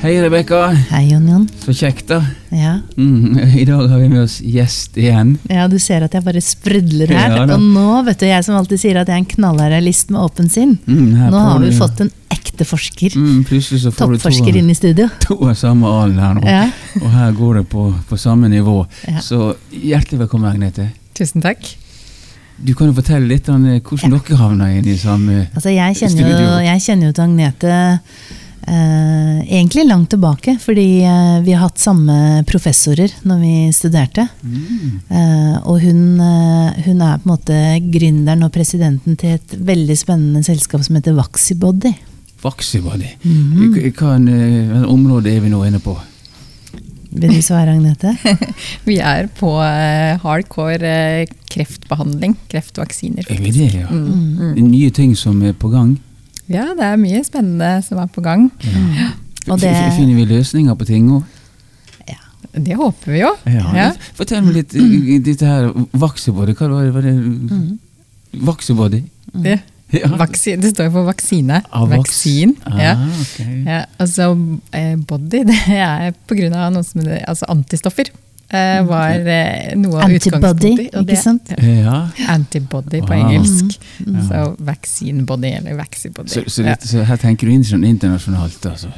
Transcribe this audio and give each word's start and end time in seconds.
Hei, 0.00 0.14
Rebekka. 0.22 0.58
Hei, 0.88 1.10
Jon 1.10 1.26
Jon. 1.28 1.42
Så 1.60 1.74
kjekt, 1.76 2.06
da. 2.08 2.22
Ja. 2.56 2.78
Mm, 2.96 3.34
I 3.60 3.66
dag 3.68 3.82
har 3.90 3.98
vi 4.00 4.06
med 4.08 4.22
oss 4.22 4.38
gjest 4.40 4.96
igjen. 4.96 5.34
ja, 5.50 5.66
du 5.68 5.76
ser 5.82 6.06
at 6.06 6.14
jeg 6.16 6.24
bare 6.24 6.40
sprudler 6.44 7.10
her. 7.12 7.34
Ja 7.36 7.42
og 7.44 7.60
nå, 7.60 7.84
vet 8.06 8.22
du, 8.22 8.24
jeg 8.30 8.46
som 8.46 8.56
alltid 8.56 8.80
sier 8.80 8.96
at 9.02 9.10
jeg 9.12 9.18
er 9.18 9.20
en 9.20 9.28
knallrealist 9.28 10.08
med 10.14 10.22
åpen 10.24 10.48
sinn. 10.52 10.78
Mm, 10.88 11.10
Nå 11.34 11.42
har 11.44 11.60
vi 11.60 11.68
du- 11.68 11.76
fått 11.76 12.00
en 12.06 12.10
ekte 12.32 12.64
forsker. 12.64 13.12
mm, 13.18 13.42
Plutselig 13.50 13.82
så 13.84 13.92
får 13.92 14.14
du 14.14 14.16
Toppforsker 14.16 14.52
to, 14.56 14.62
inn 14.62 14.70
i 14.72 14.78
studio. 14.78 15.08
to 15.20 15.36
av 15.50 15.54
samme 15.60 15.84
alen 16.00 16.18
her 16.18 16.34
nå. 16.40 16.46
Ja. 16.48 16.62
Og 17.02 17.10
her 17.18 17.32
går 17.36 17.54
det 17.60 17.66
på, 17.68 17.84
på 18.08 18.16
samme 18.18 18.48
nivå. 18.48 18.78
Ja. 19.06 19.20
Så 19.20 19.52
hjertelig 19.70 20.22
velkommen, 20.24 20.48
Agnete. 20.48 20.88
Tusen 21.14 21.44
takk. 21.44 21.74
Du 22.56 22.72
kan 22.74 22.88
jo 22.88 22.96
fortelle 22.96 23.28
litt 23.28 23.48
om 23.52 23.66
eh, 23.68 23.80
hvordan 23.84 24.16
dere 24.16 24.36
havna 24.36 24.66
inn 24.76 24.84
i 24.88 24.96
samme 25.00 25.46
Altså, 25.56 25.70
jeg 25.72 25.96
kjenner 25.96 26.28
jo, 26.28 26.48
jeg 26.64 26.80
kjenner 26.84 27.06
jo 27.08 27.12
til 27.16 27.24
Agnete 27.24 27.76
eh, 28.70 29.40
egentlig 29.58 29.86
langt 29.88 30.10
tilbake, 30.14 30.56
fordi 30.62 31.02
eh, 31.02 31.38
vi 31.44 31.54
har 31.54 31.66
hatt 31.66 31.80
samme 31.82 32.44
professorer 32.48 33.12
når 33.26 33.40
vi 33.42 33.54
studerte. 33.74 34.26
mm. 34.42 35.00
Eh, 35.10 35.56
og 35.66 35.80
hun, 35.82 36.20
eh, 36.20 36.82
hun 36.86 37.02
er 37.02 37.18
på 37.18 37.28
en 37.28 37.32
måte 37.32 37.58
gründeren 37.90 38.44
og 38.46 38.52
presidenten 38.54 39.16
til 39.20 39.36
et 39.38 39.56
veldig 39.56 39.96
spennende 39.98 40.44
selskap 40.46 40.84
som 40.86 40.96
heter 40.96 41.16
Vaxibody. 41.18 41.94
Vaxibody. 42.42 43.16
Mm 43.24 43.74
eh, 43.74 44.82
område 44.88 45.36
er 45.36 45.40
vi 45.40 45.50
nå 45.50 45.64
inne 45.66 45.80
på? 45.80 45.96
Vil 47.10 47.34
du 47.34 47.42
svare, 47.42 47.72
Agnete? 47.74 48.14
Vi 48.88 48.98
er 49.02 49.26
på 49.34 49.50
eh, 49.64 50.14
hardcore 50.22 50.86
eh, 50.86 51.32
kreftbehandling. 51.50 52.36
Kreftvaksiner. 52.48 53.26
Er 53.26 53.40
vi 53.42 53.50
det, 53.50 53.72
ja? 53.74 53.88
Mm, 53.90 54.54
mm. 54.54 54.70
Nye 54.70 54.90
ting 54.90 55.16
som 55.18 55.42
er 55.42 55.52
på 55.52 55.72
gang? 55.72 55.96
Ja, 56.50 56.64
det 56.74 56.82
er 56.86 56.96
mye 56.98 57.20
spennende 57.24 57.76
som 57.86 57.98
er 58.02 58.06
på 58.10 58.22
gang. 58.24 58.48
Og 59.48 59.60
det- 59.60 59.70
Finner 59.96 60.14
vi 60.18 60.24
løsninger 60.34 60.74
på 60.76 60.86
ting 60.88 61.10
òg? 61.10 61.24
Det 62.50 62.74
håper 62.74 63.12
vi 63.12 63.20
jo. 63.20 63.28
Ja. 63.46 63.68
Ja. 63.76 63.90
Fortell 64.18 64.42
meg 64.42 64.54
litt 64.56 64.72
dette 65.24 65.46
her 65.46 65.68
Vaxibody. 65.94 66.52
Hva 66.58 66.66
var 66.72 66.82
det? 66.82 66.94
Var 66.96 67.02
det 67.02 67.12
Mm. 67.14 67.78
Vaxibody? 68.46 69.02
Det, 69.32 69.60
Ja. 69.92 70.08
vaksin, 70.16 70.60
det 70.60 70.70
står 70.74 70.84
jo 70.88 70.90
for 70.90 71.04
vaksine. 71.04 71.62
Ah, 71.72 71.84
Vaksin. 71.86 72.56
Vaksin. 72.64 72.78
Ja. 72.78 72.96
Okay. 73.20 73.64
Ja, 73.66 73.84
altså, 73.98 74.32
eh, 74.72 74.96
body 74.96 75.44
det 75.50 75.56
er 75.68 76.12
pga. 76.26 76.50
altså 77.28 77.44
antistoffer. 77.48 78.10
Eh, 78.50 78.82
var 78.82 79.10
eh, 79.30 79.76
noe 79.78 80.00
av 80.00 80.08
Antibody, 80.10 80.72
utgangspunktet. 80.72 80.94
og 80.98 81.06
ikke 81.06 81.22
sant? 81.22 81.52
Ja. 81.62 82.08
Antibody 82.34 83.00
på 83.00 83.14
Wow. 83.14 83.28
engelsk. 83.30 83.76
Mm. 84.06 84.16
Så 84.26 84.56
vaccine 84.58 85.22
body 85.24 85.52
eller 85.60 85.76
vaxibody. 85.78 86.28
Så, 86.34 86.42
så, 86.50 86.64
Ja. 86.66 86.74
så 86.82 87.04
her 87.06 87.16
tenker 87.16 87.46
du 87.46 87.62
sånn 87.62 87.84
internasjonalt. 87.86 88.58
Altså. 88.66 88.88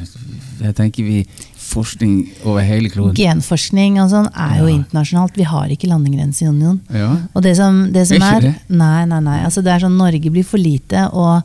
Her 0.62 0.72
tenker 0.72 1.04
vi 1.04 1.26
forskning 1.58 2.30
over 2.44 2.62
hele 2.64 2.88
kloden. 2.92 3.14
Genforskning 3.16 4.00
og 4.02 4.08
sånn 4.10 4.30
er 4.34 4.58
jo 4.62 4.66
Ja. 4.68 4.78
internasjonalt. 4.78 5.36
Vi 5.36 5.42
har 5.44 5.68
ikke 5.68 5.88
landegrense 5.88 6.42
i 6.42 6.48
union. 6.48 6.80
Ja. 6.92 7.16
Og 7.34 7.42
det 7.42 7.56
som, 7.56 7.92
det 7.92 8.06
som 8.08 8.16
Er 8.16 8.20
ikke 8.20 8.36
er 8.36 8.40
det? 8.40 8.54
Nei, 8.70 9.04
nei, 9.04 9.20
nei. 9.20 9.44
Altså, 9.44 9.62
det 9.62 9.72
er 9.72 9.80
sånn 9.86 9.96
Norge 9.98 10.30
blir 10.32 10.44
for 10.44 10.58
lite, 10.58 11.10
og, 11.12 11.42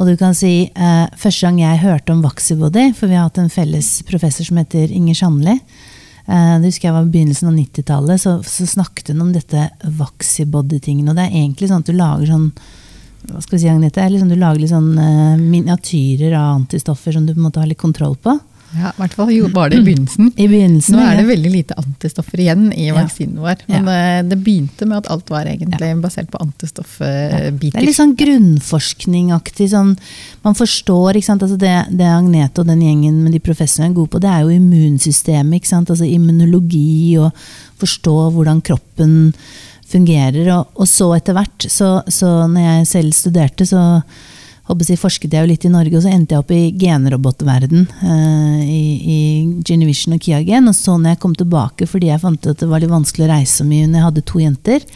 og 0.00 0.06
du 0.06 0.16
kan 0.16 0.32
si 0.34 0.70
eh, 0.74 1.06
Første 1.16 1.40
gang 1.46 1.58
jeg 1.60 1.78
hørte 1.84 2.10
om 2.12 2.22
Vaxibody, 2.22 2.92
for 2.94 3.08
vi 3.08 3.14
har 3.14 3.28
hatt 3.28 3.38
en 3.38 3.50
felles 3.50 4.02
professor 4.08 4.44
som 4.44 4.56
heter 4.56 4.90
Inger 4.90 5.14
Sandli, 5.14 5.60
det 6.26 6.68
husker 6.68 6.88
jeg 6.88 6.94
var 6.94 7.08
begynnelsen 7.10 7.50
av 7.50 7.56
90-tallet, 7.56 8.20
så, 8.22 8.36
så 8.46 8.66
snakket 8.68 9.10
hun 9.10 9.24
om 9.24 9.32
dette 9.34 9.64
Vaxibody-tingen. 9.98 11.08
Og 11.10 11.18
det 11.18 11.26
er 11.26 11.40
egentlig 11.40 11.70
sånn 11.70 11.82
at 11.82 11.90
du 11.90 11.96
lager 11.98 12.30
sånn 12.30 12.46
hva 13.22 13.38
skal 13.38 13.54
vi 13.54 13.62
si, 13.62 13.70
Agnete? 13.70 14.04
Liksom, 14.10 14.30
du 14.32 14.38
lager 14.38 14.58
litt 14.62 14.72
sånn 14.72 14.96
eh, 14.98 15.36
miniatyrer 15.38 16.34
av 16.34 16.56
antistoffer 16.56 17.14
som 17.14 17.26
du 17.26 17.34
på 17.34 17.38
en 17.38 17.46
måte 17.46 17.62
har 17.62 17.68
litt 17.70 17.80
kontroll 17.80 18.16
på. 18.18 18.34
Ja, 18.72 18.90
I 18.90 19.00
hvert 19.02 19.14
fall 19.18 19.30
var 19.52 19.68
det 19.72 19.78
i 19.80 19.84
begynnelsen. 19.84 20.30
I 20.36 20.46
begynnelsen. 20.48 20.96
Nå 20.96 21.02
er 21.04 21.18
det 21.20 21.26
veldig 21.28 21.50
lite 21.52 21.76
antistoffer 21.80 22.40
igjen 22.40 22.70
i 22.72 22.86
Ja. 22.88 22.94
vaksinen 22.96 23.40
vår. 23.42 23.64
Men 23.68 23.88
ja. 23.90 24.22
det 24.22 24.38
begynte 24.44 24.86
med 24.88 25.02
at 25.02 25.10
alt 25.12 25.28
var 25.30 25.44
egentlig 25.50 25.90
basert 26.00 26.30
på 26.32 26.40
antistoffbiter. 26.40 27.76
Det 27.76 27.82
er 27.82 27.86
litt 27.86 27.98
sånn 27.98 28.16
grunnforskningaktig. 28.16 29.68
Sånn, 29.72 29.92
man 30.46 30.56
forstår 30.58 31.18
ikke 31.18 31.28
sant? 31.28 31.44
Altså 31.44 31.58
det, 31.60 31.74
det 31.98 32.08
Agnete 32.08 32.62
og 32.62 32.70
den 32.70 32.80
gjengen 32.84 33.20
med 33.24 33.36
de 33.36 33.42
professorene 33.44 33.90
er 33.92 33.98
gode 33.98 34.14
på, 34.14 34.22
det 34.22 34.30
er 34.32 34.46
jo 34.46 34.56
immunsystemet. 34.56 35.60
Ikke 35.60 35.72
sant? 35.74 35.92
Altså 35.92 36.08
immunologi 36.08 37.18
og 37.20 37.32
forstå 37.82 38.16
hvordan 38.36 38.62
kroppen 38.64 39.32
fungerer. 39.92 40.48
Og, 40.56 40.72
og 40.80 40.88
så 40.88 41.12
etter 41.18 41.36
hvert, 41.36 41.68
så, 41.68 41.98
så 42.08 42.46
når 42.48 42.68
jeg 42.68 42.92
selv 42.96 43.16
studerte, 43.16 43.68
så 43.68 43.82
jeg, 44.68 44.98
forsket 45.00 45.32
jeg 45.34 45.42
jo 45.42 45.50
litt 45.50 45.64
i 45.66 45.72
Norge, 45.72 45.96
og 45.96 46.04
så 46.04 46.12
endte 46.12 46.36
jeg 46.36 46.42
opp 46.44 46.52
i 46.54 46.72
genrobotverden 46.78 47.88
eh, 48.02 48.60
i, 48.62 48.84
i 49.14 49.18
Genevision 49.66 50.14
og 50.14 50.22
Kiagen. 50.22 50.68
Og 50.70 50.76
så 50.78 50.94
når 50.96 51.16
jeg 51.16 51.22
kom 51.24 51.34
tilbake, 51.34 51.86
fordi 51.86 52.12
jeg 52.12 52.22
fant 52.22 52.46
at 52.46 52.62
det 52.62 52.70
var 52.70 52.82
litt 52.82 52.92
vanskelig 52.92 53.26
å 53.26 53.32
reise 53.32 53.60
så 53.60 53.66
mye 53.66 53.88
når 53.88 53.98
jeg 53.98 54.08
hadde 54.08 54.24
to 54.30 54.42
jenter, 54.42 54.86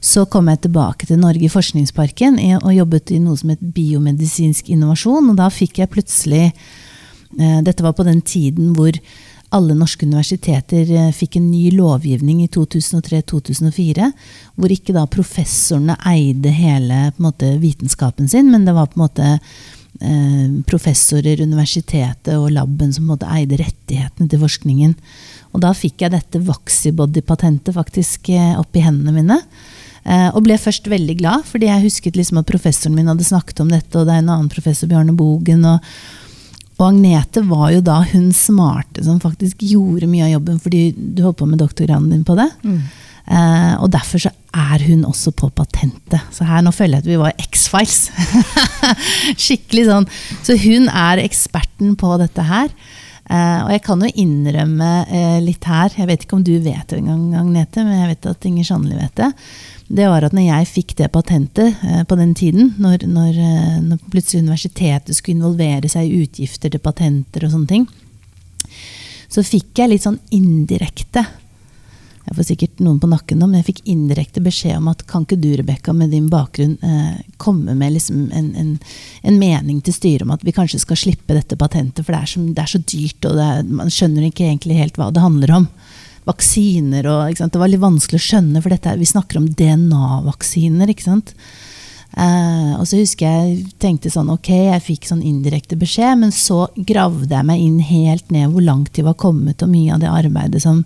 så 0.00 0.26
kom 0.30 0.46
jeg 0.52 0.62
tilbake 0.62 1.08
til 1.08 1.18
Norge 1.18 1.42
i 1.42 1.50
Forskningsparken 1.50 2.36
og 2.60 2.70
jobbet 2.70 3.10
i 3.16 3.18
noe 3.22 3.38
som 3.40 3.50
het 3.50 3.64
biomedisinsk 3.74 4.68
innovasjon. 4.70 5.32
Og 5.32 5.40
da 5.40 5.48
fikk 5.50 5.80
jeg 5.82 5.90
plutselig 5.90 6.44
eh, 6.52 7.58
Dette 7.66 7.82
var 7.82 7.96
på 7.98 8.06
den 8.06 8.20
tiden 8.22 8.76
hvor 8.76 8.94
alle 9.54 9.76
norske 9.78 10.06
universiteter 10.06 10.90
eh, 10.92 11.08
fikk 11.14 11.38
en 11.38 11.48
ny 11.50 11.70
lovgivning 11.76 12.42
i 12.44 12.50
2003-2004, 12.52 14.10
hvor 14.58 14.74
ikke 14.74 14.94
da 14.96 15.06
professorene 15.10 15.96
eide 16.10 16.52
hele 16.52 17.08
måte, 17.16 17.54
vitenskapen 17.62 18.28
sin, 18.28 18.50
men 18.52 18.66
det 18.68 18.76
var 18.76 18.90
på 18.92 18.98
en 18.98 19.04
måte 19.06 19.30
eh, 19.32 20.46
professorer, 20.68 21.40
universitetet 21.40 22.34
og 22.36 22.52
laben 22.54 22.92
som 22.94 23.08
måte 23.08 23.30
eide 23.38 23.60
rettighetene 23.62 24.28
til 24.28 24.44
forskningen. 24.44 24.94
Og 25.56 25.64
da 25.64 25.72
fikk 25.76 26.04
jeg 26.04 26.14
dette 26.14 26.44
Vaxibody-patentet 26.44 27.76
faktisk 27.76 28.32
eh, 28.34 28.54
opp 28.60 28.76
i 28.76 28.84
hendene 28.84 29.16
mine. 29.16 29.42
Eh, 30.04 30.28
og 30.32 30.44
ble 30.46 30.56
først 30.60 30.86
veldig 30.88 31.18
glad, 31.20 31.44
fordi 31.48 31.68
jeg 31.68 31.84
husket 31.88 32.16
liksom 32.20 32.40
at 32.40 32.48
professoren 32.48 32.96
min 32.96 33.08
hadde 33.10 33.26
snakket 33.26 33.64
om 33.64 33.72
dette, 33.72 33.92
og 33.96 34.08
det 34.08 34.14
er 34.14 34.24
en 34.24 34.32
annen 34.36 34.52
professor, 34.52 34.90
Bjarne 34.90 35.16
Bogen. 35.16 35.64
Og, 35.68 35.92
og 36.78 36.86
Agnete 36.92 37.42
var 37.48 37.72
jo 37.74 37.82
da 37.82 37.98
hun 38.12 38.30
smarte 38.34 39.02
som 39.06 39.18
faktisk 39.22 39.64
gjorde 39.66 40.06
mye 40.10 40.28
av 40.28 40.36
jobben, 40.36 40.60
fordi 40.62 40.82
du 40.94 41.24
holdt 41.24 41.40
på 41.40 41.48
med 41.50 41.58
doktorgraden 41.58 42.12
din 42.12 42.26
på 42.26 42.36
det. 42.38 42.46
Mm. 42.62 42.80
Eh, 43.28 43.72
og 43.82 43.90
derfor 43.92 44.22
så 44.22 44.30
er 44.56 44.84
hun 44.86 45.02
også 45.04 45.34
på 45.36 45.50
patentet. 45.58 46.22
Så 46.32 46.46
her 46.48 46.62
nå 46.64 46.72
føler 46.72 46.98
jeg 46.98 47.04
at 47.04 47.10
vi 47.10 47.18
var 47.20 47.34
X-Files. 47.48 48.08
Skikkelig 49.44 49.88
sånn. 49.90 50.08
Så 50.46 50.56
hun 50.62 50.88
er 50.88 51.24
eksperten 51.24 51.98
på 51.98 52.14
dette 52.22 52.46
her. 52.46 52.70
Eh, 53.28 53.58
og 53.66 53.74
jeg 53.74 53.82
kan 53.84 54.06
jo 54.06 54.12
innrømme 54.22 54.92
eh, 55.12 55.40
litt 55.44 55.66
her, 55.68 55.92
jeg 55.92 56.08
vet 56.08 56.22
ikke 56.24 56.38
om 56.38 56.46
du 56.46 56.54
vet 56.64 56.86
det 56.88 57.02
engang, 57.02 57.26
Agnete, 57.36 57.84
men 57.84 57.98
jeg 58.00 58.14
vet 58.14 58.30
at 58.30 58.48
Inger 58.48 58.70
Sandli 58.70 58.96
vet 58.96 59.18
det. 59.20 59.28
Det 59.88 60.04
var 60.08 60.26
at 60.26 60.34
når 60.36 60.44
jeg 60.44 60.68
fikk 60.68 60.94
det 60.98 61.08
patentet 61.14 61.82
eh, 61.84 62.02
på 62.04 62.18
den 62.20 62.34
tiden, 62.36 62.74
når, 62.78 63.06
når, 63.08 63.40
eh, 63.40 63.78
når 63.84 64.02
plutselig 64.12 64.44
universitetet 64.44 65.16
skulle 65.16 65.38
involvere 65.38 65.88
seg 65.88 66.08
i 66.08 66.22
utgifter 66.24 66.72
til 66.74 66.82
patenter 66.84 67.46
og 67.46 67.54
sånne 67.54 67.72
ting, 67.72 67.88
så 69.28 69.44
fikk 69.44 69.80
jeg 69.80 69.92
litt 69.92 70.04
sånn 70.04 70.20
indirekte 70.34 71.24
jeg 72.28 72.36
får 72.36 72.44
sikkert 72.44 72.80
noen 72.84 72.98
på 73.00 73.08
nakken 73.08 73.38
nå, 73.40 73.46
men 73.48 73.62
jeg 73.62 73.70
fikk 73.70 73.86
indirekte 73.88 74.42
beskjed 74.44 74.76
om 74.76 74.90
at 74.90 75.00
kan 75.08 75.24
ikke 75.24 75.38
du, 75.40 75.48
Rebekka, 75.56 75.94
med 75.96 76.10
din 76.12 76.26
bakgrunn, 76.28 76.74
eh, 76.84 77.22
komme 77.40 77.72
med 77.78 77.94
liksom 77.94 78.26
en, 78.36 78.50
en, 78.60 78.74
en 79.22 79.38
mening 79.40 79.78
til 79.84 79.96
styret 79.96 80.26
om 80.26 80.34
at 80.34 80.44
vi 80.44 80.52
kanskje 80.52 80.82
skal 80.82 81.00
slippe 81.00 81.32
dette 81.32 81.56
patentet, 81.56 82.04
for 82.04 82.12
det 82.12 82.20
er 82.20 82.32
så, 82.34 82.42
det 82.52 82.64
er 82.64 82.72
så 82.74 82.82
dyrt, 82.84 83.30
og 83.30 83.40
er, 83.40 83.62
man 83.80 83.92
skjønner 83.92 84.28
ikke 84.28 84.44
egentlig 84.44 84.76
helt 84.76 85.00
hva 85.00 85.08
det 85.14 85.24
handler 85.24 85.54
om. 85.56 85.70
Vaksiner 86.28 87.08
og? 87.08 87.38
Det 87.40 87.60
var 87.60 87.70
litt 87.70 87.82
vanskelig 87.82 88.20
å 88.20 88.26
skjønne, 88.26 88.62
for 88.62 88.74
dette, 88.74 88.98
vi 89.00 89.08
snakker 89.08 89.40
om 89.40 89.48
DNA-vaksiner, 89.58 90.92
ikke 90.92 91.06
sant. 91.06 91.34
Eh, 92.16 92.72
og 92.78 92.86
så 92.88 93.00
husker 93.00 93.28
jeg 93.28 93.72
tenkte 93.82 94.12
sånn, 94.12 94.30
ok, 94.32 94.50
jeg 94.72 94.84
fikk 94.84 95.08
sånn 95.08 95.24
indirekte 95.24 95.76
beskjed, 95.80 96.20
men 96.22 96.34
så 96.34 96.66
gravde 96.76 97.34
jeg 97.34 97.48
meg 97.48 97.62
inn 97.64 97.78
helt 97.84 98.32
ned 98.34 98.52
hvor 98.52 98.64
langt 98.64 98.94
de 98.96 99.04
var 99.06 99.18
kommet, 99.20 99.62
og 99.62 99.72
mye 99.72 99.96
av 99.96 100.04
det 100.04 100.12
arbeidet 100.12 100.64
som 100.64 100.84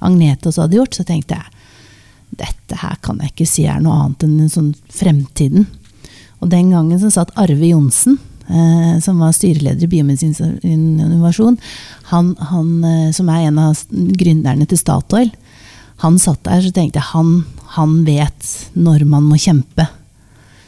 Agnete 0.00 0.48
også 0.48 0.64
hadde 0.64 0.78
gjort, 0.78 0.96
så 0.96 1.04
tenkte 1.04 1.36
jeg 1.36 1.56
dette 2.40 2.78
her 2.80 2.96
kan 3.04 3.18
jeg 3.20 3.34
ikke 3.34 3.48
si 3.48 3.66
er 3.68 3.82
noe 3.82 3.98
annet 4.04 4.24
enn 4.24 4.38
en 4.40 4.52
sånn 4.52 4.70
fremtiden. 4.94 5.66
Og 6.40 6.48
den 6.52 6.70
gangen 6.72 7.00
så 7.02 7.10
satt 7.12 7.34
Arve 7.36 7.68
Johnsen, 7.68 8.16
som 9.02 9.20
var 9.22 9.34
styreleder 9.36 9.86
i 9.86 9.90
Biomedisinsk 9.90 10.64
innovasjon, 10.66 11.58
han, 12.10 12.34
han, 12.50 12.72
eh, 12.84 13.12
som 13.14 13.30
er 13.30 13.46
en 13.46 13.60
av 13.62 13.84
gründerne 13.90 14.66
til 14.68 14.80
Statoil, 14.80 15.30
han 16.00 16.18
satt 16.18 16.42
der 16.48 16.62
så 16.64 16.72
tenkte 16.72 17.00
jeg 17.00 17.10
han, 17.12 17.32
han 17.76 17.98
vet 18.06 18.52
når 18.72 19.04
man 19.08 19.26
må 19.28 19.36
kjempe. 19.40 19.84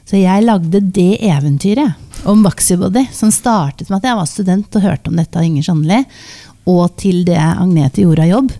Så 0.04 0.20
jeg 0.20 0.44
lagde 0.44 0.82
det 0.92 1.22
eventyret 1.24 2.26
om 2.28 2.42
Vaxibody, 2.44 3.06
som 3.16 3.32
startet 3.32 3.88
med 3.88 4.02
at 4.02 4.10
jeg 4.10 4.18
var 4.18 4.28
student 4.28 4.76
og 4.76 4.84
hørte 4.84 5.10
om 5.10 5.16
dette 5.16 5.38
av 5.38 5.46
Inger 5.46 5.64
Sandli, 5.66 6.02
og 6.68 6.98
til 7.00 7.24
det 7.26 7.38
Agnete 7.40 8.04
gjorde 8.04 8.26
av 8.26 8.30
jobb. 8.30 8.52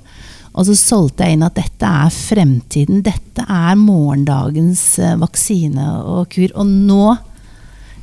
Og 0.52 0.66
så 0.68 0.76
solgte 0.76 1.26
jeg 1.26 1.36
inn 1.36 1.44
at 1.46 1.56
dette 1.56 1.88
er 1.88 2.12
fremtiden, 2.12 3.04
dette 3.04 3.44
er 3.44 3.76
morgendagens 3.80 4.82
eh, 5.00 5.14
vaksine 5.20 5.86
og 6.02 6.26
kur. 6.32 6.50
Og 6.60 6.68
nå 6.68 7.14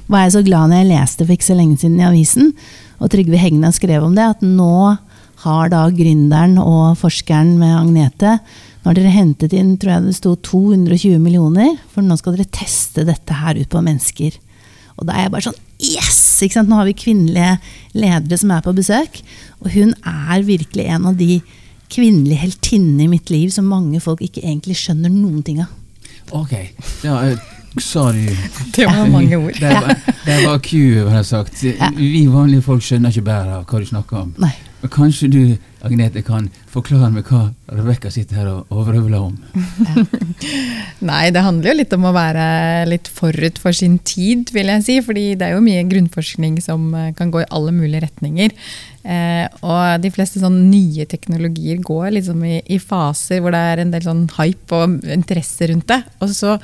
var 0.09 0.25
jeg 0.25 0.35
så 0.35 0.43
glad 0.45 0.71
når 0.71 0.81
jeg 0.81 0.91
leste 0.91 1.25
for 1.25 1.35
ikke 1.35 1.49
så 1.51 1.57
lenge 1.57 1.77
siden 1.81 1.99
i 2.01 2.07
avisen, 2.07 2.51
og 2.99 3.11
Trygve 3.13 3.39
Hegna 3.39 3.71
skrev 3.75 4.03
om 4.03 4.17
det, 4.17 4.25
at 4.35 4.41
nå 4.43 4.97
har 5.45 5.69
da 5.71 5.85
gründeren 5.95 6.57
og 6.59 6.97
forskeren 6.99 7.53
med 7.61 7.77
Agnete 7.77 8.39
nå 8.79 8.87
har 8.89 8.95
dere 8.95 9.11
hentet 9.11 9.53
inn 9.55 9.73
tror 9.79 9.97
jeg 9.97 10.05
det 10.07 10.15
sto 10.15 10.35
220 10.39 11.19
millioner, 11.21 11.73
for 11.91 12.05
nå 12.05 12.15
skal 12.19 12.37
dere 12.37 12.47
teste 12.55 13.03
dette 13.07 13.35
her 13.35 13.59
ut 13.59 13.71
på 13.71 13.81
mennesker. 13.83 14.37
Og 14.99 15.07
da 15.07 15.15
er 15.15 15.27
jeg 15.27 15.33
bare 15.35 15.47
sånn 15.49 15.65
Yes! 15.79 16.17
ikke 16.43 16.57
sant? 16.57 16.71
Nå 16.71 16.79
har 16.79 16.87
vi 16.87 16.95
kvinnelige 16.95 17.53
ledere 17.95 18.39
som 18.39 18.51
er 18.51 18.63
på 18.63 18.73
besøk. 18.75 19.21
Og 19.63 19.69
hun 19.75 19.93
er 20.07 20.43
virkelig 20.47 20.87
en 20.91 21.07
av 21.11 21.19
de 21.19 21.37
kvinnelige 21.91 22.41
heltinnene 22.41 23.05
i 23.05 23.11
mitt 23.11 23.31
liv 23.31 23.51
som 23.51 23.67
mange 23.67 24.01
folk 24.03 24.23
ikke 24.23 24.43
egentlig 24.43 24.75
skjønner 24.79 25.11
noen 25.11 25.39
ting 25.43 25.61
av. 25.63 25.71
Ok, 26.35 26.51
da 27.03 27.21
du 27.75 28.35
Det 28.75 28.85
var 28.85 29.07
mange 29.07 29.37
ord. 29.37 29.53
Det 29.59 29.69
var, 29.69 29.95
det 30.25 30.39
var 30.45 30.59
Q, 30.59 31.05
har 31.09 31.15
jeg 31.17 31.25
sagt. 31.25 31.63
Vi 31.97 32.25
vanlige 32.27 32.61
folk 32.61 32.83
skjønner 32.83 33.13
ikke 33.13 33.27
bedre 33.29 33.59
av 33.59 33.69
hva 33.69 33.79
du 33.79 33.85
snakker 33.85 34.23
om. 34.23 34.33
Nei. 34.41 34.55
Men 34.79 34.91
kanskje 34.93 35.27
du, 35.27 35.41
Agnete, 35.83 36.21
kan 36.23 36.45
forklare 36.71 37.09
meg 37.11 37.27
hva 37.27 37.49
Rebekka 37.71 38.11
sitter 38.11 38.39
her 38.39 38.47
og 38.51 38.71
overøvler 38.71 39.19
om? 39.19 39.35
Nei, 41.09 41.25
det 41.35 41.43
handler 41.43 41.71
jo 41.71 41.75
litt 41.81 41.95
om 41.95 42.07
å 42.07 42.13
være 42.15 42.45
litt 42.87 43.09
forut 43.11 43.59
for 43.59 43.75
sin 43.75 43.97
tid, 44.07 44.53
vil 44.55 44.71
jeg 44.71 44.85
si. 44.87 44.97
fordi 45.03 45.33
det 45.39 45.49
er 45.49 45.57
jo 45.57 45.65
mye 45.65 45.83
grunnforskning 45.89 46.61
som 46.63 46.93
eh, 46.95 47.11
kan 47.17 47.31
gå 47.31 47.43
i 47.43 47.49
alle 47.55 47.75
mulige 47.75 48.05
retninger. 48.07 48.55
Eh, 49.03 49.45
og 49.63 50.03
de 50.03 50.11
fleste 50.15 50.39
sånn 50.39 50.61
nye 50.71 51.07
teknologier 51.11 51.79
går 51.83 52.13
liksom 52.17 52.43
i, 52.47 52.59
i, 52.67 52.79
faser 52.79 53.43
hvor 53.43 53.55
det 53.55 53.63
er 53.73 53.83
en 53.83 53.91
del 53.95 54.07
sånn 54.07 54.25
hype 54.37 54.79
og 54.79 54.99
interesse 55.11 55.71
rundt 55.71 55.91
det. 55.91 56.01
Og 56.23 56.31
så 56.35 56.55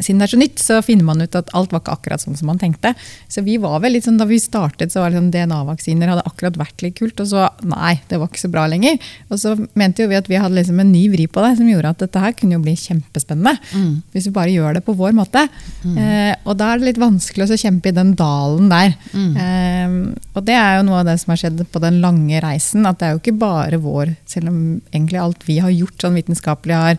siden 0.00 0.20
det 0.20 0.26
er 0.26 0.32
så 0.34 0.40
nytt, 0.40 0.60
så 0.62 0.80
finner 0.84 1.06
man 1.06 1.22
ut 1.22 1.36
at 1.38 1.50
alt 1.56 1.72
var 1.74 1.82
ikke 1.82 1.94
akkurat 1.98 2.22
sånn 2.22 2.38
som 2.38 2.48
man 2.50 2.60
tenkte. 2.60 2.94
Så 3.30 3.44
vi 3.46 3.56
var 3.62 3.80
vel 3.84 3.96
litt 3.96 4.06
sånn, 4.06 4.18
Da 4.18 4.26
vi 4.28 4.38
startet, 4.40 4.92
så 4.92 5.02
var 5.02 5.10
det 5.10 5.18
sånn 5.18 5.32
DNA-vaksiner 5.34 6.10
hadde 6.12 6.24
akkurat 6.28 6.58
vært 6.60 6.84
litt 6.84 6.96
kult. 6.98 7.20
Og 7.20 7.30
så 7.30 7.48
nei, 7.66 7.96
det 8.08 8.20
var 8.20 8.30
ikke 8.30 8.44
så 8.44 8.50
bra 8.52 8.66
lenger. 8.70 8.98
Og 9.28 9.40
så 9.42 9.54
mente 9.74 10.04
jo 10.04 10.10
vi 10.10 10.18
at 10.18 10.30
vi 10.30 10.40
hadde 10.40 10.56
liksom 10.58 10.80
en 10.80 10.92
ny 10.92 11.04
vri 11.12 11.26
på 11.30 11.44
det, 11.44 11.54
som 11.58 11.68
gjorde 11.70 11.92
at 11.94 12.04
dette 12.04 12.22
her 12.22 12.36
kunne 12.38 12.58
jo 12.58 12.64
bli 12.64 12.76
kjempespennende. 12.78 13.56
Mm. 13.74 13.92
Hvis 14.14 14.28
vi 14.30 14.34
bare 14.38 14.54
gjør 14.54 14.78
det 14.78 14.84
på 14.86 14.96
vår 14.98 15.16
måte. 15.16 15.46
Mm. 15.84 15.98
Eh, 15.98 16.32
og 16.44 16.58
da 16.60 16.72
er 16.72 16.80
det 16.80 16.90
litt 16.90 17.02
vanskelig 17.02 17.48
å 17.48 17.60
kjempe 17.60 17.90
i 17.90 17.96
den 17.96 18.14
dalen 18.18 18.72
der. 18.72 18.96
Mm. 19.12 19.36
Eh, 19.44 20.24
og 20.34 20.46
det 20.48 20.56
er 20.58 20.78
jo 20.78 20.88
noe 20.88 21.02
av 21.02 21.10
det 21.10 21.18
som 21.22 21.34
har 21.34 21.42
skjedd 21.44 21.66
på 21.70 21.84
den 21.84 22.00
lange 22.04 22.40
reisen. 22.44 22.86
At 22.88 23.00
det 23.00 23.08
er 23.08 23.14
jo 23.14 23.22
ikke 23.22 23.38
bare 23.44 23.82
vår, 23.82 24.16
selv 24.30 24.50
om 24.52 24.58
egentlig 24.92 25.22
alt 25.22 25.46
vi 25.48 25.60
har 25.62 25.74
gjort 25.74 26.00
sånn 26.02 26.18
vitenskapelig 26.18 26.80
har 26.80 26.98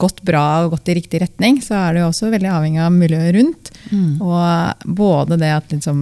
gått 0.00 0.22
bra 0.26 0.64
og 0.64 0.74
gått 0.74 0.90
i 0.90 0.96
riktig 0.98 1.20
retning, 1.22 1.60
så 1.62 1.76
er 1.78 1.94
det 1.94 2.02
jo 2.02 2.08
også 2.10 2.32
veldig 2.32 2.50
avhengig 2.50 2.82
av 2.82 2.94
miljøet 2.94 3.34
rundt. 3.36 3.70
Mm. 3.92 4.22
Og 4.24 4.88
både 4.98 5.38
det 5.40 5.52
at 5.54 5.70
liksom 5.74 6.00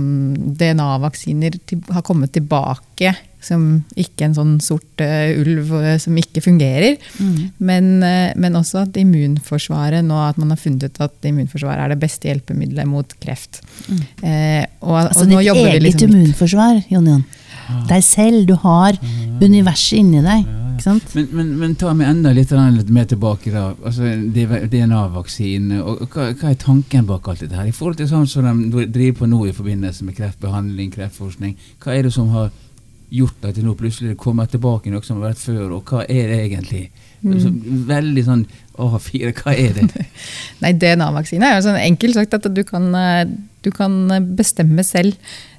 DNA-vaksiner 0.58 1.58
har 1.92 2.06
kommet 2.06 2.32
tilbake 2.36 3.14
som 3.42 3.82
ikke 3.98 4.28
en 4.28 4.36
sånn 4.36 4.52
sort 4.62 5.02
uh, 5.02 5.32
ulv 5.34 5.72
uh, 5.74 5.96
som 6.00 6.16
ikke 6.18 6.44
fungerer. 6.44 6.94
Mm. 7.18 7.38
Men, 7.58 7.90
uh, 8.04 8.30
men, 8.38 8.58
også 8.58 8.84
at 8.84 8.98
immunforsvaret 9.00 10.06
nå 10.06 10.20
at 10.22 10.38
man 10.40 10.54
har 10.54 10.60
funnet 10.62 10.86
ut 10.86 11.02
at 11.02 11.28
immunforsvaret 11.28 11.82
er 11.82 11.94
det 11.94 12.00
beste 12.04 12.30
hjelpemiddelet 12.30 12.88
mot 12.88 13.16
kreft. 13.22 13.60
Mm. 13.88 14.02
Og, 14.86 14.96
altså 15.02 15.26
og 15.26 15.32
ditt 15.34 15.52
eget 15.52 15.86
liksom 15.88 16.14
immunforsvar, 16.14 16.84
Jon 16.92 17.10
Jon. 17.10 17.24
Deg 17.90 18.02
selv. 18.04 18.46
Du 18.46 18.56
har 18.62 18.98
universet 19.42 19.98
inni 20.00 20.22
deg. 20.22 20.46
Men, 21.14 21.29
men, 21.37 21.52
men, 21.61 21.75
ta 21.79 21.93
meg 21.96 22.11
enda 22.11 22.32
litt, 22.34 22.50
litt 22.50 22.90
mer 22.93 23.06
tilbake. 23.11 23.52
da, 23.55 23.69
altså 23.84 24.11
DNA-vaksine. 24.32 25.79
og 25.82 26.02
hva, 26.08 26.32
hva, 26.32 26.50
er 26.50 26.58
tanken 26.61 27.06
bak 27.08 27.29
alt 27.29 27.44
dette? 27.44 27.56
her? 27.58 27.70
I 27.70 27.76
forhold 27.76 28.00
til 28.00 28.11
sånn 28.11 28.29
som 28.31 28.64
de 28.73 28.87
driver 28.87 29.23
på 29.23 29.31
nå 29.31 29.46
i 29.46 29.55
forbindelse 29.56 30.08
med 30.08 30.19
kreftbehandling, 30.19 30.93
kreftforskning. 30.94 31.56
Hva 31.82 31.96
er 31.96 32.08
det 32.08 32.14
som 32.14 32.32
har 32.34 32.50
gjort 33.12 33.44
at 33.44 33.56
det 33.58 33.64
nå 33.64 33.75
plutselig 33.76 34.17
kommer 34.20 34.49
tilbake 34.49 34.90
noe 34.90 35.05
som 35.05 35.20
har 35.20 35.32
vært 35.32 35.43
før, 35.43 35.76
og 35.76 35.90
hva 35.90 36.06
er 36.08 36.31
det 36.32 36.38
egentlig? 36.46 36.87
Mm. 37.23 37.35
Så, 37.38 37.52
veldig 37.90 38.25
sånn 38.26 38.44
A4, 38.81 39.32
hva 39.37 39.52
er 39.55 39.76
det? 39.76 40.06
Nei, 40.64 40.73
DNA-vaksine 40.81 41.49
er 41.49 41.58
jo 41.58 41.67
sånn 41.69 41.81
enkelt 41.82 42.19
sagt 42.19 42.38
at 42.38 42.49
du 42.50 42.62
kan, 42.67 42.88
eh, 42.99 43.26
du 43.62 43.70
kan 43.75 43.99
bestemme 44.38 44.85
selv 44.87 45.14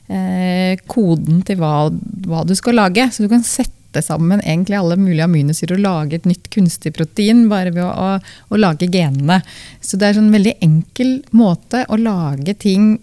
eh, 0.10 0.74
koden 0.90 1.44
til 1.48 1.62
hva, 1.62 1.88
hva, 2.26 2.44
du 2.48 2.56
skal 2.58 2.80
lage. 2.82 3.08
Så 3.14 3.26
du 3.26 3.32
kan 3.32 3.46
sette 3.46 3.83
sammen 4.02 4.42
egentlig 4.42 4.80
alle 4.80 4.98
mulige 4.98 5.28
aminosyrer 5.28 5.78
og 5.78 5.86
lage 5.86 6.18
et 6.18 6.26
nytt 6.26 6.50
kunstig 6.54 6.96
protein 6.98 7.46
bare 7.52 7.76
ved 7.76 7.86
å, 7.86 7.92
å, 7.92 8.18
å 8.50 8.60
lage 8.60 8.90
genene. 8.90 9.44
Så 9.84 10.00
det 10.00 10.08
er 10.08 10.16
en 10.16 10.24
sånn 10.24 10.34
veldig 10.34 10.58
enkel 10.66 11.18
måte 11.36 11.86
å 11.92 12.00
lage 12.02 12.58
ting 12.58 12.96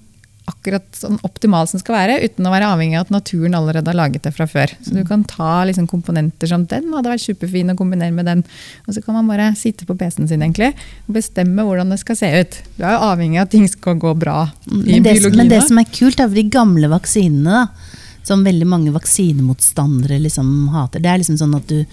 akkurat 0.50 0.86
sånn 0.96 1.18
optimalt 1.26 1.70
som 1.70 1.80
skal 1.82 1.96
være, 1.96 2.18
uten 2.24 2.46
å 2.46 2.52
være 2.52 2.68
avhengig 2.72 2.98
av 2.98 3.06
at 3.06 3.12
naturen 3.14 3.56
allerede 3.56 3.90
har 3.92 3.98
laget 3.98 4.26
det 4.26 4.32
fra 4.34 4.46
før. 4.50 4.72
Så 4.84 4.94
du 4.96 5.02
kan 5.06 5.22
ta 5.28 5.62
liksom 5.68 5.86
komponenter 5.90 6.50
som 6.50 6.64
den 6.70 6.90
hadde 6.94 7.12
vært 7.12 7.24
superfin 7.24 7.72
å 7.72 7.76
kombinere 7.78 8.14
med 8.14 8.28
den. 8.28 8.44
Og 8.86 8.96
så 8.96 9.04
kan 9.04 9.16
man 9.18 9.30
bare 9.30 9.50
sitte 9.58 9.86
på 9.88 9.96
PC-en 10.00 10.30
sin 10.30 10.42
egentlig, 10.44 10.72
og 11.06 11.18
bestemme 11.18 11.66
hvordan 11.66 11.94
det 11.94 12.00
skal 12.02 12.18
se 12.18 12.32
ut. 12.40 12.60
Du 12.78 12.84
er 12.84 12.96
jo 12.96 13.10
avhengig 13.10 13.40
av 13.40 13.48
at 13.48 13.54
ting 13.54 13.68
skal 13.70 13.98
gå 14.00 14.14
bra 14.18 14.42
i 14.66 14.74
men 14.74 15.06
det, 15.06 15.16
biologien. 15.20 15.40
Men 15.42 15.52
det 15.54 15.62
som 15.68 15.80
er 15.80 15.90
kult, 15.92 16.22
er 16.22 16.34
de 16.34 16.46
gamle 16.50 16.90
vaksinene, 16.92 17.60
da, 17.60 17.89
som 18.30 18.46
veldig 18.46 18.70
mange 18.70 18.94
vaksinemotstandere 18.94 20.20
liksom 20.22 20.70
hater, 20.74 21.02
det 21.02 21.10
er 21.10 21.22
liksom 21.22 21.38
sånn 21.40 21.58
at 21.58 21.68
du 21.70 21.84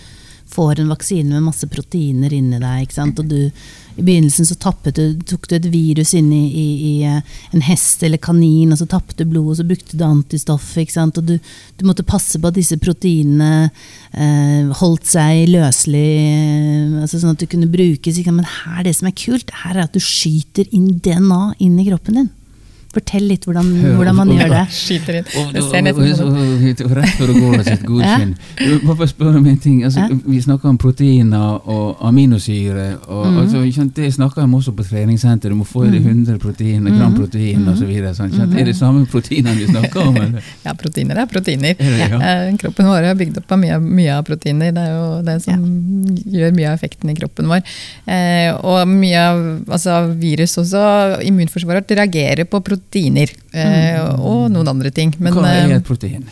får 0.49 0.79
en 0.79 0.89
vaksine 0.89 1.33
med 1.33 1.43
masse 1.43 1.67
proteiner 1.67 2.33
inni 2.33 2.59
deg. 2.61 2.93
Og 3.03 3.25
du, 3.27 3.49
I 3.97 4.03
begynnelsen 4.03 4.47
så 4.47 4.55
du, 4.95 5.19
tok 5.27 5.47
du 5.49 5.55
et 5.57 5.67
virus 5.71 6.13
inn 6.15 6.29
i, 6.31 6.43
i, 6.53 6.93
eh, 7.03 7.19
en 7.51 7.65
hest 7.67 8.03
eller 8.03 8.21
kanin, 8.21 8.71
og 8.71 8.79
så 8.79 8.87
tappet 8.87 9.19
du 9.19 9.25
blodet, 9.25 9.51
og 9.51 9.59
så 9.59 9.67
brukte 9.67 9.97
du 9.97 10.05
antistoff. 10.05 10.69
Og 10.77 11.23
du, 11.25 11.35
du 11.77 11.85
måtte 11.87 12.07
passe 12.07 12.39
på 12.39 12.47
at 12.47 12.55
disse 12.55 12.79
proteinene 12.79 13.69
eh, 14.13 14.71
holdt 14.79 15.11
seg 15.11 15.49
løselig, 15.51 16.07
eh, 16.23 16.97
altså 17.03 17.19
sånn 17.19 17.35
at 17.35 17.43
du 17.43 17.49
kunne 17.51 17.71
brukes. 17.71 18.23
Men 18.27 18.47
her, 18.47 18.83
det 18.87 18.95
som 18.97 19.11
er 19.11 19.19
kult, 19.19 19.51
her 19.65 19.75
er 19.75 19.85
at 19.87 19.95
du 19.95 20.03
skyter 20.03 20.69
inn 20.71 20.95
DNA 21.03 21.57
inn 21.59 21.79
i 21.81 21.89
kroppen 21.91 22.21
din. 22.21 22.33
Fortell 22.93 23.25
litt 23.27 23.43
hvordan, 23.47 23.67
hvordan 23.97 24.15
man 24.15 24.31
gjør 24.31 24.51
det. 24.53 24.61
Skyter 24.77 25.19
inn. 25.19 25.27
Det 25.53 25.63
ser 25.67 25.83
nesten 25.85 26.13
sånn 26.17 26.93
Rett 26.97 27.13
før 27.17 27.31
du 27.31 27.39
går 27.41 27.55
av 27.57 27.65
sitt 27.67 27.83
godkjenn. 27.85 28.31
Bare 28.87 29.07
spør 29.09 29.37
om 29.39 29.47
en 29.49 29.57
ting. 29.61 29.81
Altså, 29.87 30.05
vi 30.23 30.39
snakker 30.41 30.71
om 30.71 30.77
proteiner 30.81 31.67
og 31.67 32.01
aminosyre. 32.07 32.87
Og, 33.05 33.25
mm. 33.27 33.39
altså, 33.43 33.85
det 33.97 34.11
snakker 34.15 34.45
vi 34.47 34.59
også 34.61 34.73
på 34.77 34.85
treningssenter. 34.87 35.53
Du 35.53 35.59
må 35.59 35.67
få 35.67 35.85
i 35.87 35.91
deg 35.91 36.05
100 36.05 36.37
mm. 36.37 36.39
proteiner, 36.43 36.95
gram 36.95 37.11
mm. 37.11 37.17
protein 37.19 37.65
mm. 37.65 37.73
osv. 37.73 37.91
Er 38.47 38.69
det 38.69 38.75
samme 38.77 39.03
proteinene 39.11 39.57
vi 39.59 39.67
snakker 39.71 40.07
om? 40.07 40.17
Eller? 40.23 40.53
Ja, 40.67 40.73
proteiner 40.75 41.21
er 41.21 41.27
proteiner. 41.29 41.75
Er 41.77 41.93
det, 41.93 42.07
ja? 42.11 42.17
Eh, 42.17 42.55
kroppen 42.59 42.87
vår 42.89 43.05
er 43.11 43.17
bygd 43.19 43.37
opp 43.41 43.51
av 43.53 43.61
mye, 43.61 43.77
mye, 43.83 44.15
av 44.15 44.25
proteiner. 44.27 44.73
Det 44.75 44.83
er 44.83 44.95
jo 44.95 45.05
det 45.27 45.37
som 45.45 45.67
ja. 45.67 46.15
gjør 46.39 46.55
mye 46.57 46.71
av 46.71 46.79
effekten 46.79 47.11
i 47.11 47.15
kroppen 47.17 47.51
vår. 47.51 47.77
Eh, 48.09 48.49
og 48.57 48.89
mye 48.89 49.21
av 49.21 49.43
altså, 49.77 49.99
virus 50.19 50.57
også, 50.63 50.83
immunforsvaret 51.27 51.95
reagerer 51.97 52.47
på 52.47 52.61
proteiner 52.63 52.76
proteiner. 52.81 53.33
Eh, 53.53 53.97
mm. 53.97 54.21
Og 54.27 54.45
noen 54.53 54.75
andre 54.75 54.93
ting. 54.93 55.15
Men, 55.19 55.35
Hva 55.35 55.49
er 55.51 55.65
et 55.71 55.79
eh, 55.79 55.85
protein? 55.87 56.27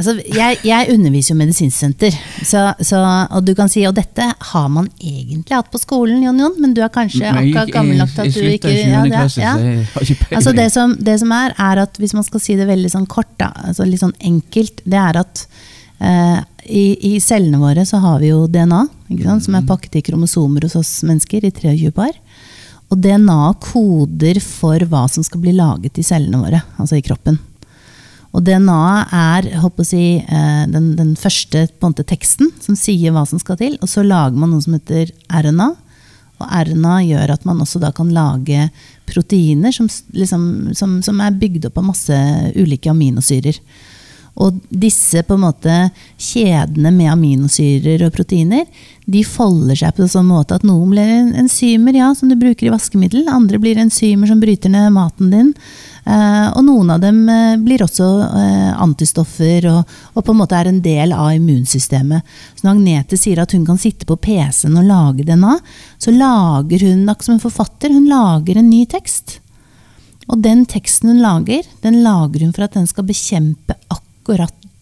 Altså, 0.00 0.14
jeg, 0.32 0.56
jeg, 0.64 0.86
underviser 0.94 1.34
jo 1.34 1.36
medisinsenter, 1.36 2.14
så, 2.46 2.70
så, 2.86 3.00
og 3.36 3.44
du 3.44 3.50
kan 3.58 3.68
si 3.68 3.82
at 3.84 3.98
dette 3.98 4.24
har 4.52 4.68
man 4.72 4.86
egentlig 4.96 5.52
hatt 5.52 5.68
på 5.68 5.80
skolen, 5.82 6.22
Jon 6.24 6.38
Jon, 6.40 6.54
men 6.62 6.72
du 6.76 6.80
er 6.80 6.92
kanskje 6.94 7.28
akkurat 7.28 7.72
gammel 7.74 8.00
nok 8.00 8.14
til 8.14 8.22
at 8.22 8.38
du 8.38 8.46
ikke 8.48 8.72
ja, 8.72 9.02
det, 9.04 9.24
ja. 9.36 9.52
Altså, 10.38 10.54
det, 10.56 10.70
som, 10.72 10.94
det 10.96 11.18
som 11.20 11.34
er, 11.36 11.52
er 11.52 11.82
at 11.84 12.00
hvis 12.00 12.16
man 12.16 12.24
skal 12.24 12.40
si 12.40 12.56
det 12.56 12.70
veldig 12.70 12.92
sånn 12.94 13.10
kort, 13.10 13.34
da, 13.42 13.50
altså 13.66 13.84
litt 13.84 14.00
sånn 14.00 14.16
enkelt, 14.30 14.80
det 14.88 15.02
er 15.02 15.20
at 15.20 15.44
eh, 16.00 16.38
i, 16.64 16.86
i, 17.10 17.12
cellene 17.20 17.60
våre 17.60 17.84
så 17.88 18.00
har 18.00 18.22
vi 18.24 18.32
jo 18.32 18.46
DNA, 18.48 18.86
som 19.44 19.58
er 19.58 19.68
pakket 19.68 20.00
i 20.00 20.04
kromosomer 20.06 20.64
hos 20.64 20.78
oss 20.80 20.94
mennesker 21.04 21.44
i 21.44 21.52
23 21.52 21.92
par. 21.96 22.14
Og 22.90 22.98
DNA 22.98 23.52
koder 23.62 24.40
for 24.42 24.82
hva 24.90 25.04
som 25.10 25.22
skal 25.26 25.42
bli 25.44 25.54
laget 25.54 26.00
i 26.00 26.04
cellene 26.06 26.40
våre, 26.42 26.62
altså 26.80 26.98
i 26.98 27.04
kroppen. 27.06 27.38
Og 28.30 28.44
DNA 28.46 28.82
er 29.10 29.48
si, 29.86 30.02
eh, 30.22 30.64
den, 30.70 30.94
den, 30.98 31.14
første 31.18 31.66
måte, 31.82 32.06
teksten 32.06 32.50
som 32.62 32.76
sier 32.78 33.14
hva 33.14 33.24
som 33.26 33.40
skal 33.42 33.58
til. 33.58 33.76
Og 33.82 33.90
så 33.90 34.04
lager 34.06 34.38
man 34.38 34.52
noe 34.52 34.62
som 34.62 34.76
heter 34.76 35.10
RNA. 35.26 35.70
Og 36.40 36.46
RNA 36.46 36.96
gjør 37.08 37.34
at 37.34 37.44
man 37.44 37.60
også 37.60 37.82
da 37.82 37.90
kan 37.92 38.12
lage 38.14 38.68
proteiner 39.10 39.74
som, 39.74 39.90
liksom, 40.14 40.44
som, 40.78 41.00
som 41.02 41.20
er 41.20 41.38
bygd 41.38 41.66
opp 41.68 41.80
av 41.82 41.88
masse 41.90 42.20
ulike 42.54 42.90
aminosyrer. 42.90 43.58
Og 44.40 44.56
disse 44.68 45.22
på 45.26 45.36
en 45.36 45.44
måte 45.44 45.74
kjedene 46.16 46.92
med 46.94 47.12
aminosyrer 47.12 48.06
og 48.06 48.14
proteiner 48.14 48.64
de 49.10 49.22
folder 49.26 49.78
seg 49.78 49.94
på 49.96 50.04
en 50.04 50.12
sånn 50.12 50.28
måte 50.28 50.56
at 50.56 50.64
noen 50.66 50.92
blir 50.92 51.10
enzymer 51.40 51.96
ja, 51.96 52.10
som 52.14 52.30
du 52.30 52.36
bruker 52.38 52.68
i 52.68 52.72
vaskemiddel. 52.72 53.26
Andre 53.30 53.58
blir 53.62 53.80
enzymer 53.80 54.30
som 54.30 54.40
bryter 54.42 54.72
ned 54.72 54.92
maten 54.94 55.32
din. 55.32 55.54
Uh, 56.00 56.48
og 56.56 56.62
noen 56.64 56.92
av 56.94 57.02
dem 57.02 57.18
uh, 57.28 57.58
blir 57.60 57.82
også 57.84 58.06
uh, 58.22 58.70
antistoffer 58.80 59.66
og, 59.68 59.90
og, 60.14 60.22
på 60.24 60.32
en 60.32 60.38
måte 60.40 60.56
er 60.56 60.70
en 60.70 60.80
del 60.84 61.12
av 61.12 61.34
immunsystemet. 61.36 62.24
Så 62.56 62.64
når 62.64 62.72
Agnete 62.72 63.18
sier 63.20 63.42
at 63.42 63.52
hun 63.56 63.66
kan 63.68 63.80
sitte 63.80 64.08
på 64.08 64.16
PC-en 64.16 64.78
og 64.80 64.88
lage 64.88 65.26
DNA, 65.28 65.58
så 66.00 66.14
lager 66.14 66.86
hun, 66.88 67.04
som 67.20 67.36
en 67.36 67.42
forfatter, 67.42 67.92
hun 67.92 68.08
lager 68.10 68.60
en 68.60 68.70
ny 68.70 68.84
tekst. 68.90 69.38
Og 70.30 70.38
den 70.44 70.64
teksten 70.70 71.12
hun 71.12 71.24
lager, 71.24 71.66
den 71.84 72.00
lager 72.06 72.46
hun 72.46 72.54
for 72.54 72.68
at 72.68 72.78
den 72.78 72.88
skal 72.88 73.08
bekjempe 73.10 73.76
akkurat 73.88 74.06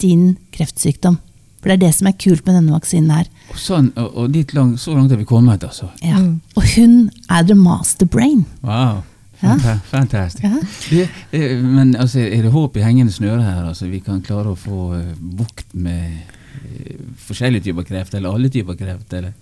din 0.02 0.36
kreftsykdom. 0.54 1.18
For 1.58 1.70
det 1.70 1.78
er 1.78 1.84
det 1.88 1.94
som 1.96 2.06
er 2.06 2.16
kult 2.20 2.44
med 2.46 2.54
denne 2.54 2.74
vaksinen 2.74 3.10
her. 3.10 3.28
Og, 3.50 3.58
sånn, 3.58 3.90
og, 3.98 4.12
og 4.14 4.32
dit 4.34 4.52
lang, 4.54 4.76
så 4.78 4.94
langt 4.94 5.12
er 5.12 5.18
vi 5.18 5.26
kommet, 5.26 5.64
altså. 5.66 5.90
Ja. 6.04 6.20
Mm. 6.22 6.38
Og 6.54 6.66
hun 6.76 6.98
er 7.34 7.46
the 7.48 7.56
master 7.58 8.06
brain. 8.06 8.44
Wow. 8.62 9.02
Ja. 9.42 9.54
Fantastisk. 9.90 10.44
Ja. 10.44 10.54
Det, 10.90 11.08
eh, 11.30 11.58
men 11.62 11.96
altså, 11.96 12.20
er 12.20 12.42
det 12.42 12.54
håp 12.54 12.78
i 12.78 12.82
hengende 12.82 13.14
snøre 13.14 13.42
her? 13.42 13.66
Altså, 13.70 13.86
vi 13.90 14.00
kan 14.02 14.22
klare 14.22 14.54
å 14.54 14.58
få 14.58 14.94
eh, 14.98 15.12
bukt 15.18 15.74
med 15.78 16.16
eh, 16.62 16.96
forskjellige 17.26 17.68
typer 17.68 17.86
kreft, 17.86 18.14
eller 18.18 18.34
alle 18.34 18.50
typer 18.54 18.78
kreft? 18.78 19.12
Eller? 19.18 19.34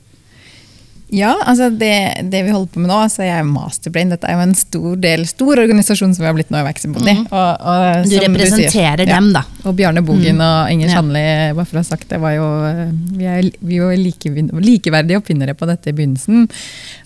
Ja, 1.15 1.37
altså 1.47 1.69
det, 1.71 1.93
det 2.33 2.41
vi 2.43 2.51
holder 2.51 2.71
på 2.75 2.81
med 2.83 2.91
nå, 2.91 2.97
så 3.13 3.23
er 3.23 3.29
jeg 3.31 3.47
Masterbrain. 3.47 4.11
Dette 4.11 4.27
er 4.27 4.35
jo 4.35 4.43
en 4.43 4.55
stor 4.59 4.97
del, 4.99 5.23
stor 5.31 5.61
organisasjon 5.63 6.15
som 6.17 6.25
vi 6.25 6.29
har 6.29 6.35
blitt 6.35 6.51
nå 6.51 6.59
i 6.59 6.67
Vaxibody. 6.67 7.15
Mm. 7.21 7.27
Og, 7.31 7.67
og, 7.73 8.09
Du 8.11 8.17
representerer 8.25 9.05
sier- 9.05 9.13
dem, 9.13 9.29
da. 9.37 9.45
Og 9.65 9.77
Bjarne 9.79 10.03
Bogen 10.07 10.43
og 10.43 10.73
Inger 10.73 10.91
Ja. 10.97 11.03
Bare 11.07 11.67
for 11.67 11.79
å 11.79 11.85
ha 11.85 11.87
sagt 11.87 12.09
det, 12.11 12.19
var 12.23 12.35
jo, 12.35 12.47
eh, 12.67 12.91
vi 13.21 13.29
er, 13.31 13.51
jo 13.77 13.91
like, 13.95 14.33
likeverdige 14.67 15.21
oppfinnere 15.21 15.55
på 15.55 15.69
dette 15.71 15.93
i 15.93 15.97
begynnelsen. 15.97 16.49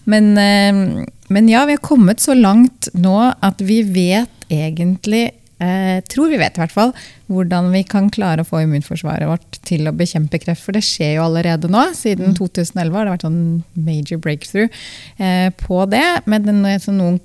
Men, 0.06 0.32
eh, 0.38 1.04
men 1.28 1.48
ja, 1.48 1.66
vi 1.66 1.76
har 1.76 1.84
kommet 1.84 2.20
så 2.24 2.34
langt 2.38 2.88
nå 2.94 3.18
at 3.42 3.60
vi 3.60 3.82
vet 3.82 4.48
egentlig 4.50 5.30
eh, 5.62 6.00
tror 6.10 6.30
vi 6.32 6.38
vet 6.40 6.56
i 6.56 6.62
hvert 6.62 6.74
fall 6.74 6.92
hvordan 7.30 7.68
vi 7.70 7.82
kan 7.86 8.08
klare 8.10 8.42
å 8.42 8.48
få 8.48 8.64
immunforsvaret 8.64 9.28
vårt 9.30 9.58
til 9.66 9.86
å 9.86 9.94
bekjempe 9.94 10.40
kreft. 10.42 10.64
For 10.64 10.74
det 10.74 10.82
skjer 10.86 11.12
jo 11.18 11.26
allerede 11.28 11.70
nå. 11.70 11.84
Siden 11.94 12.34
2011 12.38 12.96
har 12.96 13.06
det 13.06 13.12
vært 13.14 13.26
sånn 13.26 13.42
major 13.78 14.18
breakthrough 14.22 14.66
eh, 15.22 15.52
på 15.60 15.78
det. 15.92 16.02
Men 16.30 16.48
den, 16.48 16.64
noen, 16.96 17.20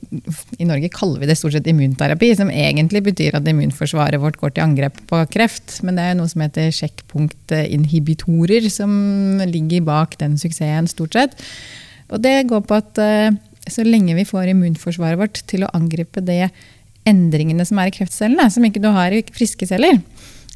I 0.59 0.67
Norge 0.69 0.91
kaller 0.93 1.23
vi 1.23 1.31
det 1.31 1.39
stort 1.39 1.55
sett 1.57 1.71
immunterapi, 1.71 2.29
som 2.37 2.53
egentlig 2.53 3.01
betyr 3.07 3.39
at 3.39 3.49
immunforsvaret 3.49 4.21
vårt 4.21 4.37
går 4.41 4.53
til 4.53 4.67
angrep 4.67 5.01
på 5.09 5.23
kreft. 5.33 5.79
Men 5.87 5.97
det 5.97 6.05
er 6.11 6.19
noe 6.19 6.29
som 6.29 6.45
heter 6.45 6.69
sjekkpunktinhibitorer, 6.75 8.69
som 8.73 8.93
ligger 9.49 9.89
bak 9.89 10.19
den 10.21 10.37
suksessen, 10.41 10.91
stort 10.91 11.17
sett. 11.17 11.41
Og 12.13 12.21
det 12.21 12.43
går 12.51 12.61
på 12.69 12.77
at 12.77 13.01
eh, 13.01 13.33
så 13.71 13.85
lenge 13.85 14.13
vi 14.17 14.25
får 14.27 14.51
immunforsvaret 14.51 15.19
vårt 15.19 15.41
til 15.49 15.65
å 15.65 15.71
angripe 15.73 16.21
det 16.25 16.51
endringene 17.07 17.65
som 17.67 17.79
er 17.81 17.91
i 17.91 17.95
kreftcellene, 17.95 18.47
som 18.51 18.65
ikke 18.65 18.81
du 18.83 18.89
har 18.93 19.13
i 19.13 19.23
friske 19.35 19.67
celler, 19.69 19.99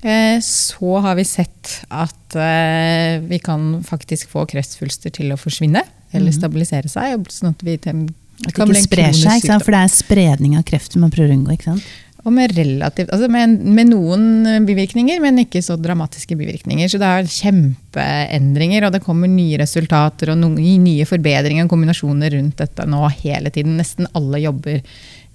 eh, 0.01 0.37
så 0.43 0.99
har 1.05 1.17
vi 1.19 1.27
sett 1.27 1.79
at 1.89 2.37
eh, 2.39 3.21
vi 3.29 3.41
kan 3.43 3.79
faktisk 3.85 4.31
få 4.33 4.47
kreftsvulster 4.49 5.13
til 5.19 5.33
å 5.33 5.39
forsvinne 5.39 5.85
eller 6.15 6.33
stabilisere 6.33 6.89
seg. 6.91 7.25
Sånn 7.31 7.53
at 7.53 7.65
vi 7.65 7.77
At 7.77 7.85
det 7.85 8.53
ikke 8.65 8.85
sprer 8.85 9.15
seg, 9.15 9.43
ikke 9.43 9.61
for 9.61 9.75
det 9.75 9.81
er 9.83 9.93
spredning 9.93 10.59
av 10.59 10.65
kreft 10.67 10.95
man 10.97 11.11
prøver 11.13 11.35
å 11.35 11.39
unngå. 11.39 11.57
ikke 11.57 11.73
sant? 11.73 11.89
Og 12.27 12.33
med, 12.35 12.51
relativt, 12.51 13.13
altså 13.15 13.29
med, 13.31 13.53
med 13.63 13.93
noen 13.93 14.65
bivirkninger, 14.67 15.21
men 15.23 15.39
ikke 15.45 15.61
så 15.63 15.77
dramatiske 15.79 16.35
bivirkninger. 16.35 16.89
Så 16.91 16.99
det 16.99 17.07
er 17.07 17.29
kjempeendringer, 17.31 18.85
og 18.85 18.95
det 18.95 19.01
kommer 19.05 19.31
nye 19.31 19.61
resultater 19.61 20.33
og 20.33 20.41
noen 20.41 20.59
nye 20.83 21.07
forbedringer 21.07 21.63
og 21.63 21.71
kombinasjoner 21.71 22.35
rundt 22.35 22.59
dette 22.59 22.87
nå 22.91 22.99
hele 23.21 23.53
tiden. 23.55 23.79
Nesten 23.79 24.09
alle 24.19 24.43
jobber 24.43 24.83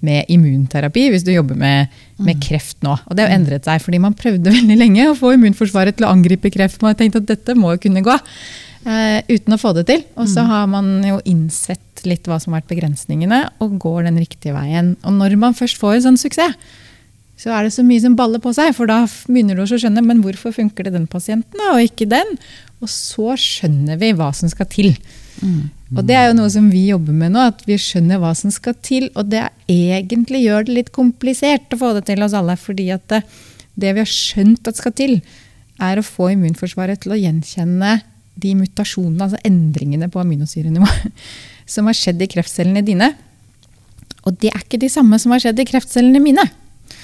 med 0.05 0.29
immunterapi 0.31 1.07
hvis 1.13 1.25
du 1.25 1.33
jobber 1.33 1.57
med, 1.59 1.95
med 2.21 2.39
kreft 2.43 2.79
nå. 2.85 2.93
Og 3.09 3.17
det 3.17 3.25
har 3.25 3.33
endret 3.35 3.67
seg, 3.67 3.81
fordi 3.83 4.01
man 4.03 4.17
prøvde 4.17 4.53
veldig 4.57 4.77
lenge 4.79 5.09
å 5.09 5.17
få 5.17 5.35
immunforsvaret 5.35 5.97
til 5.97 6.07
å 6.07 6.13
angripe 6.13 6.53
kreft. 6.53 6.81
Man 6.83 6.93
har 6.93 7.01
tenkt 7.01 7.19
at 7.19 7.27
dette 7.31 7.57
må 7.57 7.73
jo 7.75 7.83
kunne 7.87 8.05
gå, 8.05 8.15
uh, 8.87 9.19
uten 9.31 9.57
å 9.57 9.61
få 9.61 9.73
det 9.77 9.87
til. 9.91 10.07
Og 10.19 10.29
så 10.31 10.45
har 10.47 10.69
man 10.71 10.97
jo 11.05 11.19
innsett 11.27 12.05
litt 12.05 12.29
hva 12.29 12.39
som 12.41 12.53
har 12.53 12.61
vært 12.61 12.75
begrensningene, 12.75 13.41
og 13.63 13.77
går 13.81 14.05
den 14.09 14.21
riktige 14.21 14.55
veien. 14.55 14.95
Og 15.03 15.17
når 15.17 15.37
man 15.41 15.57
først 15.57 15.81
får 15.81 15.97
en 15.97 16.09
sånn 16.09 16.21
suksess, 16.21 16.57
så 17.35 17.51
er 17.51 17.65
det 17.65 17.73
så 17.75 17.83
mye 17.83 17.99
som 17.99 18.15
baller 18.15 18.39
på 18.39 18.53
seg. 18.55 18.71
For 18.77 18.87
da 18.89 19.01
begynner 19.27 19.57
du 19.57 19.65
å 19.65 19.67
skjønne 19.67 20.03
men 20.05 20.21
hvorfor 20.23 20.53
funker 20.55 20.87
det 20.87 20.95
den 20.95 21.07
pasienten 21.11 21.63
og 21.71 21.81
ikke 21.83 22.07
den. 22.07 22.37
Og 22.83 22.91
så 22.91 23.35
skjønner 23.39 23.99
vi 23.99 24.13
hva 24.15 24.29
som 24.35 24.51
skal 24.51 24.69
til. 24.71 24.93
Og 25.95 26.03
det 26.03 26.15
er 26.19 26.27
jo 26.27 26.35
noe 26.37 26.51
som 26.51 26.67
vi 26.71 26.87
jobber 26.89 27.15
med 27.15 27.33
nå, 27.35 27.43
at 27.53 27.61
vi 27.67 27.77
skjønner 27.79 28.19
hva 28.19 28.33
som 28.35 28.51
skal 28.53 28.75
til. 28.83 29.07
Og 29.15 29.29
det 29.31 29.45
egentlig 29.71 30.43
gjør 30.43 30.67
det 30.67 30.77
litt 30.79 30.91
komplisert 30.95 31.71
å 31.71 31.79
få 31.79 31.93
det 31.95 32.05
til 32.09 32.25
oss 32.25 32.35
alle. 32.35 32.57
fordi 32.59 32.89
at 32.95 33.05
det, 33.11 33.21
det 33.79 33.93
vi 33.95 34.03
har 34.03 34.11
skjønt 34.11 34.67
at 34.67 34.81
skal 34.81 34.95
til, 34.95 35.19
er 35.79 35.99
å 35.99 36.05
få 36.05 36.31
immunforsvaret 36.33 37.03
til 37.03 37.15
å 37.15 37.19
gjenkjenne 37.19 37.99
de 38.35 38.51
mutasjonene, 38.59 39.23
altså 39.23 39.39
endringene 39.47 40.09
på 40.11 40.19
aminosyrenivå, 40.19 40.87
som 41.73 41.87
har 41.87 41.95
skjedd 41.95 42.23
i 42.23 42.31
kreftcellene 42.31 42.83
dine. 42.83 43.13
Og 44.27 44.35
det 44.41 44.51
er 44.51 44.63
ikke 44.63 44.81
de 44.81 44.91
samme 44.91 45.19
som 45.21 45.31
har 45.31 45.43
skjedd 45.43 45.61
i 45.61 45.67
kreftcellene 45.69 46.19
mine. 46.23 46.43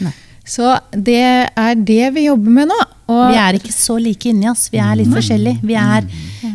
Nei. 0.04 0.14
Så 0.48 0.74
det 0.92 1.22
er 1.22 1.76
det 1.78 2.10
vi 2.16 2.26
jobber 2.26 2.56
med 2.56 2.72
nå. 2.72 2.80
Vi 3.12 3.38
er 3.38 3.58
ikke 3.60 3.74
så 3.76 3.98
like 4.02 4.32
inni 4.32 4.50
oss. 4.50 4.66
Vi 4.74 4.80
er 4.82 4.98
litt 5.00 5.12
forskjellige. 5.14 5.62
Vi 5.68 5.78
er, 5.78 6.08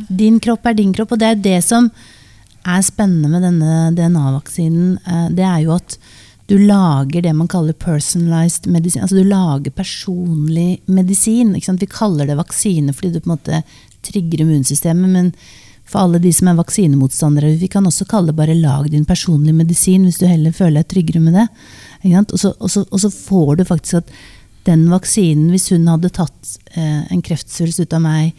din 0.09 0.40
kropp 0.43 0.66
er 0.66 0.76
din 0.76 0.93
kropp, 0.97 1.14
og 1.14 1.23
det 1.23 1.28
er 1.31 1.43
det 1.45 1.61
som 1.64 1.87
er 2.66 2.85
spennende 2.85 3.30
med 3.30 3.44
denne 3.46 3.90
DNA-vaksinen. 3.96 4.99
eh, 5.06 5.28
Det 5.30 5.44
er 5.44 5.61
jo 5.64 5.75
at 5.76 5.99
du 6.46 6.58
lager 6.58 7.23
det 7.23 7.35
man 7.35 7.49
kaller 7.49 7.73
personalized 7.73 8.66
medisin. 8.70 9.02
Altså 9.02 9.16
du 9.16 9.25
lager 9.25 9.70
personlig 9.70 10.80
medisin. 10.87 11.54
Vi 11.54 11.87
kaller 11.87 12.26
det 12.26 12.37
vaksine 12.37 12.92
fordi 12.94 13.12
du 13.12 13.20
på 13.20 13.30
en 13.30 13.38
måte 13.38 13.62
trigger 14.02 14.40
immunsystemet. 14.40 15.11
men 15.11 15.32
for 15.87 16.02
alle 16.02 16.18
de 16.18 16.32
som 16.32 16.49
er 16.49 16.58
vaksinemotstandere, 16.58 17.56
vi 17.61 17.68
kan 17.68 17.87
også 17.87 18.08
kalle 18.11 18.32
det 18.32 18.37
bare 18.37 18.54
'lag 18.54 18.90
din 18.90 19.04
personlige 19.04 19.54
medisin', 19.54 20.02
hvis 20.02 20.18
du 20.18 20.26
heller 20.26 20.52
føler 20.52 20.82
deg 20.82 20.88
tryggere 20.88 21.20
med 21.23 21.35
det. 21.35 21.49
Og, 22.32 22.38
så, 22.38 22.54
og, 22.58 22.70
så, 22.70 22.85
og 22.90 23.00
så 23.00 23.11
får 23.11 23.56
du 23.56 23.64
faktisk 23.64 23.94
at 23.94 24.11
den 24.66 24.88
vaksinen, 24.90 25.50
hvis 25.50 25.68
hun 25.70 25.87
hadde 25.87 26.11
tatt 26.11 26.58
eh, 26.75 27.12
en 27.12 27.23
kreftsvulst 27.23 27.80
ut 27.80 27.92
av 27.92 28.02
meg, 28.02 28.32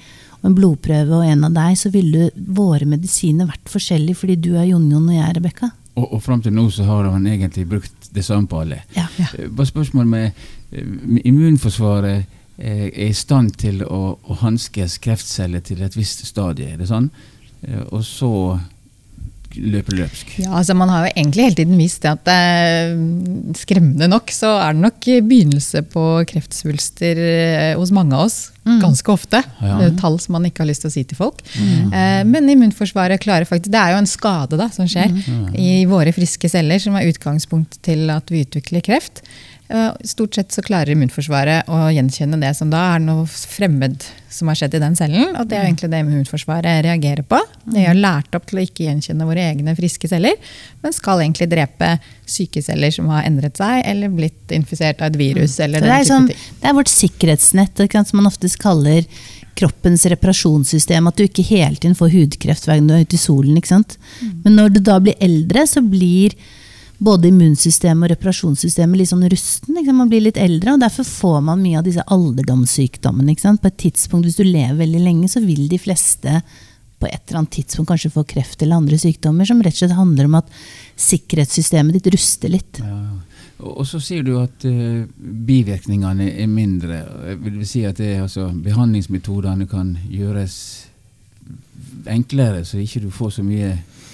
en 0.47 0.55
blodprøve 0.57 1.19
og 1.19 1.25
en 1.27 1.43
av 1.47 1.53
deg, 1.55 1.75
så 1.79 1.91
ville 1.93 2.29
våre 2.35 2.87
medisiner 2.89 3.49
vært 3.49 3.69
forskjellige, 3.71 4.21
fordi 4.21 4.37
du 4.47 4.53
er 4.55 4.69
Jon-Jon 4.71 5.09
og 5.09 5.15
jeg 5.17 5.25
er 5.27 5.37
Rebekka. 5.37 5.69
Og, 5.97 6.05
og 6.13 6.21
fram 6.23 6.41
til 6.45 6.53
nå 6.53 6.67
så 6.73 6.85
har 6.87 7.07
han 7.09 7.25
egentlig 7.27 7.65
brukt 7.69 8.09
det 8.13 8.23
samme 8.25 8.47
på 8.49 8.61
alle. 8.63 8.81
Ja. 8.95 9.07
ja. 9.17 9.29
Bare 9.49 9.69
spørsmål 9.69 10.09
med, 10.09 10.43
eh, 10.71 10.85
med 10.85 11.25
immunforsvaret 11.25 12.25
eh, 12.57 12.87
er 12.87 13.07
i 13.09 13.13
stand 13.17 13.55
til 13.61 13.81
å, 13.83 14.01
å 14.21 14.37
hanskes 14.43 14.99
kreftceller 15.03 15.63
til 15.65 15.81
et 15.85 15.97
visst 15.97 16.25
stadie, 16.29 16.73
er 16.73 16.81
det 16.81 16.89
sånn? 16.91 17.09
Eh, 17.65 17.81
Og 17.89 18.05
så 18.05 18.31
løper 19.57 19.97
løpsk. 20.01 20.33
Ja, 20.43 20.51
altså 20.59 20.75
Man 20.77 20.91
har 20.91 21.05
jo 21.05 21.13
egentlig 21.13 21.47
hele 21.47 21.59
tiden 21.59 21.79
visst 21.79 22.03
det 22.05 22.13
at 22.13 22.29
eh, 22.31 22.93
skremmende 23.57 24.09
nok 24.11 24.31
så 24.33 24.53
er 24.61 24.75
det 24.75 24.83
nok 24.85 25.09
begynnelse 25.27 25.83
på 25.91 26.05
kreftsvulster 26.29 27.21
eh, 27.23 27.73
hos 27.79 27.93
mange 27.95 28.15
av 28.17 28.27
oss. 28.27 28.39
Mm. 28.67 28.79
Ganske 28.83 29.13
ofte. 29.13 29.41
Ja. 29.63 29.79
Det 29.79 29.89
er 29.89 29.97
Tall 30.01 30.17
som 30.19 30.35
man 30.37 30.47
ikke 30.49 30.65
har 30.65 30.69
lyst 30.69 30.83
til 30.83 30.91
å 30.91 30.95
si 30.95 31.03
til 31.07 31.19
folk. 31.19 31.43
Eh, 31.57 32.23
men 32.27 32.49
immunforsvaret 32.51 33.21
klarer 33.23 33.47
faktisk 33.47 33.71
Det 33.73 33.81
er 33.81 33.95
jo 33.95 34.01
en 34.01 34.09
skade 34.09 34.59
da, 34.59 34.69
som 34.73 34.89
skjer 34.89 35.13
i 35.57 35.85
våre 35.89 36.13
friske 36.15 36.51
celler, 36.51 36.81
som 36.83 36.97
er 36.99 37.09
utgangspunkt 37.11 37.79
til 37.85 38.09
at 38.13 38.33
vi 38.33 38.43
utvikler 38.47 38.85
kreft. 38.85 39.23
Eh, 39.69 39.91
Stort 40.03 40.35
sett 40.35 40.51
så 40.51 40.61
klarer 40.63 40.93
immunforsvaret 40.93 41.67
å 41.67 41.79
gjenkjenne 41.91 42.39
det 42.39 42.53
som 42.55 42.69
da 42.71 42.83
er 42.93 43.01
noe 43.03 43.25
fremmed 43.27 44.05
som 44.31 44.47
har 44.47 44.55
skjedd 44.59 44.77
i 44.77 44.81
den 44.83 44.95
cellen. 44.95 45.33
Og 45.35 45.47
det 45.49 45.57
er 45.57 45.65
egentlig 45.65 45.89
det 45.91 45.99
immunforsvaret 46.03 46.83
reagerer 46.85 47.25
på. 47.27 47.39
Det 47.67 47.83
er 47.83 47.97
lært 47.97 48.35
opp 48.37 48.45
til 48.47 48.61
å 48.61 48.63
ikke 48.63 48.85
gjenkjenne 48.85 49.27
våre 49.27 49.43
egne 49.49 49.73
friske 49.75 50.07
celler, 50.11 50.37
men 50.83 50.95
skal 50.95 51.23
egentlig 51.23 51.49
drepe 51.51 51.89
syke 52.27 52.63
celler 52.63 52.93
som 52.95 53.09
har 53.11 53.25
endret 53.27 53.59
seg 53.59 53.81
eller 53.87 54.13
blitt 54.13 54.53
infisert 54.55 55.01
av 55.01 55.11
et 55.11 55.19
virus. 55.19 55.57
eller 55.63 55.83
det, 55.83 55.95
er 55.97 56.07
sånn, 56.07 56.29
det 56.29 56.69
er 56.69 56.77
vårt 56.77 56.91
sikkerhetsnett, 56.91 57.83
som 57.97 58.21
man 58.21 58.29
oftest 58.31 58.59
kaller 58.61 59.03
kroppens 59.57 60.05
reparasjonssystem. 60.13 61.09
At 61.09 61.17
du 61.17 61.25
ikke 61.25 61.43
hele 61.49 61.75
tiden 61.75 61.97
får 61.97 62.13
hudkreft 62.13 62.69
hver 62.69 62.79
gang 62.79 62.87
du 62.87 62.95
er 62.95 63.03
ute 63.07 63.17
i 63.17 63.19
solen. 63.19 63.57
Ikke 63.57 63.73
sant? 63.73 63.97
Men 64.45 64.55
når 64.61 64.77
du 64.77 64.79
da 64.85 64.99
blir 65.03 65.17
eldre, 65.23 65.65
så 65.67 65.83
blir 65.83 66.37
både 66.97 67.29
immunsystemet 67.29 68.07
og 68.07 68.13
reparasjonssystemet 68.15 68.97
litt 68.97 69.11
sånn 69.11 69.27
rusten. 69.29 69.77
Man 69.93 70.09
blir 70.09 70.23
litt 70.25 70.39
eldre, 70.41 70.73
og 70.73 70.81
derfor 70.81 71.05
får 71.07 71.43
man 71.45 71.61
mye 71.61 71.81
av 71.81 71.85
disse 71.85 72.05
alderdomssykdommene. 72.05 73.35
På 73.61 73.69
et 73.69 73.77
tidspunkt, 73.77 74.25
Hvis 74.25 74.39
du 74.39 74.43
lever 74.43 74.75
veldig 74.75 75.03
lenge, 75.03 75.27
så 75.27 75.39
vil 75.39 75.67
de 75.69 75.77
fleste 75.77 76.41
på 76.97 77.05
et 77.05 77.21
eller 77.27 77.43
annet 77.43 77.51
tidspunkt 77.51 77.91
kanskje 77.91 78.09
få 78.09 78.23
kreft 78.25 78.61
eller 78.61 78.81
andre 78.81 78.97
sykdommer, 78.97 79.45
som 79.45 79.61
rett 79.61 79.75
og 79.75 79.83
slett 79.83 79.97
handler 79.97 80.25
om 80.25 80.35
at 80.39 80.49
sikkerhetssystemet 80.97 81.93
ditt 81.93 82.13
ruster 82.13 82.49
litt. 82.49 82.81
Ja. 82.81 83.01
Og 83.57 83.87
så 83.89 83.99
sier 84.01 84.21
du 84.25 84.35
at 84.37 84.65
uh, 84.69 85.05
bivirkningene 85.17 86.29
er 86.41 86.49
mindre. 86.49 87.01
vil 87.41 87.59
du 87.61 87.65
si 87.65 87.83
at 87.85 87.97
det, 87.97 88.19
altså, 88.21 88.51
behandlingsmetodene 88.53 89.65
kan 89.69 89.95
gjøres 90.09 90.85
enklere, 92.05 92.65
så 92.65 92.77
ikke 92.77 93.01
du 93.05 93.09
får 93.13 93.37
så 93.37 93.45
mye 93.45 93.71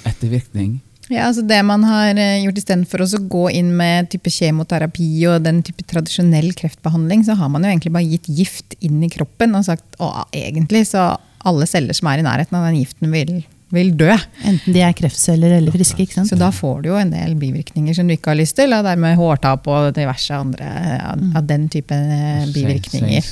ettervirkning. 0.08 0.80
Ja, 1.12 1.26
altså 1.28 1.44
Det 1.44 1.60
man 1.68 1.84
har 1.84 2.16
eh, 2.16 2.44
gjort 2.46 2.60
istedenfor 2.62 3.04
å 3.04 3.24
gå 3.32 3.44
inn 3.60 3.74
med 3.76 4.10
type 4.14 4.32
kjemoterapi 4.32 5.10
og 5.32 5.44
den 5.44 5.60
type 5.66 5.84
tradisjonell 5.90 6.54
kreftbehandling, 6.56 7.26
så 7.28 7.36
har 7.40 7.52
man 7.52 7.66
jo 7.66 7.74
egentlig 7.74 7.94
bare 7.96 8.08
gitt 8.08 8.30
gift 8.32 8.78
inn 8.80 9.04
i 9.04 9.12
kroppen 9.12 9.58
og 9.58 9.68
sagt 9.68 10.00
å, 10.00 10.14
egentlig 10.32 10.86
så 10.94 11.14
alle 11.44 11.68
celler 11.68 11.98
som 11.98 12.08
er 12.08 12.22
i 12.22 12.26
nærheten 12.26 12.56
av 12.56 12.70
den 12.70 12.80
giften, 12.80 13.12
vil 13.12 13.42
vil 13.74 13.92
dø. 13.98 14.10
Enten 14.46 14.76
de 14.76 14.82
er 14.86 14.94
kreftceller 14.98 15.56
eller 15.58 15.74
friske. 15.74 16.06
ikke 16.06 16.18
sant? 16.18 16.30
Så 16.30 16.38
da 16.40 16.50
får 16.54 16.84
du 16.84 16.90
jo 16.92 16.98
en 17.00 17.14
del 17.14 17.36
bivirkninger 17.40 17.96
som 17.98 18.10
du 18.10 18.16
ikke 18.16 18.34
har 18.34 18.40
lyst 18.40 18.58
til, 18.60 18.74
og 18.76 18.86
dermed 18.86 19.18
hårtap 19.20 19.70
og 19.72 19.90
diverse 19.98 20.38
andre 20.38 20.70
av, 21.00 21.24
av 21.40 21.48
den 21.50 21.68
type 21.74 21.94
eh, 21.94 22.44
bivirkninger. 22.54 23.32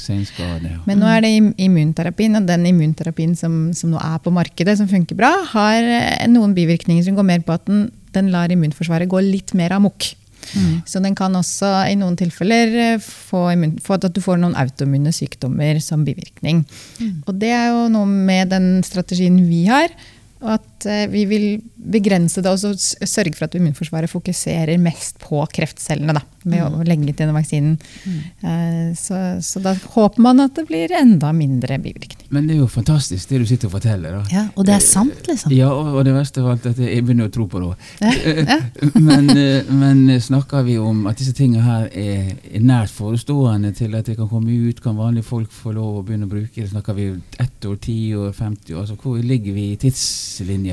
Men 0.89 1.01
nå 1.01 1.11
er 1.11 1.25
det 1.25 1.33
immunterapien, 1.61 2.39
og 2.39 2.47
den 2.49 2.65
immunterapien 2.71 3.35
som, 3.39 3.59
som 3.77 3.93
nå 3.93 4.01
er 4.01 4.17
på 4.23 4.33
markedet, 4.33 4.77
som 4.79 4.89
funker 4.91 5.19
bra, 5.19 5.33
har 5.53 5.91
eh, 5.99 6.25
noen 6.31 6.55
bivirkninger 6.57 7.05
som 7.05 7.19
går 7.19 7.29
mer 7.33 7.45
på 7.45 7.57
at 7.57 7.67
den, 7.69 7.85
den 8.15 8.33
lar 8.33 8.51
immunforsvaret 8.53 9.11
gå 9.11 9.21
litt 9.25 9.55
mer 9.57 9.77
amok. 9.77 10.13
Så 10.89 10.99
den 11.03 11.15
kan 11.15 11.35
også 11.37 11.69
i 11.87 11.97
noen 11.99 12.17
tilfeller 12.19 12.73
eh, 12.81 13.03
få, 13.03 13.45
immun, 13.53 13.77
få 13.83 13.99
at 13.99 14.09
du 14.11 14.21
får 14.23 14.41
noen 14.41 14.57
autoimmune 14.59 15.13
sykdommer 15.15 15.79
som 15.83 16.05
bivirkning. 16.07 16.63
Og 17.27 17.37
det 17.39 17.53
er 17.55 17.69
jo 17.71 17.85
noe 17.93 18.09
med 18.09 18.51
den 18.51 18.81
strategien 18.87 19.37
vi 19.47 19.65
har, 19.69 19.93
at 20.41 20.70
eh, 20.89 21.05
vi 21.11 21.25
vil 21.29 21.47
begrense 21.75 22.43
det 22.43 22.51
og 22.51 22.59
så 22.61 22.73
sørge 22.77 23.35
for 23.37 23.47
at 23.47 23.57
immunforsvaret 23.57 24.11
fokuserer 24.11 24.77
mest 24.81 25.19
på 25.21 25.41
kreftcellene 25.53 26.15
da, 26.17 26.23
med 26.45 26.61
å 26.65 26.85
legge 26.85 27.11
til 27.11 27.27
den 27.27 27.35
vaksinen. 27.35 27.77
Mm. 28.05 28.93
Så, 28.97 29.17
så 29.45 29.61
da 29.63 29.73
håper 29.95 30.21
man 30.21 30.43
at 30.43 30.55
det 30.57 30.67
blir 30.69 30.93
enda 30.97 31.31
mindre 31.35 31.77
bivirkning. 31.81 32.27
Men 32.33 32.47
det 32.47 32.55
er 32.55 32.61
jo 32.61 32.69
fantastisk 32.71 33.29
det 33.29 33.41
du 33.41 33.47
sitter 33.49 33.67
og 33.67 33.75
forteller. 33.75 34.13
da. 34.15 34.21
Ja, 34.31 34.43
og 34.55 34.65
det 34.67 34.75
er 34.77 34.83
sant, 34.85 35.25
liksom. 35.27 35.51
Ja, 35.55 35.71
og 35.73 35.99
det 36.07 36.13
verste 36.15 36.43
av 36.43 36.53
alt 36.53 36.67
er 36.69 36.75
at 36.75 36.79
jeg 36.79 37.03
begynner 37.03 37.27
å 37.27 37.33
tro 37.33 37.47
på 37.51 37.59
det. 37.63 37.71
Ja, 37.99 38.59
men, 39.07 39.27
eh, 39.35 39.67
men 39.67 40.05
snakker 40.23 40.63
vi 40.67 40.77
om 40.79 41.03
at 41.11 41.19
disse 41.19 41.35
tingene 41.35 41.65
her 41.65 41.89
er, 41.91 42.31
er 42.47 42.63
nært 42.63 42.93
forestående 42.95 43.73
til 43.75 43.97
at 43.99 44.07
det 44.07 44.15
kan 44.19 44.29
komme 44.31 44.55
ut, 44.69 44.79
kan 44.83 44.95
vanlige 44.95 45.27
folk 45.27 45.51
få 45.51 45.75
lov 45.75 45.99
å 45.99 46.05
begynne 46.07 46.29
å 46.29 46.31
bruke 46.31 46.55
det? 46.55 46.69
Snakker 46.71 46.95
vi 46.95 47.09
ett 47.41 47.67
år, 47.67 47.75
ti 47.83 47.97
år, 48.15 48.31
50 48.37 48.77
år? 48.77 48.85
Altså, 48.85 48.97
hvor 49.01 49.19
ligger 49.19 49.57
vi 49.57 49.67
i 49.73 49.79
tidslinja 49.81 50.70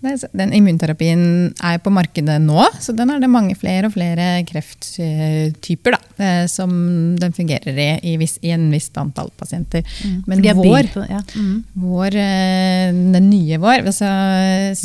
Nei, 0.00 0.14
Den 0.32 0.52
immunterapien 0.56 1.22
er 1.60 1.80
på 1.84 1.90
markedet 1.92 2.38
nå, 2.40 2.62
så 2.80 2.94
den 2.96 3.10
er 3.12 3.20
det 3.20 3.28
mange 3.28 3.52
flere 3.58 3.90
og 3.90 3.92
flere 3.92 4.28
krefttyper 4.48 5.92
da, 5.92 5.98
eh, 6.24 6.44
som 6.48 6.72
den 7.20 7.34
fungerer 7.36 7.76
i 7.76 7.88
i, 8.08 8.14
viss, 8.20 8.38
i 8.40 8.54
en 8.54 8.70
visst 8.72 8.96
antall 9.00 9.28
pasienter. 9.36 9.84
Mm. 10.00 10.16
Men 10.26 10.42
de 10.46 10.54
vår, 10.56 10.88
på- 10.94 11.04
ja. 11.04 11.20
mm. 11.36 11.58
vår, 11.84 12.16
eh, 12.16 12.96
den 13.18 13.28
nye 13.28 13.60
vår 13.60 13.84
altså, 13.92 14.08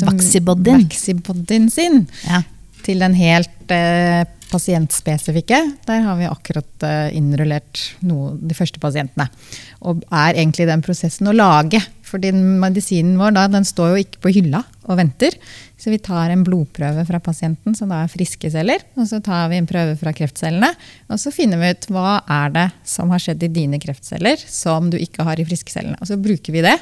Vaxibodyen. 0.10 0.84
Vaxibodyen 0.84 1.72
sin 1.72 2.02
ja. 2.28 2.44
til 2.84 3.00
den 3.00 3.16
helt 3.16 3.72
eh, 3.72 4.26
pasientspesifikke, 4.52 5.60
der 5.88 6.02
har 6.06 6.18
vi 6.20 6.28
akkurat 6.30 6.86
eh, 6.86 7.16
innrullert 7.18 7.82
noe, 8.06 8.34
de 8.40 8.56
første 8.58 8.82
pasientene. 8.82 9.28
Og 9.86 10.04
er 10.10 10.36
egentlig 10.38 10.68
den 10.70 10.84
prosessen 10.86 11.30
å 11.32 11.36
lage. 11.36 11.82
For 12.06 12.22
medisinen 12.22 13.18
vår 13.20 13.34
da, 13.36 13.46
den 13.52 13.66
står 13.68 13.94
jo 13.94 14.04
ikke 14.04 14.22
på 14.26 14.34
hylla 14.38 14.62
og 14.86 15.00
venter. 15.00 15.38
Så 15.82 15.92
vi 15.92 16.00
tar 16.02 16.32
en 16.32 16.46
blodprøve 16.46 17.04
fra 17.08 17.20
pasienten, 17.24 17.76
som 17.78 17.92
da 17.92 18.04
er 18.04 18.12
friske 18.12 18.52
celler. 18.54 18.86
Og 18.96 19.10
så 19.10 19.20
tar 19.26 19.50
vi 19.52 19.60
en 19.60 19.70
prøve 19.70 19.98
fra 20.00 20.14
kreftcellene. 20.16 20.70
Og 21.10 21.22
så 21.22 21.34
finner 21.36 21.62
vi 21.62 21.74
ut 21.74 21.90
hva 21.94 22.20
er 22.42 22.54
det 22.56 22.68
som 22.88 23.12
har 23.14 23.24
skjedd 23.24 23.44
i 23.48 23.54
dine 23.62 23.82
kreftceller 23.82 24.40
som 24.42 24.92
du 24.94 25.00
ikke 25.02 25.26
har 25.28 25.42
i 25.42 25.48
friske 25.48 25.74
cellene. 25.74 26.00
Og 26.00 26.12
så 26.12 26.20
bruker 26.22 26.56
vi 26.56 26.64
det 26.66 26.78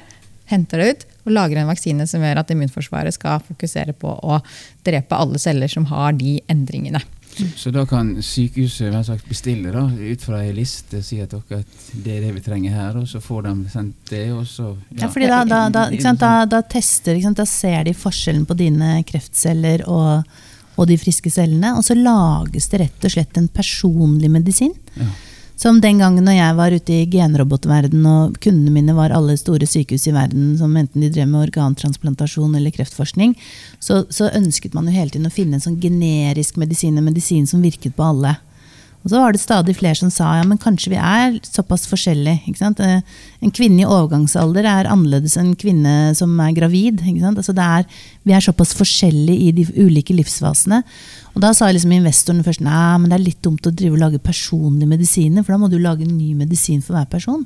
henter 0.51 0.81
det 0.81 0.91
ut 0.91 1.05
og 1.23 1.35
lager 1.37 1.61
en 1.61 1.69
vaksine 1.71 2.05
som 2.09 2.23
gjør 2.23 2.41
at 2.41 2.51
immunforsvaret 2.53 3.15
skal 3.15 3.43
fokusere 3.47 3.95
på 3.95 4.11
å 4.11 4.39
drepe 4.85 5.17
alle 5.17 5.39
celler 5.41 5.71
som 5.71 5.87
har 5.91 6.15
de 6.19 6.37
endringene. 6.51 6.99
Så, 7.33 7.47
så 7.57 7.71
da 7.73 7.83
kan 7.89 8.11
sykehuset 8.21 9.25
bestille 9.27 9.71
da, 9.73 9.83
ut 9.89 10.21
fra 10.25 10.43
ei 10.45 10.53
liste 10.55 11.01
si 11.05 11.19
at 11.23 11.33
dere 11.33 11.63
at 11.63 11.87
det 12.05 12.17
er 12.17 12.27
det 12.27 12.31
vi 12.35 12.43
trenger 12.45 12.75
her, 12.77 12.99
og 13.01 13.07
så 13.09 13.21
får 13.23 13.47
de 13.47 13.53
sendt 13.73 14.11
det, 14.11 14.25
og 14.35 14.45
så 14.47 14.75
Ja, 14.99 15.09
fordi 15.09 15.29
da, 15.31 15.43
da, 15.49 15.65
da, 15.73 15.87
ikke 15.89 16.05
sant, 16.05 16.21
da, 16.21 16.45
da 16.49 16.61
tester 16.61 17.17
ikke 17.17 17.31
sant, 17.31 17.41
Da 17.41 17.49
ser 17.49 17.83
de 17.87 17.95
forskjellen 17.97 18.45
på 18.49 18.57
dine 18.59 18.95
kreftceller 19.09 19.85
og, 19.89 20.23
og 20.77 20.89
de 20.89 20.97
friske 21.01 21.31
cellene. 21.33 21.73
Og 21.77 21.85
så 21.87 21.97
lages 21.97 22.69
det 22.71 22.83
rett 22.83 23.07
og 23.07 23.15
slett 23.15 23.39
en 23.41 23.49
personlig 23.51 24.31
medisin. 24.31 24.73
Ja. 24.97 25.09
Som 25.63 25.77
den 25.79 26.01
gangen 26.01 26.25
når 26.27 26.35
jeg 26.35 26.55
var 26.57 26.73
ute 26.75 26.91
i 26.91 27.03
genrobotverden 27.07 28.03
og 28.09 28.33
kundene 28.43 28.73
mine 28.75 28.95
var 28.97 29.13
alle 29.15 29.37
store 29.39 29.63
sykehus 29.69 30.09
i 30.09 30.15
verden, 30.15 30.57
som 30.59 30.73
enten 30.75 31.05
de 31.05 31.07
drev 31.13 31.29
med 31.31 31.45
organtransplantasjon 31.45 32.57
eller 32.59 32.73
kreftforskning, 32.75 33.31
så, 33.79 34.01
så 34.11 34.27
ønsket 34.35 34.75
man 34.75 34.89
jo 34.89 34.97
hele 34.97 35.13
tiden 35.13 35.29
å 35.29 35.31
finne 35.31 35.55
en 35.55 35.63
sånn 35.63 35.79
generisk 35.79 36.59
medisin, 36.59 36.97
en 36.99 37.07
medisin 37.07 37.47
som 37.47 37.63
virket 37.63 37.95
på 37.95 38.03
alle. 38.03 38.35
Og 39.03 39.11
så 39.11 39.19
var 39.19 39.35
det 39.35 39.41
stadig 39.43 39.75
flere 39.75 39.99
som 39.99 40.11
sa 40.13 40.29
ja, 40.37 40.45
men 40.47 40.59
kanskje 40.61 40.93
vi 40.93 40.99
er 40.99 41.35
såpass 41.43 41.83
forskjellige. 41.91 42.53
Eh, 42.79 43.01
En 43.43 43.51
kvinne 43.51 43.83
i 43.83 43.87
overgangsalder 43.87 44.63
er 44.63 44.87
annerledes 44.87 45.35
enn 45.35 45.51
en 45.51 45.59
kvinne 45.59 45.95
som 46.15 46.39
er 46.39 46.55
gravid. 46.55 47.03
Altså 47.03 47.51
er, 47.51 47.83
vi 48.23 48.31
er 48.31 48.39
såpass 48.43 48.71
forskjellige 48.79 49.49
i 49.49 49.51
de 49.51 49.67
ulike 49.75 50.15
livsfasene. 50.15 50.83
Og 51.35 51.43
da 51.43 51.51
sa 51.51 51.67
liksom 51.67 51.91
investoren 51.91 52.43
først 52.45 52.63
nei, 52.63 52.97
men 52.97 53.11
det 53.11 53.19
er 53.19 53.27
litt 53.27 53.43
dumt 53.43 53.67
å 53.67 53.75
drive 53.75 53.97
og 53.97 54.03
lage 54.05 54.23
personlige 54.23 54.89
medisiner, 54.95 55.43
for 55.43 55.55
da 55.55 55.59
må 55.59 55.71
du 55.71 55.79
lage 55.81 56.07
en 56.07 56.15
ny 56.15 56.31
medisin 56.37 56.81
for 56.81 56.95
hver 56.95 57.09
person. 57.11 57.43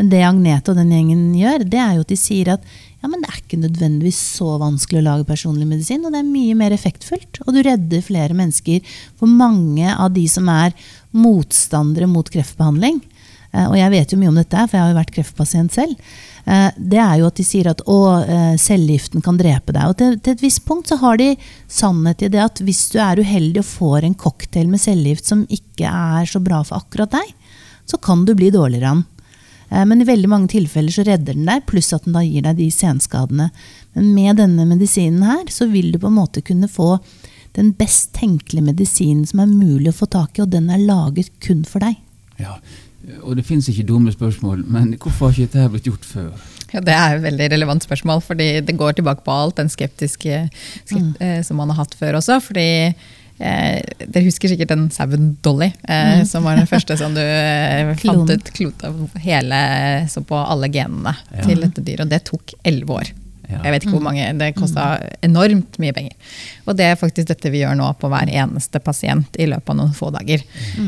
Men 0.00 0.08
det 0.08 0.22
Agnete 0.24 0.72
og 0.72 0.78
den 0.78 0.94
gjengen 0.94 1.24
gjør, 1.36 1.66
det 1.68 1.76
er 1.76 1.98
jo 1.98 2.06
at 2.06 2.08
de 2.08 2.16
sier 2.16 2.48
at 2.54 2.62
ja, 3.00 3.08
men 3.08 3.20
det 3.20 3.28
er 3.28 3.40
ikke 3.42 3.58
nødvendigvis 3.60 4.16
så 4.38 4.54
vanskelig 4.60 5.02
å 5.02 5.04
lage 5.04 5.26
personlig 5.28 5.66
medisin, 5.68 6.06
og 6.06 6.14
det 6.14 6.22
er 6.22 6.30
mye 6.30 6.56
mer 6.56 6.72
effektfullt. 6.72 7.42
Og 7.44 7.52
du 7.52 7.60
redder 7.64 8.04
flere 8.04 8.36
mennesker. 8.36 8.80
For 9.20 9.28
mange 9.28 9.92
av 9.92 10.14
de 10.16 10.24
som 10.28 10.48
er 10.52 10.72
motstandere 11.16 12.08
mot 12.08 12.32
kreftbehandling, 12.32 13.02
eh, 13.52 13.66
og 13.66 13.76
jeg 13.76 13.92
vet 13.92 14.14
jo 14.14 14.20
mye 14.22 14.32
om 14.32 14.40
dette, 14.40 14.64
for 14.64 14.78
jeg 14.78 14.86
har 14.86 14.94
jo 14.94 14.98
vært 15.02 15.14
kreftpasient 15.18 15.76
selv, 15.76 16.10
eh, 16.46 16.80
det 16.80 17.02
er 17.04 17.14
jo 17.20 17.28
at 17.28 17.40
de 17.40 17.48
sier 17.50 17.70
at 17.74 17.84
å, 17.84 18.00
eh, 18.24 18.56
cellegiften 18.56 19.24
kan 19.24 19.36
drepe 19.36 19.76
deg. 19.76 19.84
Og 19.84 20.00
til, 20.00 20.16
til 20.16 20.36
et 20.36 20.44
visst 20.48 20.64
punkt 20.64 20.88
så 20.88 21.00
har 21.04 21.20
de 21.20 21.34
sannhet 21.68 22.24
i 22.24 22.32
det 22.32 22.40
at 22.40 22.64
hvis 22.64 22.86
du 22.96 23.00
er 23.04 23.20
uheldig 23.20 23.60
og 23.60 23.72
får 23.74 24.08
en 24.08 24.16
cocktail 24.16 24.68
med 24.68 24.80
cellegift 24.80 25.28
som 25.28 25.44
ikke 25.52 25.92
er 25.92 26.24
så 26.24 26.40
bra 26.40 26.64
for 26.64 26.80
akkurat 26.80 27.20
deg, 27.20 27.32
så 27.84 28.00
kan 28.00 28.24
du 28.24 28.32
bli 28.32 28.48
dårligere 28.48 28.96
av 28.96 29.02
den. 29.02 29.08
Eh, 29.70 29.84
Men 29.86 30.02
i 30.02 30.08
veldig 30.08 30.28
mange 30.30 30.50
tilfeller 30.52 30.94
så 30.94 31.06
redder 31.06 31.38
den 31.38 31.48
deg, 31.48 31.64
pluss 31.70 31.92
at 31.96 32.04
den 32.04 32.18
da 32.18 32.24
gir 32.26 32.44
deg 32.46 32.58
de 32.58 32.70
senskadene. 32.74 33.50
Men 33.94 34.12
med 34.14 34.36
denne 34.42 34.66
medisinen 34.68 35.22
her, 35.26 35.46
så 35.48 35.70
vil 35.70 35.92
du 35.92 35.98
på 35.98 36.10
en 36.10 36.18
måte 36.18 36.42
kunne 36.42 36.68
få 36.70 36.98
den 37.58 37.72
best 37.74 38.12
tenkelige 38.14 38.68
medisinen 38.68 39.26
som 39.26 39.42
er 39.42 39.50
mulig 39.50 39.90
å 39.90 39.98
få 40.02 40.06
tak 40.10 40.38
i, 40.38 40.44
og 40.44 40.52
den 40.52 40.70
er 40.70 40.78
laget 40.78 41.32
kun 41.42 41.64
for 41.66 41.82
deg. 41.82 41.98
Ja. 42.38 42.60
Og 43.24 43.34
det 43.38 43.46
fins 43.48 43.66
ikke 43.70 43.88
dumme 43.88 44.12
spørsmål, 44.12 44.62
men 44.70 44.92
hvorfor 45.00 45.30
har 45.30 45.34
ikke 45.34 45.56
dette 45.56 45.70
blitt 45.72 45.88
gjort 45.88 46.06
før? 46.06 46.30
Ja, 46.70 46.80
Det 46.80 46.94
er 46.94 47.16
et 47.16 47.24
veldig 47.24 47.48
relevant 47.50 47.82
spørsmål, 47.82 48.20
fordi 48.22 48.60
det 48.62 48.76
går 48.78 48.92
tilbake 48.94 49.24
på 49.26 49.34
alt 49.34 49.56
den 49.58 49.72
skeptiske 49.72 50.44
skep 50.84 51.18
mm. 51.18 51.42
som 51.42 51.58
man 51.58 51.72
har 51.72 51.82
hatt 51.82 51.96
før 51.98 52.20
også. 52.20 52.38
fordi 52.44 52.94
eh, 53.40 53.80
Dere 54.06 54.24
husker 54.26 54.52
sikkert 54.52 54.70
den 54.72 54.86
sauen 54.94 55.32
Dolly, 55.44 55.70
eh, 55.88 56.22
som 56.28 56.44
var 56.46 56.56
den 56.60 56.68
første 56.70 56.96
som 57.00 57.14
du 57.16 57.22
eh, 57.24 57.90
fant 58.04 58.30
ut 58.30 58.52
klota 58.56 58.92
hele, 59.24 59.60
så 60.12 60.22
på 60.26 60.38
alle 60.40 60.70
genene 60.72 61.16
Ja. 61.34 61.42
til 61.48 61.60
dette 61.64 61.82
dyret. 61.84 62.06
Og 62.06 62.12
det 62.12 62.22
tok 62.28 62.54
elleve 62.64 63.00
år. 63.00 63.12
Ja. 63.50 63.60
Jeg 63.66 63.74
vet 63.74 63.84
ikke 63.84 63.96
hvor 63.96 64.04
mange, 64.06 64.26
Det 64.40 64.50
kosta 64.56 64.84
enormt 65.26 65.78
mye 65.82 65.94
penger. 65.96 66.14
Og 66.68 66.76
det 66.78 66.86
er 66.86 66.98
faktisk 67.00 67.30
dette 67.32 67.50
vi 67.52 67.62
gjør 67.64 67.76
nå 67.78 67.88
på 68.00 68.10
hver 68.12 68.30
eneste 68.30 68.80
pasient 68.84 69.36
i 69.40 69.48
løpet 69.50 69.72
av 69.72 69.78
noen 69.80 69.94
få 69.96 70.10
dager. 70.14 70.44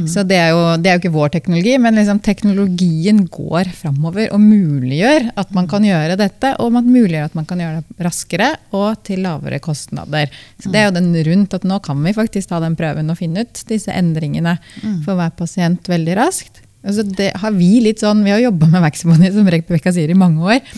Så 0.09 0.25
det 0.29 0.39
er, 0.39 0.53
jo, 0.55 0.63
det 0.79 0.91
er 0.91 0.97
jo 0.97 1.03
ikke 1.03 1.15
vår 1.17 1.35
teknologi, 1.37 1.75
men 1.83 1.99
liksom 1.99 2.23
teknologien 2.25 3.25
går 3.33 3.73
framover 3.77 4.33
og 4.33 4.41
muliggjør 4.41 5.33
at 5.43 5.53
man 5.57 5.69
kan 5.71 5.87
gjøre 5.87 6.17
dette, 6.21 6.55
og 6.63 6.73
man 6.79 6.89
muliggjør 6.89 7.31
at 7.31 7.39
man 7.39 7.49
kan 7.49 7.63
gjøre 7.63 7.83
det 7.83 8.07
raskere 8.07 8.53
og 8.79 9.03
til 9.07 9.25
lavere 9.27 9.61
kostnader. 9.63 10.33
Så 10.63 10.73
det 10.73 10.83
er 10.83 10.89
jo 10.89 10.97
den 10.97 11.13
rundt 11.29 11.55
at 11.59 11.67
nå 11.69 11.81
kan 11.85 12.01
vi 12.05 12.15
faktisk 12.17 12.53
ta 12.53 12.63
den 12.63 12.79
prøven 12.79 13.11
og 13.13 13.19
finne 13.19 13.45
ut 13.45 13.65
disse 13.69 13.93
endringene 13.93 14.57
for 15.05 15.19
hver 15.19 15.35
pasient 15.39 15.91
veldig 15.91 16.19
raskt. 16.19 16.62
Altså 16.83 17.05
det 17.07 17.29
har 17.39 17.55
Vi 17.55 17.77
litt 17.85 18.03
sånn, 18.03 18.25
vi 18.27 18.33
har 18.35 18.43
jobba 18.43 18.69
med 18.73 18.83
Vaxibody 18.85 19.31
som 19.35 19.49
Rebekka 19.51 19.93
sier, 19.95 20.11
i 20.11 20.19
mange 20.19 20.43
år. 20.43 20.73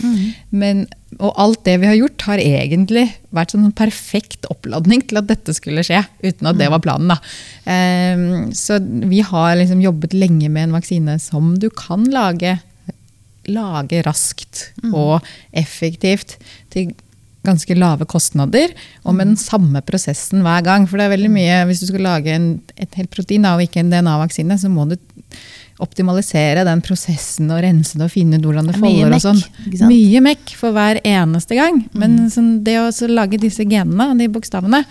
Men, 0.53 0.85
og 1.17 1.33
alt 1.41 1.63
det 1.65 1.79
vi 1.81 1.89
har 1.89 1.97
gjort, 1.97 2.27
har 2.29 2.43
egentlig 2.43 3.07
vært 3.35 3.55
sånn 3.55 3.71
perfekt 3.77 4.49
oppladning 4.53 5.05
til 5.09 5.21
at 5.21 5.31
dette 5.31 5.55
skulle 5.57 5.85
skje. 5.87 6.03
Uten 6.25 6.51
at 6.51 6.61
det 6.61 6.69
var 6.73 6.83
planen. 6.85 7.15
da. 7.15 7.19
Um, 7.65 8.53
så 8.53 8.79
vi 8.83 9.23
har 9.25 9.57
liksom 9.61 9.81
jobbet 9.85 10.17
lenge 10.17 10.51
med 10.53 10.69
en 10.69 10.77
vaksine 10.77 11.17
som 11.23 11.55
du 11.61 11.71
kan 11.73 12.05
lage, 12.13 12.59
lage 13.49 14.05
raskt 14.05 14.69
og 14.93 15.25
effektivt 15.53 16.37
til 16.75 16.93
ganske 17.45 17.77
lave 17.77 18.07
kostnader, 18.09 18.73
og 19.05 19.17
med 19.17 19.33
den 19.33 19.41
samme 19.41 19.83
prosessen 19.85 20.45
hver 20.45 20.65
gang. 20.65 20.87
For 20.89 20.97
det 20.97 21.09
er 21.09 21.17
veldig 21.17 21.33
mye, 21.33 21.65
Hvis 21.69 21.83
du 21.83 21.91
skal 21.91 22.07
lage 22.09 22.33
en, 22.33 22.61
et 22.77 22.95
helt 22.97 23.13
protein 23.13 23.45
da, 23.45 23.55
og 23.57 23.65
ikke 23.65 23.81
en 23.81 23.93
DNA-vaksine, 23.93 24.57
så 24.59 24.71
må 24.73 24.89
du 24.89 24.97
optimalisere 25.83 26.63
den 26.67 26.83
prosessen 26.85 27.51
og 27.51 27.63
rense 27.65 27.99
det 27.99 28.07
og 28.07 28.13
finne 28.13 28.39
ut 28.39 28.47
hvordan 28.47 28.69
det 28.69 28.77
er 28.77 28.83
folder. 28.85 29.17
og 29.17 29.25
sånn. 29.25 29.43
Mye 29.91 30.23
mekk 30.23 30.55
for 30.59 30.77
hver 30.77 31.01
eneste 31.03 31.59
gang. 31.59 31.83
Men 31.99 32.29
sånn, 32.31 32.57
det 32.67 32.79
å 32.79 32.89
lage 33.11 33.41
disse 33.43 33.67
genene, 33.67 34.13
de 34.21 34.31
bokstavene, 34.31 34.85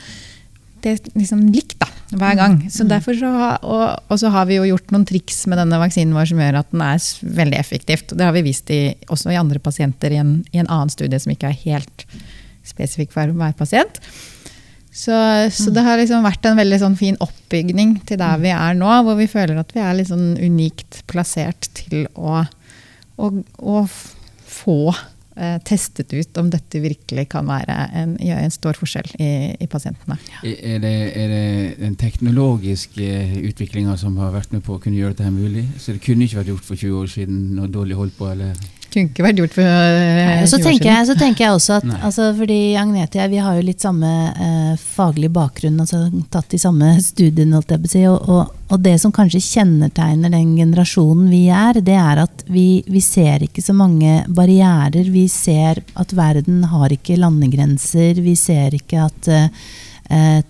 det 0.84 0.98
er 0.98 1.15
liksom 1.15 1.46
likt 1.54 1.78
da, 1.80 1.88
hver 2.19 2.36
gang. 2.36 2.58
Så 2.74 2.84
derfor 2.89 3.15
så, 3.15 3.32
og, 3.63 3.86
og 4.12 4.19
så 4.19 4.32
har 4.34 4.50
vi 4.50 4.58
jo 4.60 4.67
gjort 4.67 4.91
noen 4.91 5.08
triks 5.08 5.46
med 5.48 5.62
denne 5.62 5.80
vaksinen 5.80 6.15
vår 6.17 6.34
som 6.34 6.43
gjør 6.43 6.60
at 6.60 6.74
den 6.76 6.84
er 6.84 7.08
veldig 7.39 7.60
effektivt. 7.62 8.12
Og 8.12 8.19
det 8.19 8.28
har 8.28 8.36
vi 8.36 8.43
vist 8.50 8.74
i, 8.76 8.84
også 9.08 9.32
i 9.32 9.39
andre 9.39 9.63
pasienter 9.63 10.12
i 10.12 10.19
en, 10.19 10.38
i 10.52 10.60
en 10.60 10.67
annen 10.67 10.91
studie 10.91 11.22
som 11.24 11.32
ikke 11.32 11.54
er 11.54 11.62
helt 11.63 12.08
spesifikk 12.67 13.15
for 13.15 13.32
hver 13.39 13.56
pasient. 13.60 14.04
Så, 14.93 15.13
så 15.49 15.71
det 15.73 15.82
har 15.82 15.97
liksom 15.97 16.21
vært 16.21 16.45
en 16.45 16.60
veldig 16.60 16.77
sånn 16.84 16.97
fin 16.99 17.15
oppbygning 17.23 17.95
til 18.06 18.19
der 18.21 18.38
vi 18.43 18.51
er 18.53 18.75
nå, 18.77 18.91
hvor 19.08 19.17
vi 19.17 19.25
føler 19.32 19.58
at 19.58 19.73
vi 19.73 19.82
er 19.82 19.95
litt 19.97 20.12
sånn 20.12 20.36
unikt 20.38 21.01
plassert 21.10 21.71
til 21.73 22.06
å, 22.13 22.43
å, 23.17 23.32
å 23.58 23.79
få 24.53 24.77
eh, 24.93 25.58
testet 25.65 26.13
ut 26.13 26.38
om 26.38 26.51
dette 26.53 26.82
virkelig 26.84 27.25
kan 27.34 27.49
en, 27.49 28.13
gjøre 28.21 28.45
en 28.45 28.53
stor 28.53 28.77
forskjell 28.77 29.10
i, 29.17 29.32
i 29.65 29.69
pasientene. 29.71 30.19
Er 30.45 30.77
det, 30.86 30.93
er 31.17 31.34
det 31.34 31.43
den 31.82 31.97
teknologiske 31.97 33.10
utviklinga 33.49 33.97
som 33.97 34.21
har 34.21 34.36
vært 34.36 34.53
med 34.53 34.62
på 34.67 34.77
å 34.77 34.84
kunne 34.84 35.01
gjøre 35.01 35.17
dette 35.17 35.34
mulig? 35.34 35.65
Så 35.82 35.97
det 35.97 36.06
kunne 36.06 36.27
ikke 36.27 36.43
vært 36.43 36.53
gjort 36.53 36.69
for 36.69 36.77
20 36.77 37.01
år 37.01 37.13
siden 37.17 37.43
når 37.58 37.73
Dolly 37.79 37.97
holdt 37.97 38.17
på? 38.19 38.29
eller? 38.29 38.53
Kunne 38.93 39.10
ikke 39.10 39.25
vært 39.25 39.41
gjort 39.41 39.56
for 39.58 39.67
eh, 39.67 40.21
Nei, 40.23 40.47
så, 40.47 40.60
20 40.60 40.62
år 40.62 40.65
tenker 40.69 40.84
siden. 40.84 40.93
jeg, 40.93 41.08
så 41.10 41.15
tenker 41.19 41.45
jeg 41.45 41.58
også 41.58 41.77
at 41.79 41.88
altså, 41.99 42.27
fordi 42.38 42.60
Agnete 42.79 43.17
og 43.17 43.21
jeg 43.23 43.34
vi 43.34 43.41
har 43.43 43.58
jo 43.58 43.65
litt 43.67 43.84
samme 43.84 44.12
eh, 44.32 44.73
faglig 44.79 45.29
bakgrunn, 45.34 45.79
altså 45.84 46.03
tatt 46.34 46.49
de 46.53 46.62
samme 46.62 46.93
studiene, 47.03 47.58
holdt 47.58 47.73
jeg 47.73 47.84
på 47.84 47.89
å 47.89 47.93
si. 47.93 48.03
Og, 48.10 48.29
og, 48.29 48.58
og 48.73 48.84
det 48.86 48.95
som 49.01 49.13
kanskje 49.15 49.43
kjennetegner 49.43 50.34
den 50.34 50.56
generasjonen 50.58 51.29
vi 51.34 51.45
er, 51.53 51.82
det 51.82 51.97
er 51.99 52.23
at 52.25 52.45
vi, 52.47 52.67
vi 52.88 53.01
ser 53.03 53.45
ikke 53.47 53.63
så 53.65 53.75
mange 53.77 54.21
barrierer. 54.27 55.10
Vi 55.13 55.27
ser 55.32 55.84
at 55.99 56.13
verden 56.17 56.63
har 56.71 56.93
ikke 56.93 57.19
landegrenser. 57.21 58.21
Vi 58.23 58.38
ser 58.39 58.77
ikke 58.77 59.08
at 59.10 59.32
eh, 59.32 59.65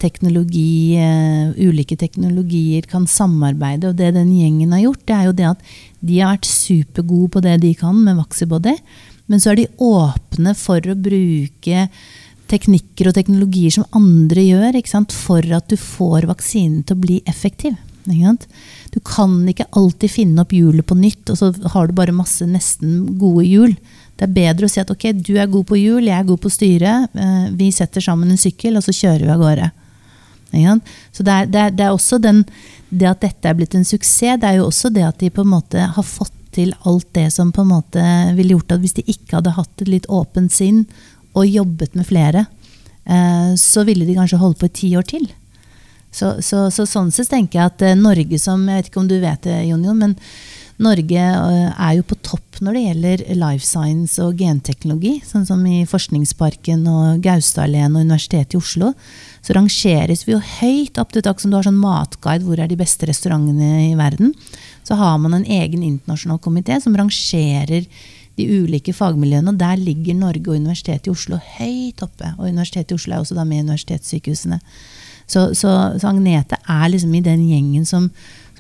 teknologi, 0.02 0.96
eh, 1.00 1.54
ulike 1.64 1.98
teknologier 2.00 2.88
kan 2.90 3.06
samarbeide. 3.08 3.92
Og 3.92 4.00
det 4.00 4.14
den 4.16 4.34
gjengen 4.36 4.74
har 4.76 4.84
gjort, 4.86 5.06
det 5.06 5.16
er 5.16 5.30
jo 5.30 5.38
det 5.38 5.50
at 5.52 5.64
de 6.04 6.20
har 6.20 6.36
vært 6.36 6.50
supergode 6.50 7.32
på 7.36 7.44
det 7.46 7.62
de 7.62 7.74
kan 7.80 7.96
med 8.04 8.20
Vaxibody. 8.20 8.76
Men 9.28 9.40
så 9.40 9.54
er 9.54 9.62
de 9.62 9.72
åpne 9.80 10.56
for 10.60 10.84
å 10.84 11.00
bruke 11.00 11.88
teknikker 12.52 13.10
og 13.10 13.16
teknologier 13.16 13.72
som 13.72 13.88
andre 13.96 14.44
gjør, 14.44 14.78
for 15.12 15.42
at 15.56 15.70
du 15.72 15.78
får 15.80 16.28
vaksinen 16.30 16.84
til 16.84 16.98
å 16.98 17.04
bli 17.06 17.22
effektiv. 17.26 17.78
Du 18.92 19.00
kan 19.00 19.48
ikke 19.48 19.70
alltid 19.72 20.12
finne 20.12 20.44
opp 20.44 20.52
hjulet 20.52 20.86
på 20.86 20.98
nytt, 21.00 21.30
og 21.30 21.40
så 21.40 21.54
har 21.72 21.88
du 21.88 21.94
bare 21.94 22.16
masse 22.16 22.44
nesten 22.46 23.18
gode 23.18 23.46
hjul. 23.48 23.78
Det 24.18 24.28
er 24.28 24.36
bedre 24.36 24.68
å 24.68 24.72
si 24.72 24.82
at 24.82 24.92
ok, 24.94 25.08
du 25.26 25.34
er 25.42 25.50
god 25.50 25.66
på 25.70 25.80
hjul, 25.80 26.06
jeg 26.06 26.16
er 26.18 26.28
god 26.28 26.42
på 26.44 26.52
styre. 26.54 27.08
eh, 27.14 27.48
Vi 27.58 27.72
setter 27.72 28.02
sammen 28.02 28.30
en 28.32 28.38
sykkel, 28.38 28.78
og 28.78 28.86
så 28.86 28.94
kjører 28.94 29.26
vi 29.26 29.34
av 29.34 29.42
gårde. 29.42 29.72
Så 31.12 31.24
det 31.26 31.34
er, 31.34 31.46
det, 31.50 31.60
er, 31.60 31.72
det 31.74 31.86
er 31.86 31.92
også 31.96 32.20
den, 32.22 32.44
det 32.94 33.08
at 33.10 33.24
dette 33.26 33.50
er 33.50 33.58
blitt 33.58 33.74
en 33.74 33.88
suksess, 33.88 34.38
det 34.38 34.52
er 34.52 34.60
jo 34.60 34.68
også 34.68 34.92
det 34.94 35.06
at 35.08 35.18
de 35.20 35.32
på 35.34 35.42
en 35.42 35.50
måte 35.56 35.82
har 35.96 36.06
fått 36.06 36.36
til 36.54 36.76
alt 36.86 37.08
det 37.18 37.32
som 37.34 37.50
på 37.52 37.64
en 37.64 37.72
måte 37.72 38.04
ville 38.38 38.54
gjort 38.54 38.76
at 38.76 38.84
hvis 38.84 38.94
de 39.00 39.06
ikke 39.10 39.40
hadde 39.40 39.56
hatt 39.56 39.82
et 39.82 39.90
litt 39.90 40.06
åpent 40.14 40.54
sinn 40.54 40.84
og 41.34 41.50
jobbet 41.50 41.96
med 41.98 42.06
flere, 42.06 42.46
eh, 43.10 43.56
så 43.58 43.82
ville 43.88 44.06
de 44.06 44.14
kanskje 44.14 44.38
holdt 44.38 44.62
på 44.62 44.70
i 44.70 44.76
ti 44.78 44.92
år 45.00 45.08
til. 45.10 45.26
Så, 46.14 46.36
så, 46.46 46.68
så 46.70 46.86
sånn 46.86 47.10
sett 47.10 47.32
tenker 47.34 47.58
jeg 47.58 47.72
at 47.72 47.82
eh, 47.82 47.98
Norge 47.98 48.38
som 48.38 48.68
Jeg 48.70 48.84
vet 48.84 48.90
ikke 48.92 49.02
om 49.02 49.08
du 49.10 49.16
vet 49.18 49.48
det, 49.48 49.64
Jon 49.66 49.82
Jon, 49.88 49.98
men 49.98 50.14
Norge 50.82 51.20
eh, 51.22 51.70
er 51.70 51.98
jo 51.98 52.06
på 52.08 52.18
topp 52.26 52.62
når 52.64 52.76
det 52.76 52.84
gjelder 52.84 53.24
life 53.38 53.66
science 53.66 54.22
og 54.24 54.40
genteknologi. 54.40 55.18
Sånn 55.28 55.46
som 55.46 55.62
i 55.70 55.84
Forskningsparken 55.90 56.86
og 56.90 57.22
Gaustadalleen 57.26 57.94
og 57.94 58.08
Universitetet 58.08 58.56
i 58.56 58.62
Oslo. 58.62 58.94
Så 59.44 59.56
rangeres 59.58 60.26
vi 60.26 60.34
jo 60.34 60.42
høyt 60.42 60.98
opp 61.02 61.14
til 61.14 61.26
takk 61.26 61.44
som 61.44 61.52
du 61.52 61.60
har 61.60 61.68
sånn 61.68 61.80
matguide, 61.80 62.46
hvor 62.48 62.62
er 62.62 62.72
de 62.72 62.80
beste 62.80 63.10
restaurantene 63.10 63.90
i 63.92 63.94
verden. 64.00 64.34
Så 64.88 64.98
har 65.00 65.18
man 65.22 65.38
en 65.38 65.48
egen 65.48 65.86
internasjonal 65.86 66.42
komité 66.44 66.80
som 66.82 66.96
rangerer 66.98 67.88
de 68.40 68.50
ulike 68.50 68.96
fagmiljøene. 68.96 69.54
Og 69.54 69.62
der 69.62 69.80
ligger 69.80 70.18
Norge 70.18 70.50
og 70.50 70.58
Universitetet 70.58 71.10
i 71.10 71.14
Oslo 71.14 71.40
høyt 71.60 72.02
oppe. 72.06 72.34
Og 72.38 72.50
Universitetet 72.50 72.96
i 72.96 73.00
Oslo 73.00 73.16
er 73.16 73.24
også 73.24 73.38
da 73.38 73.46
med 73.48 73.62
i 73.62 73.68
universitetssykehusene. 73.68 74.62
Så, 75.28 75.54
så, 75.56 75.70
så 76.00 76.10
Agnete 76.10 76.58
er 76.70 76.90
liksom 76.92 77.14
i 77.16 77.24
den 77.24 77.46
gjengen 77.48 77.86
som, 77.88 78.10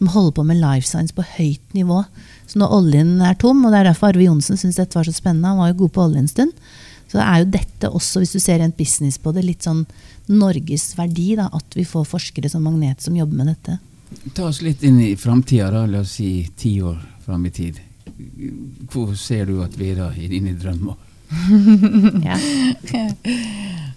som 0.03 0.11
holder 0.11 0.31
på 0.35 0.43
med 0.43 0.59
life 0.59 0.87
science 0.87 1.13
på 1.15 1.23
høyt 1.37 1.73
nivå. 1.73 2.03
Så 2.47 2.59
når 2.59 2.73
oljen 2.75 3.21
er 3.23 3.37
tom, 3.39 3.63
og 3.63 3.71
det 3.71 3.79
er 3.79 3.89
derfor 3.91 4.11
Arve 4.11 4.25
Johnsen 4.25 4.59
syntes 4.59 4.81
dette 4.81 4.97
var 4.97 5.07
så 5.07 5.13
spennende, 5.15 5.47
han 5.47 5.61
var 5.61 5.71
jo 5.71 5.79
god 5.85 5.93
på 5.95 6.03
olje 6.03 6.19
en 6.23 6.27
stund, 6.27 6.51
så 7.07 7.21
er 7.23 7.43
jo 7.43 7.51
dette 7.53 7.89
også, 7.89 8.19
hvis 8.19 8.33
du 8.33 8.39
ser 8.41 8.59
rent 8.59 8.75
business 8.77 9.19
på 9.21 9.31
det, 9.35 9.45
litt 9.45 9.63
sånn 9.63 9.85
Norges 10.33 10.97
verdi. 10.97 11.35
da, 11.39 11.47
At 11.53 11.75
vi 11.77 11.85
får 11.87 12.09
forskere 12.09 12.49
som 12.51 12.63
Magnet 12.65 13.01
som 13.01 13.15
jobber 13.15 13.39
med 13.39 13.53
dette. 13.53 13.77
Ta 14.35 14.47
oss 14.49 14.61
litt 14.65 14.83
inn 14.83 14.99
i 14.99 15.15
framtida, 15.15 15.69
da. 15.71 15.85
La 15.87 16.01
oss 16.03 16.17
si 16.17 16.49
ti 16.57 16.75
år 16.81 16.97
fram 17.25 17.45
i 17.45 17.53
tid. 17.53 17.79
Hvor 18.91 19.15
ser 19.19 19.45
du 19.47 19.61
at 19.63 19.77
vi 19.79 19.91
er 19.93 20.01
da 20.03 20.11
i 20.17 20.27
dine 20.31 20.57
drømmer? 20.59 20.99
Ja. 22.27 22.35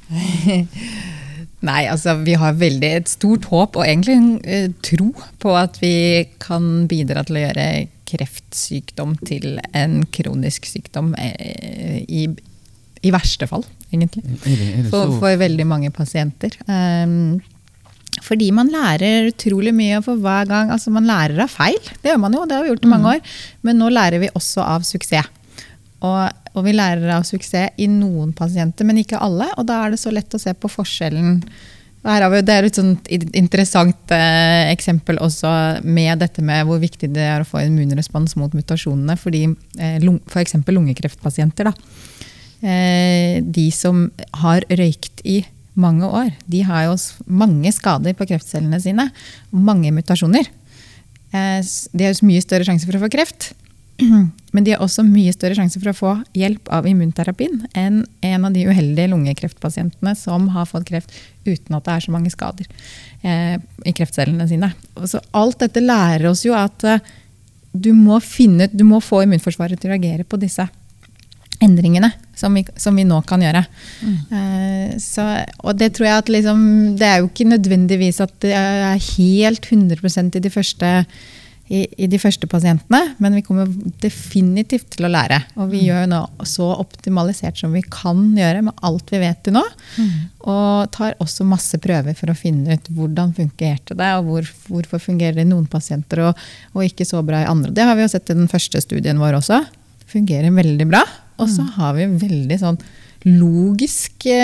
Nei, 1.66 1.82
altså 1.90 2.16
vi 2.22 2.36
har 2.38 2.56
veldig 2.60 2.90
et 3.00 3.10
stort 3.10 3.48
håp 3.50 3.78
og 3.78 3.86
egentlig 3.86 4.16
en 4.16 4.30
eh, 4.44 4.68
tro 4.84 5.10
på 5.42 5.54
at 5.58 5.80
vi 5.82 6.26
kan 6.42 6.86
bidra 6.90 7.24
til 7.26 7.40
å 7.40 7.44
gjøre 7.46 7.66
kreftsykdom 8.06 9.16
til 9.26 9.56
en 9.74 10.00
kronisk 10.14 10.68
sykdom 10.70 11.14
eh, 11.18 12.04
i, 12.06 12.28
i 13.02 13.12
verste 13.14 13.48
fall, 13.50 13.66
egentlig. 13.90 14.22
Er 14.22 14.38
det, 14.46 14.70
er 14.70 14.86
det 14.86 14.92
For, 14.92 15.16
for 15.18 15.42
veldig 15.42 15.66
mange 15.66 15.90
pasienter. 15.94 16.54
Um, 16.70 17.42
fordi 18.24 18.48
man 18.54 18.70
lærer 18.72 19.28
utrolig 19.30 19.74
mye 19.76 20.00
for 20.04 20.20
hver 20.22 20.48
gang. 20.48 20.70
Altså 20.74 20.92
man 20.94 21.08
lærer 21.08 21.42
av 21.44 21.52
feil, 21.52 21.78
det 22.02 22.12
gjør 22.12 22.22
man 22.22 22.36
jo, 22.36 22.44
det 22.48 22.56
har 22.56 22.64
vi 22.64 22.72
gjort 22.72 22.86
i 22.86 22.92
mange 22.92 23.16
år. 23.16 23.34
Men 23.66 23.80
nå 23.82 23.90
lærer 23.92 24.22
vi 24.22 24.32
også 24.34 24.64
av 24.64 24.86
suksess. 24.86 25.32
Og, 26.04 26.28
og 26.56 26.64
vi 26.64 26.72
lærer 26.72 27.10
av 27.12 27.26
suksess 27.28 27.76
i 27.76 27.86
noen 27.90 28.32
pasienter, 28.36 28.88
men 28.88 29.02
ikke 29.02 29.20
alle. 29.20 29.50
Og 29.60 29.66
da 29.68 29.82
er 29.84 29.92
det 29.92 30.00
så 30.00 30.12
lett 30.14 30.32
å 30.32 30.40
se 30.40 30.54
på 30.56 30.70
forskjellen. 30.72 31.42
Vi, 32.06 32.40
det 32.46 32.54
er 32.54 32.66
et 32.68 32.78
interessant 33.34 34.12
eh, 34.14 34.70
eksempel 34.70 35.18
også 35.18 35.50
med 35.82 36.22
dette 36.22 36.44
med 36.44 36.68
hvor 36.68 36.78
viktig 36.78 37.10
det 37.12 37.24
er 37.26 37.42
å 37.42 37.48
få 37.48 37.64
immunrespons 37.66 38.36
mot 38.40 38.54
mutasjonene. 38.54 39.18
Fordi 39.20 39.42
eh, 39.50 39.98
lung, 40.04 40.20
F.eks. 40.30 40.54
lungekreftpasienter. 40.70 41.68
Da. 41.68 41.74
Eh, 42.62 43.42
de 43.42 43.66
som 43.74 44.06
har 44.40 44.64
røykt 44.70 45.24
i 45.26 45.42
mange 45.76 46.08
år, 46.08 46.30
de 46.48 46.62
har 46.64 46.86
jo 46.86 46.96
mange 47.26 47.74
skader 47.74 48.16
på 48.16 48.28
kreftcellene 48.30 48.80
sine. 48.80 49.10
Mange 49.52 49.92
mutasjoner. 49.92 50.48
Eh, 51.34 51.60
De 51.92 52.06
har 52.06 52.24
mye 52.24 52.44
større 52.44 52.64
sjanse 52.64 52.88
for 52.88 52.96
å 52.96 53.04
få 53.04 53.12
kreft. 53.12 53.50
Men 54.56 54.64
de 54.64 54.72
har 54.72 54.80
også 54.84 55.04
mye 55.04 55.34
større 55.34 55.56
sjanse 55.58 55.80
for 55.82 55.90
å 55.92 55.96
få 55.96 56.12
hjelp 56.36 56.70
av 56.72 56.86
immunterapien 56.88 57.66
enn 57.76 58.04
en 58.24 58.46
av 58.48 58.54
de 58.54 58.64
uheldige 58.64 59.10
lungekreftpasientene 59.12 60.14
som 60.16 60.48
har 60.54 60.68
fått 60.70 60.86
kreft 60.88 61.12
uten 61.44 61.76
at 61.76 61.84
det 61.84 61.92
er 61.92 62.06
så 62.06 62.14
mange 62.14 62.32
skader 62.32 62.70
eh, 63.20 63.58
i 63.84 63.94
kreftcellene 63.96 64.48
sine. 64.48 64.72
Så 65.04 65.20
alt 65.36 65.60
dette 65.60 65.84
lærer 65.84 66.30
oss 66.30 66.46
jo 66.46 66.56
at 66.56 66.86
eh, 66.88 67.04
du 67.76 67.92
må, 67.92 68.16
finne, 68.24 68.70
du 68.72 68.86
må 68.88 69.02
få 69.04 69.26
immunforsvaret 69.26 69.80
til 69.80 69.90
å 69.90 69.96
reagere 69.96 70.24
på 70.24 70.40
disse 70.40 70.64
endringene 71.62 72.10
som 72.36 72.56
vi, 72.56 72.64
som 72.76 72.96
vi 72.96 73.04
nå 73.08 73.20
kan 73.28 73.44
gjøre. 73.44 73.62
Eh, 74.04 74.96
så, 75.02 75.24
og 75.64 75.76
det 75.80 75.92
tror 75.96 76.08
jeg 76.08 76.22
at 76.22 76.32
liksom, 76.32 76.60
det 77.00 77.08
er 77.08 77.22
jo 77.22 77.30
ikke 77.30 77.48
nødvendigvis 77.48 78.20
at 78.24 78.34
det 78.44 78.52
er 78.56 79.08
helt 79.16 79.68
100 79.68 80.36
i 80.36 80.44
de 80.44 80.52
første 80.52 80.92
i, 81.66 81.82
i 81.98 82.06
de 82.10 82.18
første 82.20 82.46
pasientene, 82.50 83.00
men 83.22 83.36
vi 83.38 83.42
kommer 83.46 83.70
definitivt 84.02 84.92
til 84.94 85.08
å 85.08 85.10
lære. 85.10 85.40
Og 85.58 85.72
vi 85.72 85.82
gjør 85.88 86.06
nå 86.10 86.20
så 86.46 86.68
optimalisert 86.76 87.58
som 87.58 87.74
vi 87.74 87.82
kan 87.82 88.20
gjøre 88.38 88.62
med 88.68 88.84
alt 88.86 89.10
vi 89.10 89.20
vet 89.22 89.40
til 89.46 89.56
nå. 89.56 89.64
Og 90.46 90.92
tar 90.94 91.16
også 91.22 91.46
masse 91.48 91.80
prøver 91.82 92.14
for 92.18 92.30
å 92.30 92.38
finne 92.38 92.78
ut 92.78 92.90
hvordan 92.94 93.34
fungerte 93.36 93.98
det, 93.98 94.12
og 94.20 94.30
hvor, 94.30 94.52
hvorfor 94.70 95.02
fungerer 95.02 95.40
det 95.40 95.48
i 95.48 95.50
noen 95.50 95.66
pasienter 95.70 96.28
og, 96.28 96.44
og 96.76 96.86
ikke 96.86 97.08
så 97.08 97.24
bra 97.26 97.42
i 97.42 97.50
andre. 97.50 97.74
Det 97.74 97.88
har 97.88 97.98
vi 97.98 98.06
jo 98.06 98.12
sett 98.14 98.30
i 98.30 98.38
den 98.38 98.50
første 98.52 98.82
studien 98.84 99.18
vår 99.22 99.40
også. 99.40 99.64
Det 100.04 100.12
fungerer 100.14 100.54
veldig 100.54 100.90
bra. 100.92 101.02
Og 101.42 101.50
så 101.52 101.66
har 101.76 101.98
vi 101.98 102.06
veldig 102.08 102.56
sånn 102.62 102.78
logiske 103.26 104.36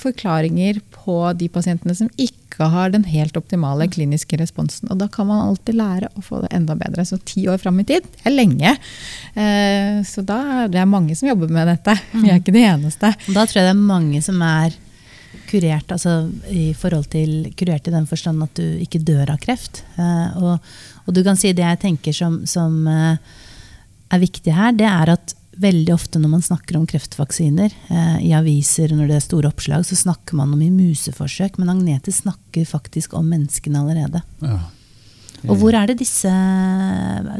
forklaringer 0.00 0.80
på 1.08 1.16
de 1.40 1.48
pasientene 1.48 1.94
som 1.96 2.10
ikke 2.20 2.66
har 2.68 2.90
den 2.92 3.06
helt 3.08 3.36
optimale 3.38 3.86
kliniske 3.88 4.36
responsen. 4.40 4.90
Og 4.92 4.98
da 5.00 5.06
kan 5.12 5.28
man 5.30 5.40
alltid 5.46 5.78
lære 5.78 6.10
å 6.18 6.24
få 6.24 6.42
det 6.42 6.50
enda 6.56 6.76
bedre. 6.76 7.06
Så 7.08 7.16
ti 7.24 7.46
år 7.48 7.60
fram 7.62 7.78
i 7.80 7.86
tid 7.88 8.04
er 8.28 8.34
lenge. 8.34 8.74
Eh, 9.34 10.02
Så 10.04 10.24
da 10.26 10.38
er 10.64 10.68
det 10.72 10.84
mange 10.88 11.16
som 11.16 11.30
jobber 11.30 11.48
med 11.48 11.70
dette. 11.70 11.94
Vi 12.20 12.28
er 12.28 12.42
ikke 12.42 12.52
de 12.56 12.66
eneste. 12.68 13.14
Da 13.32 13.46
tror 13.46 13.62
jeg 13.62 13.70
det 13.70 13.74
er 13.76 13.88
mange 13.94 14.20
som 14.24 14.42
er 14.44 14.76
kurert, 15.48 15.88
altså 15.94 16.28
i 16.52 16.70
forhold 16.76 17.08
til 17.12 17.48
kurert 17.56 17.88
i 17.88 17.92
den 17.94 18.06
forstand 18.08 18.42
at 18.44 18.58
du 18.58 18.64
ikke 18.84 19.00
dør 19.04 19.32
av 19.32 19.40
kreft. 19.40 19.82
Eh, 19.96 20.36
og, 20.42 20.58
og 21.06 21.16
du 21.16 21.22
kan 21.24 21.38
si 21.40 21.54
det 21.56 21.64
jeg 21.64 21.80
tenker 21.86 22.16
som, 22.16 22.42
som 22.48 22.82
eh, 22.90 23.16
er 24.12 24.24
viktig 24.24 24.52
her, 24.56 24.76
det 24.76 24.88
er 24.88 25.14
at 25.16 25.34
veldig 25.60 25.92
ofte 25.94 26.20
når 26.22 26.32
man 26.36 26.44
snakker 26.44 26.78
om 26.78 26.86
kreftvaksiner 26.88 27.74
eh, 27.90 28.16
i 28.28 28.32
aviser, 28.36 28.94
når 28.94 29.10
det 29.10 29.18
er 29.18 29.24
store 29.26 29.50
oppslag, 29.52 29.84
så 29.86 29.98
snakker 29.98 30.38
man 30.38 30.54
om 30.54 30.64
i 30.64 30.72
museforsøk, 30.72 31.58
men 31.60 31.72
Agnete 31.72 32.14
snakker 32.14 32.66
faktisk 32.68 33.16
om 33.18 33.30
menneskene 33.34 33.84
allerede. 33.84 34.24
ja. 34.44 34.58
Og 35.46 35.54
hvor 35.60 35.70
er 35.78 35.86
det 35.86 36.00
disse 36.00 36.30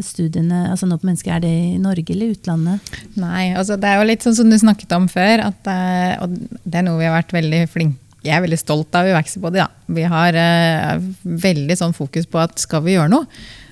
studiene 0.07 0.69
altså 0.71 0.87
nå 0.87 1.01
på 1.01 1.09
mennesker, 1.09 1.33
Er 1.35 1.41
det 1.43 1.51
i 1.51 1.81
Norge 1.83 2.15
eller 2.15 2.31
utlandet? 2.31 2.93
Nei, 3.19 3.49
altså 3.59 3.75
det 3.75 3.89
er 3.91 3.99
jo 3.99 4.05
litt 4.07 4.23
sånn 4.23 4.37
som 4.39 4.53
du 4.53 4.55
snakket 4.55 4.95
om 4.95 5.09
før. 5.11 5.43
At, 5.49 5.67
eh, 5.67 6.15
og 6.23 6.37
det 6.63 6.79
er 6.79 6.87
noe 6.87 7.01
vi 7.01 7.09
har 7.09 7.17
vært 7.19 7.35
veldig 7.35 7.65
flinke 7.73 7.99
jeg 8.19 8.35
er 8.35 8.43
veldig 8.43 8.59
stolt 8.59 8.97
av 8.99 9.07
i 9.09 9.15
Vaxibody. 9.15 9.61
Ja. 9.63 9.69
Vi 9.95 10.05
har 10.11 10.37
uh, 10.37 11.05
veldig 11.23 11.77
sånn 11.79 11.95
fokus 11.97 12.27
på 12.29 12.41
at 12.43 12.59
skal 12.61 12.83
vi 12.85 12.97
gjøre 12.97 13.13
noe, 13.13 13.29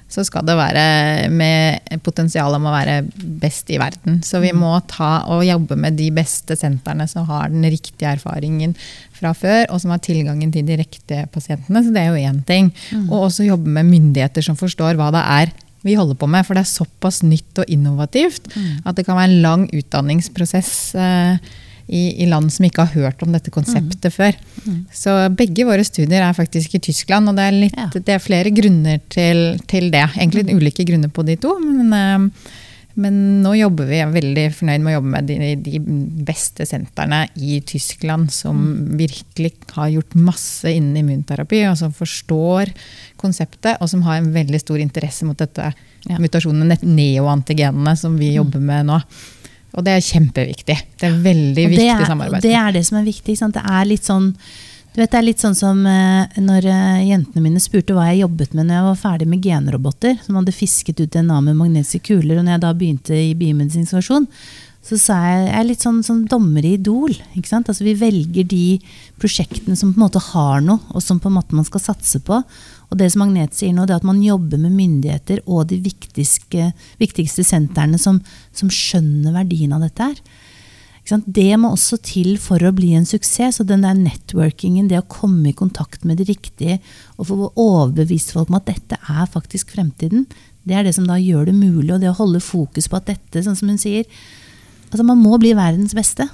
så 0.08 0.22
skal 0.24 0.46
det 0.46 0.54
være 0.54 0.82
med 1.34 1.98
potensial 2.06 2.54
om 2.54 2.68
å 2.68 2.74
være 2.74 3.00
best 3.42 3.70
i 3.74 3.78
verden. 3.82 4.20
Så 4.24 4.38
vi 4.42 4.52
mm. 4.54 4.60
må 4.62 4.72
ta 4.86 5.26
og 5.34 5.42
jobbe 5.46 5.78
med 5.82 5.98
de 5.98 6.12
beste 6.14 6.54
sentrene 6.58 7.08
som 7.10 7.26
har 7.26 7.50
den 7.50 7.66
riktige 7.66 8.12
erfaringen 8.14 8.76
fra 9.16 9.32
før, 9.34 9.64
og 9.74 9.82
som 9.82 9.92
har 9.94 10.02
tilgangen 10.04 10.52
til 10.54 10.66
de 10.68 10.78
riktige 10.78 11.26
pasientene. 11.34 11.82
Så 11.82 11.94
det 11.94 12.04
er 12.04 12.14
jo 12.14 12.30
én 12.30 12.40
ting. 12.46 12.70
Mm. 12.94 13.08
Og 13.10 13.26
også 13.26 13.48
jobbe 13.48 13.72
med 13.78 13.90
myndigheter 13.90 14.46
som 14.46 14.58
forstår 14.58 14.98
hva 15.00 15.10
det 15.14 15.24
er 15.40 15.54
vi 15.86 15.94
holder 15.98 16.18
på 16.18 16.30
med. 16.30 16.46
For 16.46 16.54
det 16.54 16.64
er 16.64 16.70
såpass 16.70 17.22
nytt 17.26 17.62
og 17.62 17.70
innovativt 17.72 18.50
mm. 18.54 18.86
at 18.86 18.98
det 18.98 19.06
kan 19.08 19.18
være 19.18 19.32
en 19.32 19.42
lang 19.42 19.66
utdanningsprosess. 19.74 20.74
Eh, 21.02 21.54
i, 21.86 22.02
i, 22.22 22.26
land 22.26 22.50
som 22.52 22.66
ikke 22.66 22.86
har 22.86 23.06
hørt 23.06 23.22
om 23.22 23.32
dette 23.34 23.52
konseptet 23.54 24.10
mm. 24.10 24.14
før. 24.14 24.38
Mm. 24.66 24.78
Så 24.90 25.16
begge 25.38 25.66
våre 25.68 25.86
studier 25.86 26.24
er 26.24 26.36
faktisk 26.36 26.74
i 26.74 26.82
Tyskland, 26.82 27.30
og 27.30 27.38
det 27.38 27.48
er, 27.48 27.58
litt, 27.64 27.78
ja. 27.78 27.88
det 27.94 28.16
er 28.16 28.22
flere 28.22 28.52
grunner 28.54 29.02
til, 29.12 29.60
til, 29.70 29.90
det. 29.94 30.06
Egentlig 30.16 30.48
mm. 30.48 30.54
ulike 30.58 30.86
grunner 30.88 31.12
på 31.12 31.26
de 31.26 31.40
to. 31.42 31.58
men... 31.62 31.92
Uh, 31.96 32.62
men 32.96 33.16
nå 33.44 33.50
jobber 33.58 33.90
vi 33.90 33.98
er 34.00 34.12
veldig 34.12 34.44
fornøyd 34.56 34.80
med 34.80 34.94
å 34.94 34.94
jobbe 34.94 35.10
med 35.12 35.26
de, 35.28 35.50
de 35.60 35.80
beste 36.24 36.64
sentrene 36.64 37.26
i 37.36 37.58
Tyskland 37.68 38.30
som 38.32 38.56
mm. 38.56 38.78
virkelig 38.96 39.50
har 39.76 39.90
gjort 39.92 40.16
masse 40.16 40.72
innen 40.72 40.96
immunterapi, 41.02 41.60
og 41.68 41.76
som 41.76 41.92
forstår 41.92 42.72
konseptet, 43.20 43.76
og 43.84 43.90
som 43.92 44.04
har 44.06 44.22
en 44.22 44.30
veldig 44.32 44.62
stor 44.62 44.80
interesse 44.80 45.28
mot 45.28 45.36
dette 45.36 45.68
ja. 45.68 46.16
mutasjonene, 46.22 46.78
neoantigenene, 46.88 47.92
som 48.00 48.16
vi 48.16 48.32
jobber 48.38 48.64
med 48.64 48.88
nå. 48.88 49.00
Og 49.74 49.84
det 49.84 49.96
er 49.96 50.06
kjempeviktig. 50.06 50.76
Det 51.00 51.08
er 51.08 51.18
veldig 51.24 51.66
viktig 51.74 51.90
er, 51.90 52.06
samarbeid. 52.08 52.44
Det 52.44 52.54
er 52.56 52.72
det 52.76 52.86
som 52.88 53.00
er 53.00 53.06
viktig. 53.06 53.36
Det 53.36 53.62
er 53.62 53.88
litt 53.88 54.06
sånn 54.06 54.32
du 54.96 55.02
vet, 55.02 55.10
Det 55.12 55.18
er 55.18 55.26
litt 55.26 55.42
sånn 55.42 55.56
som 55.58 55.82
uh, 55.84 56.24
når 56.40 56.66
uh, 56.72 57.02
jentene 57.04 57.42
mine 57.44 57.60
spurte 57.60 57.92
hva 57.92 58.06
jeg 58.08 58.22
jobbet 58.22 58.54
med 58.56 58.64
når 58.64 58.78
jeg 58.78 58.84
var 58.86 59.02
ferdig 59.02 59.26
med 59.28 59.42
genroboter, 59.44 60.14
som 60.24 60.38
hadde 60.38 60.54
fisket 60.56 61.02
ut 61.02 61.10
DNA 61.12 61.36
med 61.44 61.58
magnetiske 61.58 62.00
kuler, 62.06 62.38
og 62.38 62.46
når 62.46 62.56
jeg 62.56 62.62
da 62.62 62.70
begynte 62.80 63.18
i 63.20 63.34
biomedisinsk 63.36 63.92
så 64.86 64.96
sa 65.00 65.16
jeg 65.24 65.42
jeg 65.42 65.54
er 65.58 65.66
litt 65.66 65.82
sånn, 65.82 65.98
sånn 66.06 66.24
dommer 66.30 66.64
i 66.64 66.76
Idol. 66.76 67.14
ikke 67.34 67.50
sant? 67.50 67.68
Altså 67.68 67.84
Vi 67.84 67.96
velger 67.98 68.46
de 68.46 68.78
prosjektene 69.20 69.74
som 69.78 69.92
på 69.92 69.98
en 69.98 70.06
måte 70.06 70.22
har 70.30 70.62
noe, 70.62 70.78
og 70.94 71.02
som 71.02 71.18
på 71.20 71.30
en 71.30 71.36
måte 71.40 71.58
man 71.58 71.66
skal 71.66 71.82
satse 71.82 72.20
på. 72.22 72.38
Og 72.90 72.98
det 73.00 73.08
som 73.12 73.24
Magnet 73.24 73.56
sier 73.56 73.74
nå, 73.74 73.86
det 73.86 73.96
er 73.96 74.02
at 74.02 74.06
man 74.06 74.22
jobber 74.22 74.60
med 74.62 74.74
myndigheter 74.76 75.42
og 75.46 75.68
de 75.72 75.80
viktigste, 75.82 76.70
viktigste 77.00 77.44
sentrene 77.46 77.98
som, 77.98 78.20
som, 78.54 78.70
skjønner 78.70 79.34
verdien 79.34 79.74
av 79.74 79.82
dette 79.86 80.10
her. 80.10 80.20
Det 81.06 81.52
må 81.62 81.70
også 81.70 82.00
til 82.02 82.32
for 82.42 82.62
å 82.66 82.74
bli 82.74 82.92
en 82.98 83.06
suksess. 83.06 83.60
Og 83.62 83.68
den 83.70 83.84
der 83.86 83.98
networkingen, 83.98 84.88
det 84.90 85.00
å 85.02 85.08
komme 85.10 85.50
i 85.50 85.56
kontakt 85.56 86.06
med 86.06 86.18
de 86.18 86.26
riktige 86.30 86.80
og 87.16 87.28
få 87.28 87.50
overbevist 87.52 88.34
folk 88.34 88.50
om 88.50 88.58
at 88.58 88.70
dette 88.70 88.98
er 88.98 89.30
faktisk 89.30 89.74
fremtiden, 89.74 90.26
det 90.66 90.74
er 90.74 90.86
det 90.86 90.96
som 90.96 91.06
da 91.06 91.14
gjør 91.18 91.46
det 91.46 91.54
mulig. 91.54 91.92
Og 91.94 92.02
det 92.02 92.10
å 92.10 92.18
holde 92.18 92.42
fokus 92.42 92.90
på 92.90 92.98
at 92.98 93.12
dette, 93.12 93.42
sånn 93.42 93.58
som 93.58 93.70
hun 93.70 93.80
sier 93.82 94.06
Altså, 94.86 95.02
man 95.02 95.18
må 95.18 95.34
bli 95.42 95.50
verdens 95.58 95.96
beste. 95.98 96.28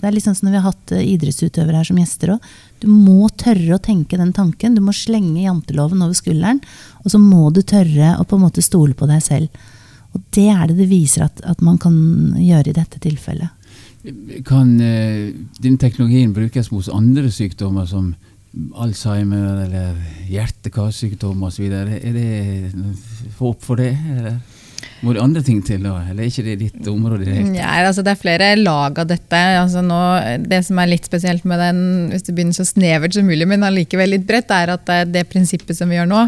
Det 0.00 0.04
er 0.04 0.12
litt 0.12 0.24
sånn 0.26 0.36
som 0.36 0.48
når 0.48 0.52
vi 0.52 0.58
har 0.58 0.66
hatt 0.66 0.92
eh, 0.92 1.04
idrettsutøvere 1.14 1.80
her 1.80 1.88
som 1.88 2.00
gjester 2.00 2.34
òg. 2.34 2.48
Du 2.82 2.88
må 2.90 3.28
tørre 3.40 3.76
å 3.76 3.82
tenke 3.82 4.18
den 4.20 4.34
tanken. 4.36 4.76
Du 4.76 4.82
må 4.84 4.94
slenge 4.96 5.44
janteloven 5.44 6.04
over 6.04 6.16
skulderen. 6.16 6.60
Og 7.04 7.12
så 7.14 7.20
må 7.22 7.48
du 7.54 7.62
tørre 7.62 8.16
å 8.20 8.26
på 8.28 8.38
en 8.38 8.46
måte 8.46 8.64
stole 8.64 8.96
på 8.96 9.08
deg 9.10 9.22
selv. 9.24 9.66
Og 10.16 10.22
det 10.36 10.48
er 10.52 10.68
det 10.68 10.78
det 10.80 10.88
viser 10.90 11.26
at, 11.26 11.42
at 11.44 11.62
man 11.64 11.80
kan 11.80 11.96
gjøre 12.40 12.72
i 12.72 12.76
dette 12.76 13.00
tilfellet. 13.02 13.52
Kan 14.46 14.76
uh, 14.78 15.32
denne 15.58 15.82
teknologien 15.82 16.32
brukes 16.34 16.70
hos 16.70 16.88
andre 16.92 17.30
sykdommer 17.34 17.88
som 17.90 18.14
Alzheimer 18.80 19.64
eller 19.66 19.96
hjerte-karsykdom 20.30 21.42
osv.? 21.44 21.66
Er 21.68 22.14
det 22.14 22.28
håp 23.40 23.64
for 23.66 23.82
det? 23.82 23.92
Eller? 24.16 24.38
Det 25.00 25.22
andre 25.22 25.42
ting 25.44 25.60
til, 25.64 25.82
da? 25.84 25.94
Eller 26.10 26.24
er 26.24 26.30
ikke 26.30 26.44
det 26.46 26.56
ditt 26.60 26.88
område? 26.90 27.28
Ja, 27.54 27.68
altså 27.86 28.02
det 28.04 28.14
er 28.14 28.20
flere 28.20 28.52
lag 28.58 28.98
av 28.98 29.08
dette. 29.10 29.40
Altså 29.60 29.82
nå, 29.84 30.00
det 30.48 30.62
som 30.66 30.80
er 30.82 30.90
litt 30.90 31.08
spesielt 31.08 31.44
med 31.48 31.60
den, 31.62 31.82
hvis 32.12 32.26
det 32.26 32.34
begynner 32.36 32.56
så 32.56 32.66
snevert 32.66 33.16
som 33.16 33.28
mulig, 33.28 33.46
men 33.48 33.66
allikevel 33.66 34.16
litt 34.16 34.26
bredt, 34.28 34.50
er 34.54 34.74
at 34.74 34.90
det 35.12 35.26
prinsippet 35.30 35.78
som 35.78 35.92
vi 35.92 36.00
gjør 36.00 36.10
nå, 36.10 36.24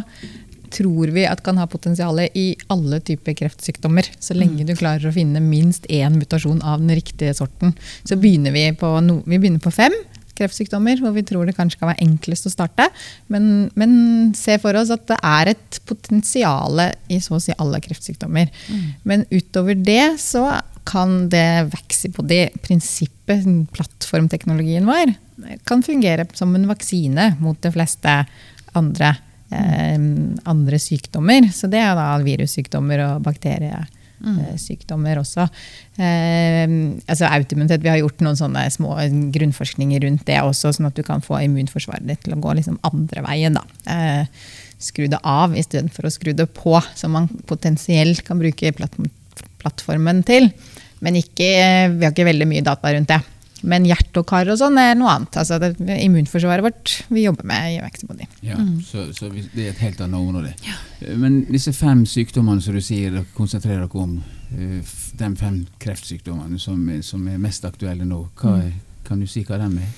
tror 0.68 1.12
vi 1.14 1.24
at 1.24 1.40
kan 1.44 1.58
ha 1.61 1.66
potensial 1.70 2.20
i 2.26 2.50
alle 2.72 3.00
typer 3.00 3.37
kreftsykdommer. 3.38 4.11
Så 4.20 4.37
lenge 4.37 4.62
mm. 4.62 4.68
du 4.68 4.76
klarer 4.76 5.08
å 5.08 5.14
finne 5.14 5.42
minst 5.44 5.88
én 5.88 6.18
mutasjon 6.20 6.61
av 6.62 6.82
den 6.82 6.92
riktige 6.98 7.34
sorten. 7.37 7.74
Så 8.04 8.18
begynner 8.20 8.54
vi 8.54 8.68
på, 8.76 8.92
no, 9.04 9.22
vi 9.24 9.40
begynner 9.40 9.64
på 9.64 9.74
fem 9.74 9.96
kreftsykdommer, 10.38 11.03
hvor 11.03 11.14
vi 11.16 11.24
tror 11.27 11.48
det 11.48 11.57
kanskje 11.57 11.81
kan 11.81 11.92
være 11.92 12.07
enklest 12.07 12.48
å 12.48 12.53
starte. 12.53 12.88
Men, 13.33 13.68
men 13.79 13.92
se 14.38 14.59
for 14.62 14.79
oss 14.79 14.92
at 14.94 15.07
det 15.11 15.18
er 15.18 15.53
et 15.55 15.81
potensial 15.88 16.83
i 17.12 17.20
så 17.24 17.37
å 17.37 17.42
si 17.42 17.57
alle 17.59 17.83
kreftsykdommer. 17.85 18.51
Mm. 18.68 18.88
Men 19.09 19.24
utover 19.35 19.79
det 19.79 20.18
så 20.22 20.46
kan 20.88 21.29
det 21.29 21.68
vokse 21.74 22.11
på 22.14 22.24
det 22.24 22.48
prinsippet, 22.64 23.44
plattformteknologien 23.77 24.88
vår, 24.88 25.12
kan 25.68 25.83
fungere 25.85 26.24
som 26.38 26.55
en 26.57 26.68
vaksine 26.70 27.35
mot 27.42 27.59
de 27.62 27.72
fleste 27.74 28.14
andre, 28.79 29.12
eh, 29.53 29.98
andre 30.48 30.81
sykdommer. 30.81 31.51
Så 31.53 31.70
det 31.70 31.83
er 31.85 31.94
da 31.98 32.11
virussykdommer 32.24 33.05
og 33.05 33.22
bakterier 33.27 33.87
mm. 34.20 34.38
Eh, 34.44 34.54
sykdommer 34.61 35.20
også. 35.20 35.48
Eh, 35.98 36.64
altså 37.07 37.28
autoimmunitet, 37.31 37.83
Vi 37.83 37.92
har 37.92 38.00
gjort 38.02 38.22
noen 38.24 38.38
sånne 38.38 38.64
små 38.74 38.94
grunnforskninger 39.35 40.04
rundt 40.07 40.26
det 40.26 40.40
også, 40.42 40.74
sånn 40.76 40.90
at 40.90 40.98
du 40.98 41.04
kan 41.07 41.24
få 41.24 41.42
immunforsvaret 41.46 42.07
ditt 42.09 42.24
til 42.26 42.37
å 42.37 42.42
gå 42.42 42.57
liksom 42.59 42.81
andre 42.88 43.24
veien. 43.26 43.59
da. 43.59 43.64
Eh, 43.87 44.26
skru 44.78 45.09
det 45.11 45.18
av 45.26 45.57
istedenfor 45.59 46.07
å 46.07 46.12
skru 46.14 46.33
det 46.38 46.46
på, 46.54 46.76
som 46.94 47.16
man 47.16 47.28
potensielt 47.50 48.22
kan 48.26 48.38
bruke 48.38 48.72
plattformen 49.59 50.22
til. 50.26 50.52
Men 51.02 51.18
ikke, 51.18 51.48
vi 51.94 52.07
har 52.07 52.12
ikke 52.12 52.26
veldig 52.28 52.46
mye 52.50 52.64
data 52.66 52.92
rundt 52.94 53.11
det. 53.11 53.20
Men 53.66 53.86
hjerte 53.88 54.22
og 54.22 54.28
kar 54.30 54.48
og 54.52 54.58
sånn 54.60 54.78
er 54.80 54.94
noe 54.98 55.10
annet. 55.16 55.38
Altså 55.40 55.58
det, 55.62 55.72
immunforsvaret 56.04 56.64
vårt 56.64 56.94
vi 57.10 57.24
jobber 57.24 57.48
med 57.48 57.74
i 57.74 57.78
Vexibody. 57.82 58.28
Ja, 58.46 58.58
mm. 58.58 58.74
så, 58.86 59.08
så, 59.16 59.30
det 59.30 59.64
er 59.64 59.72
et 59.72 59.82
helt 59.82 60.02
annet 60.04 60.18
område. 60.20 60.52
Ja. 60.66 60.76
Men 61.18 61.40
disse 61.48 61.74
fem 61.76 62.04
sykdommene 62.08 62.62
som 62.64 62.76
du 62.76 62.82
sier, 62.84 63.14
dere 63.14 63.26
konsentrerer 63.38 63.86
dere 63.86 64.02
om, 64.04 64.18
eh, 64.54 64.92
de 65.18 65.30
fem 65.40 65.62
kreftsykdommene 65.82 66.60
som, 66.62 66.84
som 67.06 67.24
er 67.30 67.40
mest 67.42 67.66
aktuelle 67.68 68.06
nå, 68.06 68.24
hva, 68.40 68.58
mm. 68.62 69.00
kan 69.08 69.22
du 69.22 69.30
si 69.30 69.44
hva 69.48 69.60
de 69.62 69.72
er? 69.82 69.96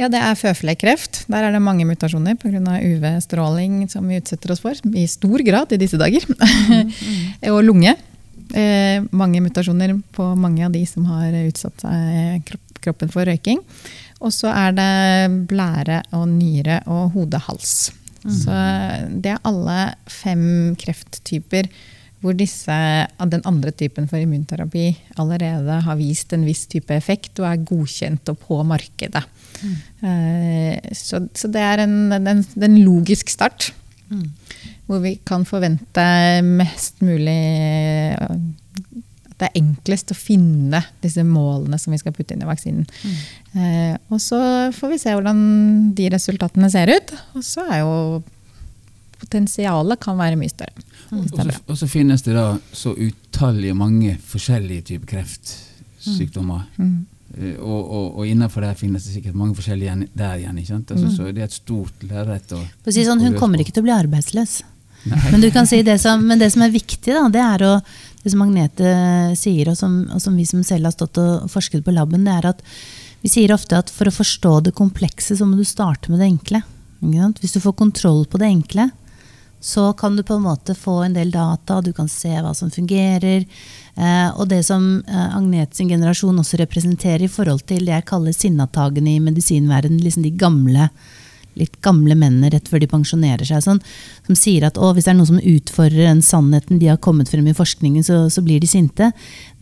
Ja, 0.00 0.08
Det 0.08 0.20
er 0.24 0.38
føflekkreft. 0.38 1.26
Der 1.28 1.44
er 1.44 1.52
det 1.52 1.60
mange 1.62 1.84
mutasjoner 1.84 2.38
pga. 2.40 2.78
UV-stråling 2.80 3.84
som 3.92 4.08
vi 4.08 4.20
utsetter 4.22 4.54
oss 4.54 4.62
for 4.64 4.72
i 4.96 5.04
stor 5.10 5.44
grad 5.44 5.72
i 5.72 5.80
disse 5.80 6.00
dager. 6.00 6.24
Mm. 6.32 6.88
mm. 6.88 7.28
og 7.52 7.60
lunge. 7.66 7.94
Eh, 8.52 9.04
mange 9.16 9.40
mutasjoner 9.40 9.94
på 10.12 10.24
mange 10.36 10.64
av 10.66 10.72
de 10.72 10.82
som 10.88 11.06
har 11.08 11.32
utsatt 11.46 11.84
seg 11.84 12.42
kropp 12.48 12.61
kroppen 12.82 13.12
for 13.12 13.28
røyking. 13.28 13.62
Og 14.22 14.34
så 14.34 14.52
er 14.52 14.76
det 14.76 15.46
blære 15.50 16.02
og 16.14 16.28
nyre 16.30 16.82
og 16.90 17.10
hode-hals. 17.16 17.90
Mm. 18.22 18.36
Så 18.38 18.60
det 19.24 19.32
er 19.32 19.42
alle 19.48 19.80
fem 20.10 20.44
krefttyper 20.78 21.70
hvor 22.22 22.36
disse, 22.38 22.74
den 23.18 23.42
andre 23.48 23.72
typen 23.74 24.06
for 24.06 24.22
immunterapi 24.22 24.92
allerede 25.18 25.80
har 25.82 25.98
vist 25.98 26.32
en 26.34 26.44
viss 26.46 26.68
type 26.70 26.94
effekt 26.94 27.40
og 27.42 27.48
er 27.48 27.64
godkjent 27.66 28.30
og 28.30 28.38
på 28.44 28.60
markedet. 28.66 29.24
Mm. 29.62 29.74
Uh, 30.04 30.76
så, 30.94 31.24
så, 31.34 31.50
det 31.50 31.64
er 31.66 31.82
en, 31.82 32.12
en, 32.14 32.44
en 32.46 32.78
logisk 32.84 33.32
start. 33.32 33.72
Mm. 34.12 34.28
Hvor 34.86 35.02
vi 35.02 35.16
kan 35.26 35.44
forvente 35.48 36.04
mest 36.46 37.02
mulig 37.02 37.42
det 39.42 39.50
er 39.50 39.58
enklest 39.58 40.12
å 40.14 40.16
finne 40.16 40.84
disse 41.02 41.24
målene 41.26 41.78
som 41.80 41.94
vi 41.94 41.98
skal 41.98 42.14
putte 42.14 42.36
inn 42.36 42.44
i 42.44 42.48
vaksinen. 42.48 42.86
Mm. 42.86 43.16
Eh, 43.52 43.96
og 44.14 44.22
så 44.22 44.38
får 44.76 44.94
vi 44.94 45.00
se 45.02 45.16
hvordan 45.16 45.40
de 45.98 46.06
resultatene 46.14 46.70
ser 46.70 46.92
ut. 46.92 47.14
Og 47.34 47.46
så 47.46 47.66
er 47.66 47.82
jo 47.82 47.96
potensialet 49.22 50.00
kan 50.02 50.18
være 50.18 50.38
mye 50.38 50.52
større. 50.52 50.84
Mm. 51.10 51.18
Og, 51.20 51.28
så, 51.30 51.46
og, 51.66 51.78
så, 51.80 51.88
finnes 51.90 52.22
det 52.26 52.36
da 52.36 52.46
så 52.72 52.94
utallige 52.94 53.76
mange 53.78 54.14
forskjellige 54.30 54.92
typer 54.92 55.16
kreftsykdommer. 55.16 56.68
Mm. 56.78 57.00
Uh, 57.32 57.54
og, 57.64 57.80
og, 57.80 58.06
og, 58.20 58.26
innenfor 58.28 58.62
der 58.62 58.76
finnes 58.78 59.06
det 59.06 59.16
sikkert 59.16 59.38
mange 59.38 59.56
forskjellige 59.58 60.08
der 60.14 60.38
igjen. 60.38 60.58
ikke 60.62 60.74
sant? 60.74 60.94
Altså, 60.94 61.08
mm. 61.08 61.14
Så 61.16 61.30
det 61.30 61.42
er 61.42 61.50
et 61.50 61.56
stort 61.56 62.06
lerret. 62.06 62.54
Si 62.88 63.06
sånn, 63.08 63.24
hun 63.24 63.38
kommer 63.40 63.62
ikke 63.62 63.74
til 63.74 63.82
å 63.82 63.88
bli 63.88 63.96
arbeidsløs. 63.96 64.60
Men, 65.04 65.66
si 65.66 65.82
det 65.82 65.98
som, 65.98 66.22
men, 66.26 66.38
det 66.38 66.50
som, 66.54 66.62
er 66.62 66.74
viktig, 66.74 67.12
da, 67.14 67.26
det 67.32 67.42
er 67.42 67.64
å 67.66 67.76
det 68.22 68.30
som 68.30 68.38
Magnete 68.38 68.90
sier, 69.34 69.72
og 69.72 69.74
som, 69.78 69.96
og 70.14 70.22
som, 70.22 70.36
vi 70.38 70.44
som 70.46 70.62
selv 70.62 70.86
har 70.86 70.94
stått 70.94 71.18
og 71.18 71.48
forsket 71.50 71.82
på 71.82 71.94
laben, 71.94 72.22
det 72.22 72.36
er 72.36 72.52
at 72.52 72.60
vi 73.22 73.30
sier 73.30 73.54
ofte 73.54 73.78
at 73.78 73.90
for 73.90 74.06
å 74.06 74.14
forstå 74.14 74.52
det 74.68 74.76
komplekse, 74.78 75.34
så 75.38 75.46
må 75.46 75.58
du 75.58 75.64
starte 75.66 76.10
med 76.10 76.22
det 76.22 76.28
enkle. 76.30 76.62
Hvis 77.02 77.56
du 77.56 77.60
får 77.62 77.74
kontroll 77.78 78.22
på 78.30 78.38
det 78.38 78.50
enkle, 78.50 78.88
så 79.62 79.92
kan 79.92 80.16
du 80.16 80.22
på 80.26 80.34
en 80.34 80.42
måte 80.42 80.74
få 80.74 81.00
en 81.04 81.14
del 81.14 81.30
data, 81.30 81.80
du 81.80 81.92
kan 81.94 82.08
se 82.10 82.30
hva 82.30 82.50
som 82.54 82.70
fungerer. 82.70 83.44
Eh, 83.94 84.30
og 84.34 84.48
det 84.50 84.64
som 84.66 84.86
eh, 85.06 85.36
Agnete 85.36 85.78
sin 85.78 85.90
generasjon 85.90 86.38
også 86.42 86.58
representerer 86.58 87.26
i 87.26 87.30
forhold 87.30 87.62
til 87.70 87.86
det 87.86 87.94
jeg 87.94 88.08
kaller 88.10 88.34
sinnatagene 88.34 89.14
i 89.14 89.22
medisinverden, 89.22 90.00
liksom 90.02 90.26
de 90.26 90.34
gamle 90.34 90.88
litt 91.58 91.78
gamle 91.84 92.16
mennene 92.18 92.50
rett 92.52 92.68
før 92.70 92.82
de 92.82 92.88
pensjonerer 92.90 93.48
seg, 93.48 93.62
sånn, 93.64 93.80
som 94.26 94.38
sier 94.38 94.66
at 94.68 94.78
hvis 94.80 95.06
det 95.06 95.12
er 95.12 95.18
noen 95.18 95.30
som 95.34 95.40
utfordrer 95.40 96.08
den 96.08 96.22
sannheten 96.24 96.80
de 96.80 96.90
har 96.90 97.00
kommet 97.02 97.30
frem 97.32 97.48
i 97.50 97.56
forskningen, 97.56 98.04
så, 98.06 98.24
så 98.32 98.44
blir 98.44 98.62
de 98.62 98.70
sinte, 98.70 99.10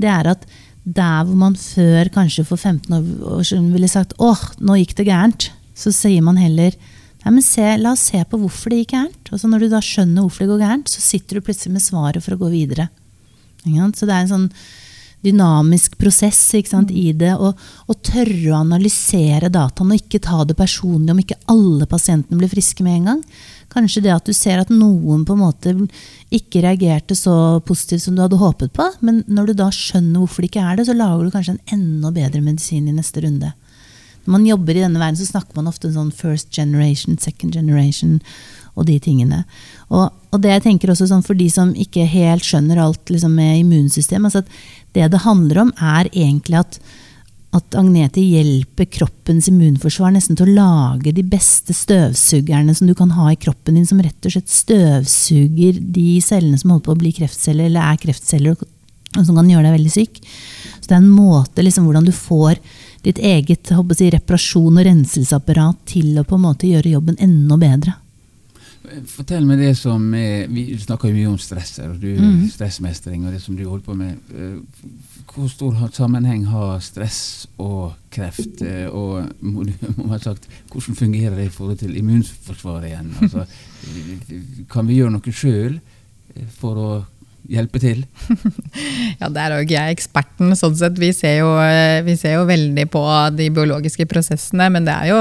det 0.00 0.11
er 0.11 0.31
at 0.35 0.46
der 0.85 1.26
hvor 1.26 1.37
man 1.37 1.59
før, 1.59 2.09
kanskje 2.14 2.46
for 2.48 2.57
15 2.57 2.94
år 3.26 3.42
siden, 3.46 3.72
ville 3.74 3.90
sagt 3.90 4.14
åh, 4.18 4.40
nå 4.64 4.79
gikk 4.81 4.96
det 4.98 5.11
gærent, 5.11 5.50
så 5.76 5.92
sier 5.94 6.24
man 6.24 6.40
heller 6.40 6.74
nei, 7.20 7.35
men 7.35 7.44
se, 7.44 7.66
la 7.76 7.92
oss 7.92 8.09
se 8.11 8.22
på 8.24 8.38
hvorfor 8.40 8.72
det 8.72 8.83
gikk 8.83 8.94
gærent. 8.94 9.29
Og 9.29 9.42
så 9.42 9.48
når 9.50 9.64
du 9.66 9.72
da 9.74 9.83
skjønner 9.85 10.24
hvorfor 10.24 10.44
det 10.44 10.53
går 10.55 10.62
gærent, 10.64 10.88
så 10.88 11.03
sitter 11.05 11.37
du 11.37 11.44
plutselig 11.44 11.74
med 11.74 11.85
svaret 11.85 12.24
for 12.24 12.37
å 12.37 12.40
gå 12.40 12.48
videre. 12.53 12.88
Så 13.61 14.09
det 14.09 14.14
er 14.14 14.22
en 14.22 14.31
sånn 14.31 14.46
dynamisk 15.24 15.96
prosess 16.00 16.38
sant, 16.68 16.90
i 16.90 17.12
det. 17.12 17.33
Og, 17.37 17.56
og, 17.87 18.02
tørre 18.06 18.52
å 18.52 18.61
analysere 18.61 19.50
dataene 19.52 19.96
og 19.96 20.02
ikke 20.02 20.22
ta 20.24 20.42
det 20.44 20.56
personlig 20.59 21.12
om 21.12 21.22
ikke 21.22 21.40
alle 21.52 21.88
pasientene 21.90 22.40
blir 22.40 22.52
friske 22.52 22.85
med 22.87 23.00
en 23.00 23.09
gang. 23.11 23.24
Kanskje 23.70 24.02
det 24.02 24.14
at 24.14 24.26
du 24.26 24.35
ser 24.35 24.62
at 24.62 24.72
noen 24.72 25.24
på 25.26 25.37
en 25.37 25.44
måte 25.44 25.74
ikke 26.35 26.64
reagerte 26.64 27.14
så 27.18 27.61
positivt 27.66 28.02
som 28.06 28.16
du 28.16 28.24
hadde 28.24 28.40
håpet 28.40 28.72
på. 28.74 28.88
Men 29.06 29.22
når 29.30 29.50
du 29.50 29.59
da 29.61 29.70
skjønner 29.74 30.22
hvorfor 30.22 30.42
det 30.42 30.52
ikke 30.52 30.64
er 30.66 30.80
det, 30.80 30.88
så 30.88 30.96
lager 30.96 31.26
du 31.26 31.35
kanskje 31.35 31.56
en 31.59 31.76
enda 31.78 32.14
bedre 32.14 32.42
medisin 32.44 32.88
i 32.90 32.96
neste 32.96 33.22
runde. 33.26 33.52
Når 34.24 34.33
man 34.35 34.48
jobber 34.48 34.76
i 34.76 34.83
denne 34.83 35.00
verden, 35.00 35.16
så 35.16 35.28
snakker 35.28 35.56
man 35.56 35.70
ofte 35.70 35.88
om 35.88 35.94
sånn 35.94 36.11
first 36.12 36.50
generation, 36.52 37.16
second 37.18 37.54
generation 37.56 38.18
og 38.78 38.87
de 38.88 38.98
tingene. 39.02 39.42
Og, 39.88 40.11
og 40.30 40.42
det 40.42 40.52
jeg 40.52 40.64
tenker 40.66 40.92
også 40.92 41.09
sånn 41.11 41.24
for 41.26 41.38
de 41.38 41.48
som 41.52 41.72
ikke 41.74 42.06
helt 42.09 42.46
skjønner 42.46 42.80
alt 42.83 43.11
liksom, 43.11 43.35
med 43.37 43.62
immunsystemet 43.62 44.30
altså 44.30 44.44
Det 44.96 45.07
det 45.12 45.22
handler 45.26 45.64
om, 45.64 45.70
er 45.79 46.11
egentlig 46.11 46.59
at, 46.61 46.81
at 47.55 47.79
Agnete 47.79 48.22
hjelper 48.22 48.88
kroppens 48.90 49.48
immunforsvar 49.50 50.14
nesten 50.14 50.38
til 50.38 50.50
å 50.50 50.57
lage 50.57 51.14
de 51.14 51.24
beste 51.26 51.74
støvsugerne 51.76 52.74
som 52.74 52.90
du 52.90 52.94
kan 52.98 53.14
ha 53.14 53.31
i 53.31 53.38
kroppen 53.38 53.79
din, 53.79 53.87
som 53.87 54.03
rett 54.03 54.26
og 54.26 54.35
slett 54.35 54.50
støvsuger 54.50 55.81
de 55.81 56.18
cellene 56.24 56.59
som 56.59 56.74
holder 56.74 56.88
på 56.88 56.96
å 56.96 57.00
bli 57.05 57.14
kreftceller, 57.20 57.70
eller 57.70 57.92
er 57.92 58.03
kreftceller, 58.03 58.59
og 58.59 59.24
som 59.26 59.35
kan 59.38 59.50
gjøre 59.50 59.68
deg 59.68 59.79
veldig 59.79 59.94
syk. 59.94 60.20
Så 60.79 60.87
det 60.87 60.94
er 60.96 61.03
en 61.03 61.11
måte 61.14 61.64
liksom, 61.66 61.87
hvordan 61.87 62.07
du 62.07 62.14
får 62.14 62.61
ditt 63.03 63.18
eget 63.18 63.70
si, 63.96 64.11
reparasjon- 64.12 64.76
og 64.76 64.87
renselsesapparat 64.87 65.81
til 65.88 66.18
å 66.20 66.26
på 66.26 66.37
en 66.37 66.46
måte 66.48 66.68
gjøre 66.68 66.92
jobben 66.98 67.18
enda 67.22 67.59
bedre. 67.61 67.96
Fortell 69.11 69.46
meg 69.46 69.61
det 69.61 69.72
som 69.79 70.03
er, 70.16 70.48
Vi 70.50 70.64
snakker 70.81 71.11
jo 71.11 71.16
mye 71.16 71.31
om 71.31 71.38
stress 71.40 71.76
her, 71.81 71.92
og 71.92 72.00
du, 72.03 72.09
mm. 72.16 72.48
stressmestring 72.53 73.24
og 73.26 73.35
det 73.35 73.42
som 73.42 73.57
du 73.59 73.64
holder 73.66 73.85
på 73.87 73.96
med. 73.98 74.18
Eh, 74.35 74.57
hvor 75.31 75.48
stor 75.53 75.76
sammenheng 75.94 76.46
har 76.50 76.81
stress 76.85 77.46
og 77.62 77.94
kreft? 78.12 78.62
Eh, 78.66 78.88
og 78.88 79.31
må 79.53 79.66
du 79.68 79.72
må 80.00 80.18
sagt, 80.18 80.48
hvordan 80.72 80.98
fungerer 80.98 81.38
det 81.38 81.48
i 81.48 81.55
forhold 81.55 81.81
til 81.83 81.96
immunforsvaret 82.00 82.90
igjen? 82.90 83.14
Altså, 83.22 83.46
kan 84.72 84.90
vi 84.90 85.00
gjøre 85.00 85.14
noe 85.16 85.35
sjøl 85.35 85.81
for 86.59 86.79
å 86.79 86.90
hjelpe 87.50 87.80
til? 87.82 88.04
ja, 89.20 89.28
Der 89.28 89.50
er 89.50 89.58
jo 89.58 89.66
ikke 89.66 89.76
jeg 89.76 89.96
eksperten. 89.96 90.54
sånn 90.58 90.76
sett. 90.78 90.98
Vi 91.00 91.10
ser, 91.16 91.40
jo, 91.42 91.52
eh, 91.62 92.00
vi 92.06 92.16
ser, 92.18 92.38
jo, 92.38 92.46
veldig 92.48 92.86
på 92.92 93.02
de 93.36 93.50
biologiske 93.54 94.06
prosessene, 94.10 94.70
men 94.72 94.86
det 94.86 94.94
er 94.94 95.10
jo, 95.10 95.20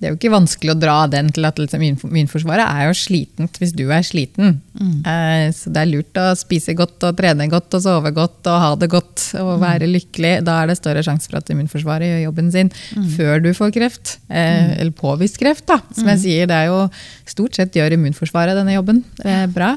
det 0.00 0.08
er 0.08 0.14
jo 0.14 0.18
ikke 0.18 0.32
vanskelig 0.32 0.74
å 0.74 0.78
dra 0.80 0.96
den 1.10 1.30
til 1.34 1.48
at 1.48 1.58
liksom, 1.60 1.82
immunforsvaret 1.90 2.64
er 2.64 2.88
jo 2.88 2.96
slitent 2.96 3.60
hvis 3.60 3.74
du 3.76 3.84
er 3.88 4.06
sliten. 4.06 4.60
Mm. 4.78 4.94
Eh, 5.04 5.46
så 5.56 5.72
det 5.74 5.82
er 5.82 5.90
lurt 5.90 6.20
å 6.20 6.28
spise 6.38 6.74
godt 6.78 7.08
og 7.08 7.18
trene 7.18 7.48
godt 7.50 7.78
og 7.78 7.84
sove 7.84 8.14
godt 8.16 8.48
og 8.50 8.60
ha 8.64 8.70
det 8.80 8.90
godt 8.92 9.26
og 9.40 9.52
mm. 9.56 9.64
være 9.64 9.90
lykkelig. 9.90 10.34
Da 10.46 10.60
er 10.62 10.70
det 10.70 10.78
større 10.80 11.04
sjanse 11.06 11.30
for 11.30 11.40
at 11.40 11.50
immunforsvaret 11.52 12.12
gjør 12.12 12.24
jobben 12.28 12.52
sin 12.54 12.70
mm. 12.72 13.10
før 13.16 13.44
du 13.44 13.50
får 13.56 13.74
kreft. 13.76 14.16
Eh, 14.28 14.38
mm. 14.38 14.76
eller 14.80 14.96
påvist 14.96 15.40
kreft, 15.40 15.66
da. 15.70 15.80
Som 15.90 16.06
jeg 16.06 16.20
mm. 16.20 16.24
sier, 16.24 16.50
det 16.50 16.60
er 16.60 16.70
jo 16.70 16.84
stort 17.30 17.58
sett 17.58 17.76
gjør 17.76 17.98
immunforsvaret 17.98 18.58
denne 18.58 18.78
jobben 18.78 19.04
eh, 19.24 19.46
bra. 19.50 19.74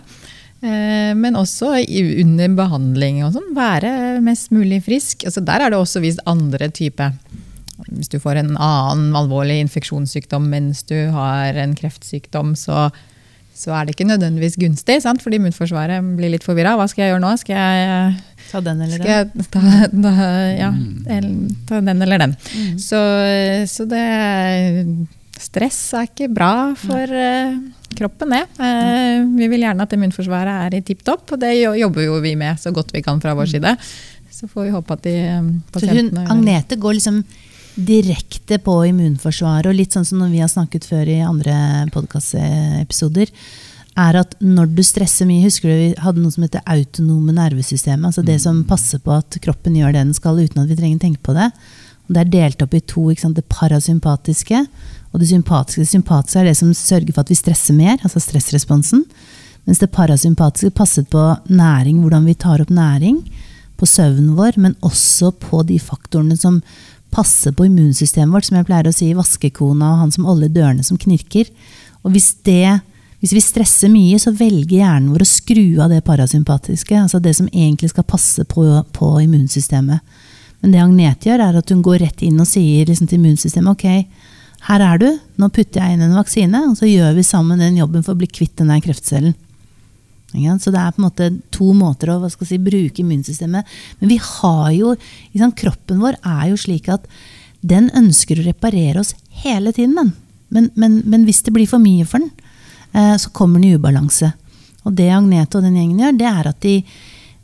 Eh, 0.63 1.12
men 1.19 1.36
også 1.36 1.73
under 2.23 2.56
behandling 2.56 3.21
og 3.26 3.36
sånn. 3.36 3.52
Være 3.56 4.21
mest 4.23 4.54
mulig 4.56 4.84
frisk. 4.86 5.26
Altså 5.28 5.43
der 5.43 5.65
er 5.65 5.73
det 5.73 5.80
også 5.80 6.04
vist 6.04 6.23
andre 6.30 6.69
typer 6.71 7.17
Hvis 7.89 8.12
du 8.13 8.19
får 8.21 8.39
en 8.39 8.54
annen 8.56 9.15
alvorlig 9.17 9.58
infeksjonssykdom 9.65 10.45
mens 10.47 10.86
du 10.88 10.95
har 11.12 11.58
en 11.60 11.73
kreftsykdom, 11.76 12.54
så, 12.56 12.88
så 13.58 13.73
er 13.76 13.86
det 13.86 13.97
ikke 13.97 14.08
nødvendigvis 14.08 14.56
gunstig. 14.62 15.02
Sant? 15.04 15.23
Fordi 15.26 15.41
immunforsvaret 15.41 16.13
blir 16.15 16.32
litt 16.32 16.47
forvirra. 16.47 16.78
Hva 16.80 16.88
skal 16.88 17.06
jeg 17.06 17.13
gjøre 17.13 17.26
nå? 17.26 17.34
Skal 17.41 17.60
jeg 17.60 18.21
Ta 18.54 18.62
den 18.62 18.82
eller 18.86 19.02
den? 19.02 19.43
Ta, 19.52 19.62
da, 19.89 20.13
ja, 20.54 20.69
ta 21.67 21.80
den 21.82 22.06
eller 22.06 22.21
den. 22.21 22.36
Mm. 22.54 22.80
Så, 22.80 22.99
så 23.71 23.88
det 23.89 24.04
Stress 25.39 25.80
er 25.98 26.10
ikke 26.10 26.30
bra 26.32 26.52
for 26.78 27.10
uh, 27.10 27.56
kroppen, 27.98 28.36
det. 28.36 28.43
Uh, 28.60 29.26
vi 29.38 29.50
vil 29.52 29.65
gjerne 29.65 29.86
at 29.86 29.96
immunforsvaret 29.96 30.67
er 30.67 30.78
i 30.78 30.84
tipp 30.86 31.02
topp, 31.06 31.36
og 31.36 31.41
det 31.41 31.56
jobber 31.58 32.06
jo 32.06 32.19
vi 32.24 32.36
med 32.39 32.60
så 32.62 32.74
godt 32.76 32.93
vi 32.93 33.02
kan 33.06 33.22
fra 33.24 33.36
vår 33.38 33.50
side. 33.56 33.74
Så 34.34 34.50
får 34.50 34.67
vi 34.67 34.76
håpe 34.76 34.96
at 34.98 35.04
de 35.06 35.17
um, 35.39 35.50
pasientene 35.74 36.24
Så 36.24 36.30
hun, 36.30 36.38
Agnete 36.38 36.78
går 36.82 36.98
liksom 37.00 37.24
direkte 37.74 38.60
på 38.62 38.78
immunforsvaret, 38.91 39.69
og 39.72 39.78
litt 39.78 39.96
sånn 39.96 40.06
som 40.06 40.22
når 40.22 40.34
vi 40.34 40.41
har 40.43 40.52
snakket 40.52 40.86
før 40.86 41.10
i 41.10 41.22
andre 41.26 41.56
podkastepisoder, 41.93 43.34
er 43.93 44.17
at 44.24 44.36
når 44.41 44.72
du 44.74 44.82
stresser 44.86 45.28
mye 45.30 45.43
Husker 45.43 45.69
du 45.69 45.76
vi 45.78 45.89
hadde 46.02 46.22
noe 46.22 46.34
som 46.34 46.46
heter 46.46 46.63
autonome 46.65 47.34
nervesystemet? 47.36 48.08
Altså 48.10 48.24
det 48.26 48.39
som 48.41 48.63
passer 48.65 49.02
på 49.04 49.13
at 49.13 49.38
kroppen 49.43 49.76
gjør 49.78 49.93
det 49.93 50.02
den 50.02 50.15
skal 50.17 50.39
uten 50.41 50.63
at 50.63 50.72
vi 50.72 50.78
trenger 50.80 51.02
tenke 51.04 51.22
på 51.26 51.36
det. 51.38 51.52
Det 52.12 52.20
er 52.20 52.34
delt 52.34 52.63
opp 52.66 52.74
i 52.76 52.82
to. 52.84 53.10
Det 53.13 53.46
parasympatiske 53.52 54.66
og 55.13 55.22
det 55.22 55.30
sympatiske. 55.30 55.84
Det 55.84 55.94
sympatiske 55.94 56.42
er 56.42 56.50
det 56.50 56.58
som 56.60 56.74
sørger 56.76 57.13
for 57.13 57.24
at 57.24 57.32
vi 57.32 57.39
stresser 57.39 57.78
mer, 57.78 57.98
altså 58.04 58.20
stressresponsen. 58.20 59.06
Mens 59.63 59.80
det 59.80 59.94
parasympatiske 59.96 60.74
passet 60.76 61.08
på 61.10 61.22
næring, 61.48 62.02
hvordan 62.04 62.26
vi 62.28 62.36
tar 62.36 62.62
opp 62.62 62.74
næring, 62.74 63.22
på 63.80 63.88
søvnen 63.89 64.36
vår, 64.38 64.60
men 64.62 64.76
også 64.86 65.32
på 65.42 65.63
de 65.68 65.80
faktorene 65.82 66.38
som 66.38 66.62
passer 67.13 67.54
på 67.56 67.68
immunsystemet 67.68 68.34
vårt, 68.34 68.48
som 68.48 68.58
jeg 68.58 68.68
pleier 68.68 68.89
å 68.89 68.96
si, 68.96 69.12
vaskekona 69.16 69.94
og 69.94 70.02
han 70.04 70.13
som 70.13 70.28
oljer 70.30 70.52
dørene 70.54 70.86
som 70.86 71.00
knirker. 71.00 71.50
Og 72.04 72.13
hvis, 72.13 72.34
det, 72.46 72.80
hvis 73.22 73.34
vi 73.36 73.44
stresser 73.44 73.92
mye, 73.94 74.20
så 74.20 74.34
velger 74.36 74.82
hjernen 74.82 75.12
vår 75.13 75.26
å 75.26 75.30
skru 75.30 75.66
av 75.84 75.94
det 75.94 76.04
parasympatiske, 76.08 76.96
altså 77.06 77.22
det 77.24 77.36
som 77.38 77.50
egentlig 77.52 77.94
skal 77.94 78.08
passe 78.08 78.46
på, 78.50 78.66
på 78.96 79.12
immunsystemet. 79.24 80.04
Men 80.63 80.71
det 80.71 80.80
Agnete 80.80 81.28
gjør, 81.28 81.43
er 81.43 81.60
at 81.60 81.71
hun 81.73 81.84
går 81.84 81.99
rett 82.06 82.23
inn 82.23 82.39
og 82.39 82.47
sier 82.47 82.88
liksom 82.88 83.10
til 83.12 83.19
immunsystemet 83.19 83.76
ok, 83.76 83.88
her 84.69 84.84
er 84.86 85.02
du, 85.02 85.10
nå 85.36 85.49
putter 85.52 85.84
jeg 85.84 85.97
inn 85.97 86.06
en 86.06 86.15
vaksine, 86.15 86.62
og 86.69 86.78
så 86.80 86.88
gjør 86.88 87.17
vi 87.17 87.26
sammen 87.28 87.60
den 87.60 87.82
jobben 87.82 88.06
for 88.06 88.15
å 88.15 88.21
bli 88.21 88.30
kvitt 88.32 88.56
den 88.62 88.71
der 88.71 88.80
kreftcellen. 88.84 89.36
Så 90.34 90.71
det 90.73 90.80
er 90.80 90.93
på 90.95 91.02
en 91.02 91.06
måte 91.06 91.28
to 91.54 91.67
måter 91.78 92.10
å 92.10 92.30
si, 92.32 92.58
bruke 92.58 93.04
immunsystemet 93.04 93.67
Men 93.99 94.10
vi 94.10 94.15
har 94.17 94.71
jo 94.73 94.95
liksom, 94.97 95.52
Kroppen 95.54 95.99
vår 96.02 96.17
er 96.26 96.47
jo 96.49 96.58
slik 96.58 96.89
at 96.89 97.06
den 97.62 97.91
ønsker 97.93 98.41
å 98.41 98.45
reparere 98.47 99.04
oss 99.04 99.13
hele 99.43 99.71
tiden. 99.76 100.10
Men, 100.49 100.71
men, 100.73 101.04
men 101.06 101.28
hvis 101.28 101.43
det 101.45 101.54
blir 101.54 101.69
for 101.69 101.80
mye 101.84 102.08
for 102.10 102.23
den, 102.23 102.32
eh, 102.97 103.13
så 103.21 103.30
kommer 103.30 103.62
den 103.62 103.69
i 103.69 103.78
ubalanse. 103.78 104.32
Og 104.84 104.97
det 104.97 105.12
Agnete 105.13 105.60
og 105.60 105.67
den 105.67 105.78
gjengen 105.78 106.02
gjør, 106.02 106.17
det 106.17 106.28
er 106.28 106.49
at 106.49 106.60
de, 106.65 106.73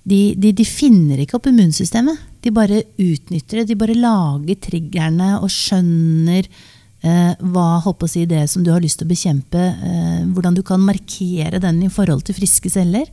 de, 0.03 0.19
de, 0.35 0.51
de 0.57 0.65
finner 0.67 1.21
ikke 1.21 1.37
opp 1.37 1.47
immunsystemet. 1.51 2.25
De 2.41 2.51
bare 2.55 2.83
utnytter 2.97 3.61
det. 3.61 3.69
De 3.71 3.79
bare 3.79 3.97
lager 3.97 4.59
triggerne 4.63 5.31
og 5.39 5.49
skjønner 5.51 6.47
eh, 6.47 7.33
hva 7.39 7.67
holdt 7.83 8.01
på 8.01 8.09
å 8.09 8.11
si, 8.11 8.25
det 8.29 8.45
som 8.51 8.63
du 8.63 8.71
har 8.73 8.83
lyst 8.83 9.01
til 9.01 9.09
å 9.09 9.13
bekjempe, 9.13 9.63
eh, 9.75 10.19
hvordan 10.33 10.57
du 10.57 10.63
kan 10.65 10.83
markere 10.83 11.61
den 11.63 11.83
i 11.83 11.91
forhold 11.91 12.27
til 12.27 12.37
friske 12.39 12.71
celler, 12.71 13.09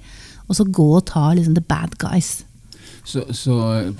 og 0.46 0.58
så 0.58 0.66
gå 0.66 0.90
og 0.98 1.08
ta 1.10 1.32
liksom, 1.34 1.56
the 1.58 1.64
bad 1.64 1.96
guys. 2.02 2.44
Så, 3.06 3.22
så 3.34 3.56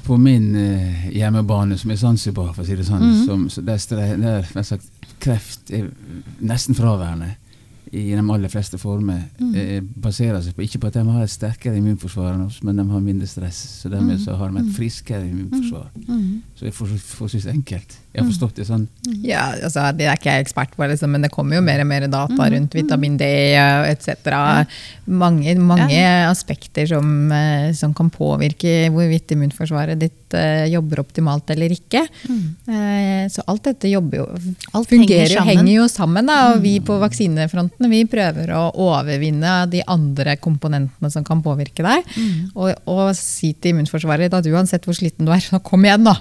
på 0.06 0.18
min 0.18 0.54
eh, 0.58 1.08
hjemmebane, 1.14 1.78
som 1.78 1.90
er 1.94 1.98
Zanzibar, 2.00 2.52
for 2.54 2.64
å 2.64 2.66
si 2.66 2.78
det 2.78 2.86
sånn, 2.86 3.02
mm 3.02 3.12
-hmm. 3.12 3.26
som, 3.26 3.48
så 3.50 3.60
der, 3.62 4.16
der, 4.22 4.62
sagt, 4.62 4.86
kreft 5.22 5.70
er 5.70 5.90
nesten 6.40 6.74
fraværende 6.74 7.36
i 7.92 8.04
de 8.10 8.22
aller 8.34 8.50
fleste 8.50 8.78
former 8.78 9.20
mm. 9.38 9.52
eh, 9.54 9.82
baserer 10.02 10.40
seg 10.42 10.56
på 10.56 10.64
ikke 10.66 10.80
på 10.82 10.90
at 10.90 10.98
de 10.98 11.04
har 11.06 11.22
et 11.22 11.32
sterkere 11.32 11.78
immunforsvar 11.78 12.32
enn 12.34 12.46
oss, 12.48 12.58
men 12.66 12.78
de 12.80 12.86
har 12.90 13.04
mindre 13.04 13.28
stress. 13.30 13.60
Så 13.82 13.90
dermed 13.92 14.16
mm. 14.16 14.24
så 14.24 14.36
har 14.40 14.50
de 14.50 14.62
et 14.62 14.70
mm. 14.70 14.74
friskere 14.74 15.22
immunforsvar. 15.28 15.90
Mm. 16.08 16.42
Så 16.54 16.66
det 16.66 16.72
er 16.72 16.78
forholdsvis 16.78 17.46
enkelt. 17.52 17.98
Jeg 18.16 18.24
har 18.24 18.30
forstått 18.30 18.56
det 18.56 18.64
sånn. 18.64 18.86
Ja, 19.26 19.42
altså, 19.60 19.90
Det 19.92 20.06
er 20.08 20.16
ikke 20.16 20.32
jeg 20.32 20.46
ekspert 20.46 20.72
på, 20.72 20.86
liksom, 20.88 21.12
men 21.12 21.26
det 21.26 21.28
kommer 21.34 21.58
jo 21.58 21.64
mer 21.64 21.82
og 21.82 21.88
mer 21.90 22.06
data 22.08 22.46
rundt 22.54 22.76
vitamin 22.76 23.18
D 23.20 23.26
etc. 23.92 24.30
Mange, 25.06 25.52
mange 25.60 25.90
ja. 25.92 26.30
aspekter 26.30 26.88
som, 26.88 27.10
eh, 27.32 27.74
som, 27.76 27.92
kan 27.96 28.08
påvirke 28.10 28.88
hvorvidt 28.94 29.34
immunforsvaret 29.36 30.00
ditt 30.00 30.34
eh, 30.34 30.64
jobber 30.72 31.02
optimalt 31.04 31.52
eller 31.52 31.74
ikke. 31.76 32.06
Eh, 32.32 33.28
så 33.32 33.44
alt 33.52 33.68
dette 33.68 33.90
jobber 33.92 34.22
jo 34.22 34.26
Alt 34.76 34.90
fungerer 34.90 35.36
henger 35.36 35.66
henger 35.66 35.72
jo 35.74 35.86
sammen. 35.92 36.26
Da, 36.26 36.38
og 36.54 36.64
vi 36.64 36.78
på 36.84 36.96
vaksinefronten 37.02 37.90
vi 37.92 38.02
prøver 38.10 38.54
å 38.56 38.64
overvinne 38.86 39.58
de 39.70 39.82
andre 39.86 40.38
komponentene 40.40 41.12
som 41.12 41.24
kan 41.26 41.44
påvirke 41.44 41.84
deg. 41.84 42.16
Og, 42.54 42.72
og 42.88 43.12
si 43.18 43.52
til 43.52 43.76
immunforsvaret 43.76 44.32
at 44.34 44.50
uansett 44.50 44.88
hvor 44.88 44.96
sliten 44.96 45.28
du 45.28 45.34
er, 45.34 45.44
så 45.44 45.60
kom 45.60 45.84
igjen, 45.86 46.06
da. 46.06 46.16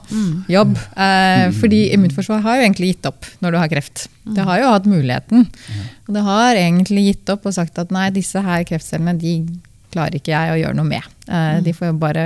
Jobb. 0.52 0.76
Eh, 0.76 1.48
fordi 1.56 1.85
immunforsvaret 1.94 2.46
har 2.46 2.58
jo 2.58 2.66
egentlig 2.66 2.92
gitt 2.94 3.10
opp 3.10 3.30
når 3.44 3.56
du 3.56 3.60
har 3.62 3.72
kreft. 3.72 4.08
Det 4.26 4.46
har 4.48 4.62
jo 4.62 4.72
hatt 4.74 4.90
muligheten. 4.90 5.46
Og 6.08 6.18
det 6.18 6.26
har 6.26 6.60
egentlig 6.60 7.08
gitt 7.10 7.32
opp 7.34 7.46
og 7.46 7.56
sagt 7.58 7.78
at 7.82 7.94
nei, 7.94 8.10
disse 8.16 8.42
her 8.42 8.66
kreftcellene 8.68 9.18
de 9.22 9.38
klarer 9.96 10.20
ikke 10.20 10.34
jeg 10.34 10.56
å 10.56 10.58
gjøre 10.60 10.80
noe 10.80 10.90
med. 10.90 11.14
Eh, 11.32 11.60
de 11.66 11.74
får 11.76 11.92
jo 11.92 12.00
bare 12.00 12.26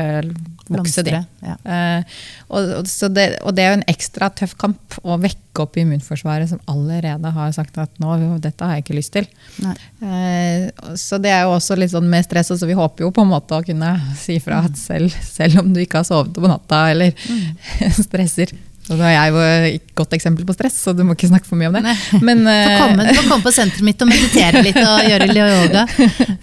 vokse, 0.69 1.03
de. 1.05 1.17
Ja. 1.45 1.55
Eh, 1.63 2.17
og, 2.53 2.87
det, 3.15 3.25
og 3.43 3.55
det 3.57 3.63
er 3.63 3.71
jo 3.71 3.77
en 3.79 3.85
ekstra 3.89 4.29
tøff 4.35 4.55
kamp 4.59 4.97
å 5.03 5.17
vekke 5.21 5.63
opp 5.63 5.77
immunforsvaret, 5.81 6.49
som 6.51 6.61
allerede 6.71 7.31
har 7.35 7.51
sagt 7.55 7.77
at 7.81 7.93
nå, 8.01 8.15
dette 8.41 8.65
har 8.65 8.77
jeg 8.77 8.85
ikke 8.85 8.97
lyst 8.97 9.15
til. 9.15 9.29
Nei. 9.65 9.75
Eh, 10.05 10.93
så 10.99 11.21
det 11.21 11.33
er 11.33 11.45
jo 11.45 11.55
også 11.57 11.77
litt 11.79 11.93
sånn 11.93 12.09
med 12.09 12.25
stress, 12.27 12.53
så 12.53 12.69
vi 12.69 12.77
håper 12.77 13.05
jo 13.05 13.11
på 13.15 13.25
en 13.25 13.33
måte 13.33 13.57
å 13.57 13.65
kunne 13.65 13.93
si 14.19 14.39
fra 14.43 14.63
at 14.67 14.79
selv, 14.79 15.13
selv 15.25 15.63
om 15.63 15.73
du 15.73 15.83
ikke 15.83 16.03
har 16.03 16.09
sovet 16.09 16.37
på 16.37 16.49
natta 16.49 16.87
eller 16.93 17.13
stresser 18.05 18.55
og 18.89 18.97
da 18.97 19.05
er 19.05 19.13
jeg 19.13 19.33
jo 19.33 19.41
et 19.69 19.91
godt 19.97 20.15
eksempel 20.17 20.47
på 20.47 20.55
stress, 20.57 20.77
så 20.81 20.93
du 20.97 21.03
må 21.05 21.13
ikke 21.13 21.29
snakke 21.29 21.45
for 21.45 21.59
mye 21.59 21.69
om 21.69 21.77
det. 21.77 21.93
Men, 22.25 22.41
du, 22.41 22.49
får 22.49 22.79
komme, 22.81 23.05
du 23.05 23.13
får 23.19 23.27
komme 23.27 23.45
på 23.45 23.53
senteret 23.53 23.85
mitt 23.85 24.01
og 24.01 24.09
meditere 24.09 24.63
litt 24.65 24.79
og 24.81 25.11
gjøre 25.11 25.27
litt 25.29 25.41
yoga. 25.43 25.83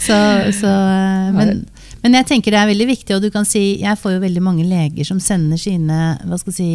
Så, 0.06 0.18
så, 0.54 0.70
eh, 0.70 1.32
men, 1.34 1.52
men 2.04 2.16
jeg 2.20 2.28
tenker 2.28 2.54
det 2.54 2.60
er 2.60 2.70
veldig 2.70 2.86
viktig, 2.92 3.16
og 3.16 3.24
du 3.24 3.32
kan 3.34 3.48
si 3.48 3.64
jeg 3.82 3.98
får 3.98 4.16
jo 4.16 4.22
veldig 4.22 4.44
mange 4.44 4.66
leger 4.68 5.08
som 5.08 5.18
sender 5.22 5.58
sine 5.58 6.14
si, 6.54 6.68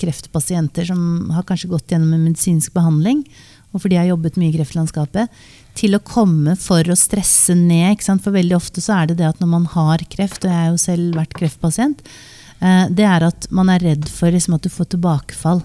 kreftpasienter 0.00 0.90
som 0.90 1.32
har 1.32 1.46
kanskje 1.48 1.72
gått 1.72 1.94
gjennom 1.94 2.12
en 2.16 2.26
medisinsk 2.28 2.74
behandling, 2.76 3.24
og 3.72 3.80
fordi 3.80 3.96
jeg 3.96 4.04
har 4.04 4.12
jobbet 4.12 4.36
mye 4.38 4.52
i 4.52 4.58
kreftlandskapet, 4.58 5.42
til 5.74 5.96
å 5.96 6.04
komme 6.04 6.54
for 6.60 6.86
å 6.86 6.98
stresse 6.98 7.56
ned. 7.58 8.04
For 8.04 8.34
veldig 8.34 8.54
ofte 8.54 8.84
så 8.84 9.00
er 9.00 9.10
det 9.10 9.18
det 9.22 9.32
at 9.32 9.40
når 9.42 9.50
man 9.56 9.64
har 9.72 10.04
kreft, 10.12 10.44
og 10.44 10.52
jeg 10.52 10.60
har 10.60 10.70
jo 10.70 10.80
selv 10.84 11.18
vært 11.18 11.34
kreftpasient, 11.40 12.04
eh, 12.04 12.43
det 12.64 13.04
er 13.04 13.26
at 13.26 13.46
man 13.52 13.68
er 13.68 13.82
redd 13.84 14.08
for 14.08 14.32
liksom, 14.32 14.56
at 14.56 14.64
du 14.64 14.72
får 14.72 14.94
tilbakefall. 14.94 15.60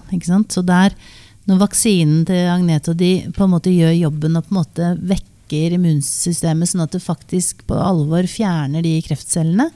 Så 0.52 0.62
der, 0.66 0.92
når 1.48 1.62
vaksinen 1.62 2.26
til 2.28 2.50
Agnete 2.52 2.92
og 2.92 3.00
de 3.00 3.12
på 3.36 3.46
en 3.46 3.54
måte 3.54 3.72
gjør 3.72 3.94
jobben 3.96 4.36
og 4.36 4.46
på 4.46 4.54
en 4.54 4.60
måte 4.60 4.90
vekker 5.00 5.78
immunsystemet, 5.78 6.70
sånn 6.70 6.84
at 6.84 6.92
det 6.94 7.02
faktisk 7.02 7.64
på 7.70 7.78
alvor 7.80 8.28
fjerner 8.30 8.84
de 8.84 8.98
kreftcellene, 9.06 9.70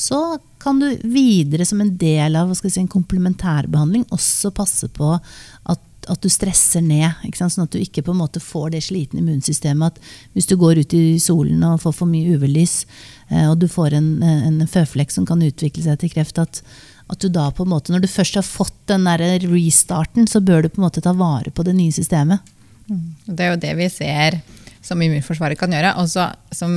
så 0.00 0.38
kan 0.60 0.80
du 0.80 0.88
videre 1.08 1.64
som 1.68 1.80
en 1.80 1.94
del 2.00 2.36
av 2.36 2.52
si, 2.56 2.72
en 2.80 2.88
komplementærbehandling 2.88 4.06
også 4.12 4.52
passe 4.56 4.88
på 4.92 5.12
at, 5.16 5.80
at 6.08 6.22
du 6.22 6.28
stresser 6.32 6.84
ned. 6.84 7.12
Sånn 7.36 7.66
at 7.66 7.72
du 7.74 7.80
ikke 7.80 8.04
på 8.06 8.14
en 8.14 8.20
måte 8.22 8.42
får 8.42 8.70
det 8.74 8.84
slitne 8.86 9.20
immunsystemet. 9.20 9.98
At 9.98 10.36
hvis 10.36 10.48
du 10.50 10.56
går 10.60 10.80
ut 10.80 10.94
i 10.96 11.18
solen 11.22 11.64
og 11.66 11.82
får 11.82 11.96
for 11.98 12.10
mye 12.10 12.36
UV-lys, 12.36 12.84
eh, 13.28 13.48
og 13.50 13.58
du 13.60 13.68
får 13.70 13.98
en, 13.98 14.08
en 14.22 14.62
føflekk 14.70 15.12
som 15.14 15.28
kan 15.28 15.42
utvikle 15.44 15.84
seg 15.84 16.00
til 16.00 16.14
kreft, 16.14 16.40
at, 16.40 16.62
at 17.10 17.20
du 17.20 17.28
da 17.32 17.50
på 17.52 17.66
en 17.66 17.74
måte, 17.74 17.92
når 17.92 18.04
du 18.04 18.10
først 18.12 18.38
har 18.38 18.46
fått 18.46 18.76
den 18.90 19.04
der 19.08 19.44
restarten, 19.50 20.30
så 20.30 20.40
bør 20.40 20.64
du 20.64 20.72
på 20.72 20.80
en 20.80 20.88
måte 20.88 21.04
ta 21.04 21.12
vare 21.16 21.52
på 21.52 21.66
det 21.66 21.76
nye 21.76 21.94
systemet. 21.94 22.40
Det 23.26 23.44
er 23.44 23.52
jo 23.52 23.60
det 23.62 23.76
vi 23.78 23.86
ser 23.92 24.40
som 24.84 25.02
immunforsvaret 25.02 25.58
kan 25.60 25.72
gjøre. 25.74 25.94
Også, 26.00 26.26
som, 26.56 26.72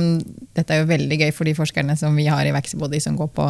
dette 0.56 0.74
er 0.74 0.82
jo 0.82 0.90
veldig 0.90 1.20
gøy 1.24 1.32
for 1.34 1.48
de 1.48 1.56
forskerne 1.56 1.96
som 1.98 2.16
vi 2.18 2.28
har 2.30 2.46
i 2.46 2.52
Vaxibody 2.54 3.00
som 3.02 3.16
går 3.18 3.30
på, 3.34 3.46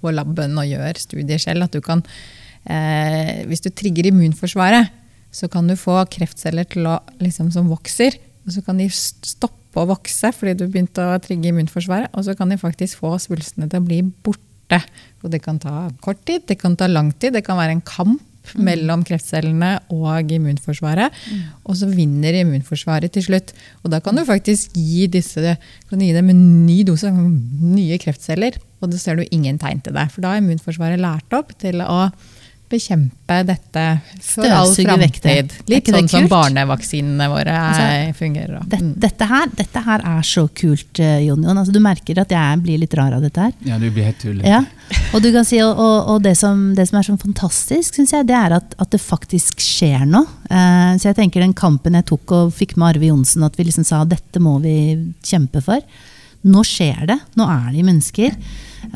på 0.00 0.12
laben 0.14 0.56
og 0.58 0.68
gjør 0.68 1.00
studier 1.00 1.42
selv. 1.42 1.68
at 1.68 1.76
du 1.76 1.80
kan, 1.84 2.02
eh, 2.64 3.44
Hvis 3.46 3.60
du 3.60 3.70
trigger 3.70 4.08
immunforsvaret, 4.08 4.88
så 5.38 5.48
kan 5.52 5.68
du 5.70 5.76
få 5.78 6.00
kreftceller 6.10 6.66
til 6.72 6.88
å, 6.90 6.98
liksom, 7.22 7.52
som 7.54 7.70
vokser. 7.70 8.16
Og 8.46 8.56
så 8.56 8.64
kan 8.66 8.80
de 8.80 8.88
stoppe 8.90 9.78
å 9.78 9.88
vokse 9.90 10.32
fordi 10.34 10.56
du 10.58 10.66
begynte 10.66 11.04
å 11.04 11.18
trigge 11.22 11.52
immunforsvaret. 11.52 12.10
Og 12.16 12.26
så 12.26 12.34
kan 12.38 12.50
de 12.50 12.58
faktisk 12.60 13.04
få 13.04 13.14
svulstene 13.22 13.68
til 13.70 13.82
å 13.82 13.86
bli 13.86 14.00
borte. 14.02 14.80
Og 15.22 15.30
det 15.32 15.42
kan 15.44 15.60
ta 15.62 15.88
kort 16.04 16.24
tid, 16.28 16.46
det 16.48 16.58
kan 16.60 16.74
ta 16.78 16.88
lang 16.90 17.12
tid, 17.14 17.36
det 17.36 17.44
kan 17.46 17.60
være 17.60 17.78
en 17.78 17.86
kamp 17.86 18.24
mellom 18.56 19.02
kreftcellene 19.06 19.74
og 19.92 20.32
immunforsvaret. 20.32 21.14
Og 21.68 21.76
så 21.76 21.88
vinner 21.90 22.40
immunforsvaret 22.40 23.12
til 23.12 23.26
slutt. 23.28 23.52
Og 23.84 23.92
da 23.92 24.00
kan 24.04 24.16
du 24.16 24.24
faktisk 24.28 24.76
gi 24.76 25.06
disse 25.12 25.56
kan 25.88 26.00
du 26.00 26.06
gi 26.06 26.14
dem 26.16 26.32
en 26.32 26.42
ny 26.66 26.80
dose 26.88 27.10
nye 27.12 27.98
kreftceller, 28.00 28.56
og 28.80 28.92
da 28.92 29.00
ser 29.00 29.18
du 29.18 29.26
ingen 29.30 29.58
tegn 29.60 29.82
til 29.84 29.96
det. 29.96 30.08
For 30.14 30.24
da 30.24 30.34
har 30.34 30.42
immunforsvaret 30.42 31.00
lært 31.02 31.36
opp 31.36 31.52
til 31.60 31.82
å 31.84 32.08
bekjempe 32.68 33.38
dette 33.48 33.84
for 34.24 34.44
all 34.52 34.72
framtid. 34.74 35.52
Litt 35.70 35.88
sånn 35.90 36.08
som 36.10 36.28
barnevaksinene 36.30 37.28
våre 37.32 37.54
Altså, 37.58 37.82
er, 37.82 38.12
fungerer. 38.16 38.62
Det, 38.66 38.80
Mm. 38.80 38.94
dette, 39.00 39.24
her, 39.26 39.46
dette 39.56 39.82
her 39.84 40.00
er 40.04 40.22
så 40.22 40.48
kult, 40.48 41.00
eh, 41.00 41.24
Jon 41.26 41.42
Jon. 41.42 41.56
Altså, 41.56 41.72
du 41.72 41.80
merker 41.80 42.20
at 42.20 42.28
jeg 42.30 42.62
blir 42.62 42.78
litt 42.78 42.94
rar 42.94 43.12
av 43.12 43.22
dette 43.22 43.40
her. 43.40 43.52
Ja, 43.64 43.78
du 43.78 43.90
blir 43.90 44.04
helt 44.04 44.20
tullete. 44.20 44.46
Ja, 44.46 44.62
og, 45.12 45.22
du 45.22 45.32
kan 45.32 45.44
si, 45.44 45.60
og, 45.62 45.78
og, 45.78 46.22
det, 46.22 46.36
som, 46.36 46.74
det 46.74 46.88
som 46.88 46.98
er 46.98 47.08
sånn 47.08 47.20
fantastisk, 47.20 47.94
synes 47.94 48.12
jeg, 48.12 48.26
det 48.28 48.36
er 48.36 48.52
at, 48.58 48.74
at 48.78 48.90
det 48.90 49.00
faktisk 49.00 49.60
skjer 49.64 50.06
noe. 50.06 50.26
Uh, 50.50 50.96
så 50.96 51.10
jeg 51.10 51.18
tenker 51.18 51.40
den 51.44 51.52
kampen 51.56 51.94
jeg 51.98 52.06
tok 52.08 52.32
og 52.32 52.54
fikk 52.56 52.76
med 52.76 52.94
Arve 52.96 53.10
Johnsen, 53.10 53.44
at 53.44 53.56
vi 53.58 53.64
liksom 53.68 53.84
sa 53.84 54.04
dette 54.08 54.40
må 54.40 54.58
vi 54.64 54.76
kjempe 55.24 55.60
for. 55.64 55.82
Nå 56.46 56.62
skjer 56.66 57.06
det. 57.10 57.18
Nå 57.38 57.46
er 57.50 57.70
det 57.74 57.84
mennesker. 57.86 58.34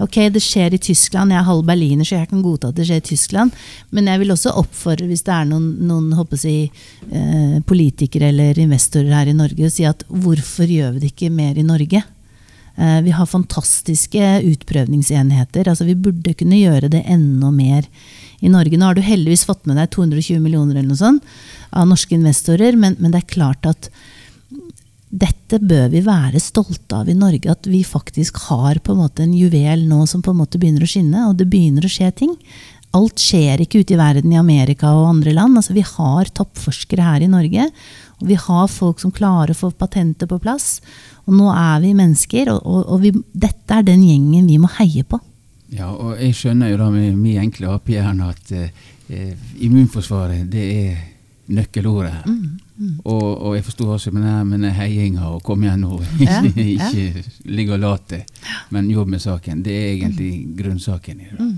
Ok, 0.00 0.16
det 0.32 0.40
skjer 0.40 0.76
i 0.76 0.80
Tyskland. 0.80 1.34
Jeg 1.34 1.40
er 1.40 1.48
halv 1.48 1.64
berliner, 1.66 2.06
så 2.06 2.20
jeg 2.20 2.30
kan 2.30 2.42
godta 2.44 2.70
at 2.70 2.78
det 2.78 2.86
skjer 2.88 3.02
i 3.02 3.06
Tyskland. 3.08 3.58
Men 3.90 4.08
jeg 4.08 4.22
vil 4.22 4.32
også 4.34 4.54
oppfordre, 4.62 5.08
hvis 5.10 5.24
det 5.26 5.34
er 5.34 5.48
noen, 5.50 5.68
noen 5.88 6.12
jeg, 6.38 6.70
eh, 7.10 7.58
politikere 7.66 8.30
eller 8.30 8.58
investorer 8.62 9.12
her 9.12 9.32
i 9.32 9.36
Norge, 9.36 9.66
å 9.66 9.72
si 9.72 9.84
at 9.84 10.04
hvorfor 10.08 10.70
gjør 10.70 10.94
vi 10.94 11.02
det 11.02 11.12
ikke 11.12 11.32
mer 11.34 11.58
i 11.58 11.66
Norge? 11.66 12.04
Eh, 12.76 13.00
Vi 13.02 13.10
har 13.10 13.26
fantastiske 13.26 14.42
utprøvningsenheter. 14.46 15.68
altså 15.68 15.84
Vi 15.84 15.94
burde 15.94 16.34
kunne 16.34 16.56
gjøre 16.56 16.88
det 16.88 17.04
enda 17.06 17.50
mer 17.50 17.82
i 18.40 18.48
Norge. 18.48 18.78
Nå 18.78 18.84
har 18.86 18.94
du 18.94 19.02
heldigvis 19.02 19.44
fått 19.44 19.66
med 19.66 19.76
deg 19.76 19.90
220 19.90 20.40
millioner 20.40 20.76
eller 20.76 20.88
noe 20.88 20.96
sånt 20.96 21.22
av 21.72 21.86
norske 21.86 22.14
investorer, 22.14 22.76
men, 22.76 22.96
men 22.98 23.10
det 23.10 23.22
er 23.22 23.34
klart 23.34 23.66
at 23.66 23.90
dette 25.12 25.58
bør 25.60 25.90
vi 25.92 26.00
være 26.06 26.40
stolte 26.40 27.02
av 27.02 27.08
i 27.12 27.16
Norge. 27.16 27.52
At 27.52 27.68
vi 27.68 27.82
faktisk 27.84 28.38
har 28.48 28.80
på 28.80 28.94
en 28.94 29.02
måte 29.02 29.26
en 29.26 29.34
juvel 29.36 29.84
nå 29.88 30.06
som 30.08 30.22
på 30.24 30.32
en 30.32 30.40
måte 30.40 30.60
begynner 30.60 30.86
å 30.86 30.88
skinne, 30.88 31.26
og 31.28 31.36
det 31.40 31.50
begynner 31.52 31.84
å 31.84 31.92
skje 31.92 32.08
ting. 32.22 32.32
Alt 32.96 33.20
skjer 33.20 33.60
ikke 33.64 33.80
ute 33.80 33.94
i 33.94 34.00
verden 34.00 34.32
i 34.32 34.40
Amerika 34.40 34.90
og 34.96 35.10
andre 35.10 35.34
land. 35.36 35.56
Altså, 35.60 35.76
vi 35.76 35.84
har 35.84 36.32
toppforskere 36.32 37.04
her 37.04 37.24
i 37.24 37.30
Norge. 37.32 37.68
Og 38.20 38.28
vi 38.28 38.38
har 38.40 38.72
folk 38.72 39.00
som 39.02 39.12
klarer 39.12 39.52
å 39.52 39.58
få 39.58 39.72
patenter 39.76 40.28
på 40.30 40.40
plass. 40.40 40.80
Og 41.26 41.36
nå 41.36 41.48
er 41.52 41.80
vi 41.84 41.92
mennesker, 41.96 42.52
og, 42.52 42.64
og, 42.64 42.82
og 42.94 43.04
vi, 43.04 43.12
dette 43.32 43.78
er 43.78 43.86
den 43.86 44.04
gjengen 44.06 44.48
vi 44.48 44.58
må 44.60 44.70
heie 44.78 45.04
på. 45.08 45.20
Ja, 45.72 45.88
og 45.92 46.20
jeg 46.20 46.36
skjønner 46.36 46.72
jo 46.72 46.80
da 46.82 46.90
med 46.92 47.16
min 47.16 47.40
enkle 47.40 47.72
apehjerne 47.72 48.28
at 48.28 48.52
eh, 48.52 48.84
eh, 49.08 49.32
immunforsvaret, 49.64 50.44
det 50.52 50.66
er 50.68 51.00
nøkkelordet 51.52 52.12
her. 52.12 52.28
Og, 53.04 53.26
og 53.46 53.54
jeg 53.56 53.64
forsto 53.66 53.88
også 53.94 54.12
med 54.14 54.26
denne, 54.26 54.72
heiinga 54.74 55.28
og 55.34 55.42
'kom 55.42 55.62
igjen 55.64 55.84
nå', 55.84 56.00
ikke, 56.24 56.52
ikke 56.72 57.24
ligge 57.44 57.76
og 57.76 57.82
late, 57.82 58.24
men 58.70 58.90
jobb 58.90 59.08
med 59.14 59.22
saken. 59.22 59.62
Det 59.62 59.72
er 59.72 59.88
egentlig 59.94 60.32
grunnsaken 60.58 61.20
i 61.20 61.30
det. 61.30 61.38
da. 61.38 61.50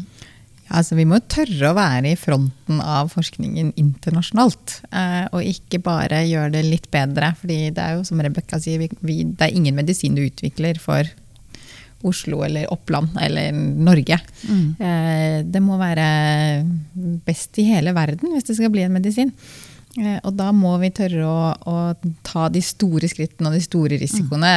Altså 0.74 0.96
Vi 0.96 1.04
må 1.04 1.18
tørre 1.28 1.70
å 1.70 1.76
være 1.76 2.14
i 2.14 2.18
fronten 2.18 2.80
av 2.80 3.10
forskningen 3.12 3.74
internasjonalt. 3.76 4.80
Eh, 4.90 5.26
og 5.30 5.44
ikke 5.44 5.82
bare 5.84 6.24
gjøre 6.24 6.54
det 6.56 6.64
litt 6.64 6.88
bedre. 6.90 7.34
fordi 7.40 7.70
det 7.70 7.82
er 7.82 7.98
jo 7.98 8.04
som 8.04 8.20
Rebekka 8.20 8.58
sier, 8.58 8.78
vi, 8.78 8.88
vi, 9.00 9.24
det 9.24 9.48
er 9.48 9.54
ingen 9.54 9.76
medisin 9.76 10.16
du 10.16 10.24
utvikler 10.24 10.80
for 10.80 11.04
Oslo 12.04 12.42
eller 12.44 12.68
Oppland 12.72 13.16
eller 13.20 13.52
Norge. 13.52 14.18
Mm. 14.44 14.74
det 15.48 15.62
må 15.64 15.78
være 15.80 16.64
best 17.24 17.56
i 17.58 17.64
hele 17.70 17.94
verden 17.96 18.34
hvis 18.34 18.44
det 18.44 18.58
skal 18.58 18.72
bli 18.72 18.84
en 18.84 18.92
medisin. 18.92 19.32
Eh, 20.00 20.18
og 20.26 20.32
da 20.34 20.48
må 20.54 20.74
vi 20.82 20.90
tørre 20.94 21.26
å, 21.28 21.50
å 21.54 21.76
ta 22.26 22.48
de 22.52 22.62
store 22.64 23.10
skrittene 23.10 23.50
og 23.50 23.58
de 23.58 23.62
store 23.64 23.98
risikoene. 24.00 24.54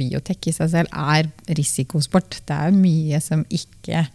Biotek 0.00 0.50
i 0.50 0.56
seg 0.56 0.72
selv 0.74 0.92
er 1.16 1.30
risikosport. 1.56 2.42
Det 2.44 2.58
er 2.66 2.76
mye 2.76 3.20
som 3.24 3.46
ikke 3.48 4.06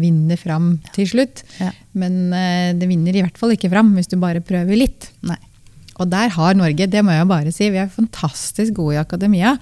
vinner 0.00 0.38
fram 0.40 0.76
til 0.94 1.08
slutt. 1.12 1.44
Ja. 1.60 1.70
Men 1.98 2.32
eh, 2.34 2.70
det 2.76 2.88
vinner 2.90 3.14
i 3.14 3.24
hvert 3.24 3.38
fall 3.40 3.54
ikke 3.54 3.72
fram 3.72 3.92
hvis 3.98 4.10
du 4.10 4.18
bare 4.22 4.44
prøver 4.44 4.80
litt. 4.80 5.10
Nei. 5.26 5.40
Og 6.02 6.08
der 6.10 6.32
har 6.34 6.56
Norge, 6.58 6.88
det 6.90 7.02
må 7.06 7.14
jeg 7.14 7.26
bare 7.30 7.52
si, 7.54 7.68
vi 7.70 7.78
er 7.78 7.92
fantastisk 7.92 8.74
gode 8.80 8.96
i 8.96 9.02
akademia. 9.02 9.54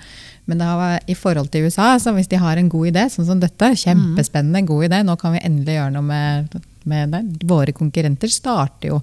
Men 0.49 0.59
det 0.59 0.69
har, 0.69 0.95
i 1.07 1.17
forhold 1.19 1.51
til 1.53 1.69
USA, 1.69 1.93
så 2.01 2.15
hvis 2.17 2.31
de 2.31 2.41
har 2.41 2.59
en 2.59 2.71
god 2.73 2.89
idé, 2.89 3.05
sånn 3.13 3.29
som 3.29 3.43
dette, 3.43 3.69
kjempespennende, 3.79 4.65
god 4.67 4.89
idé, 4.89 5.03
nå 5.05 5.19
kan 5.21 5.37
vi 5.37 5.43
endelig 5.45 5.77
gjøre 5.77 5.93
noe 5.95 6.07
med, 6.07 6.57
med 6.89 7.14
det. 7.14 7.22
Våre 7.49 7.74
konkurrenter 7.76 8.30
starter 8.33 8.93
jo 8.93 9.01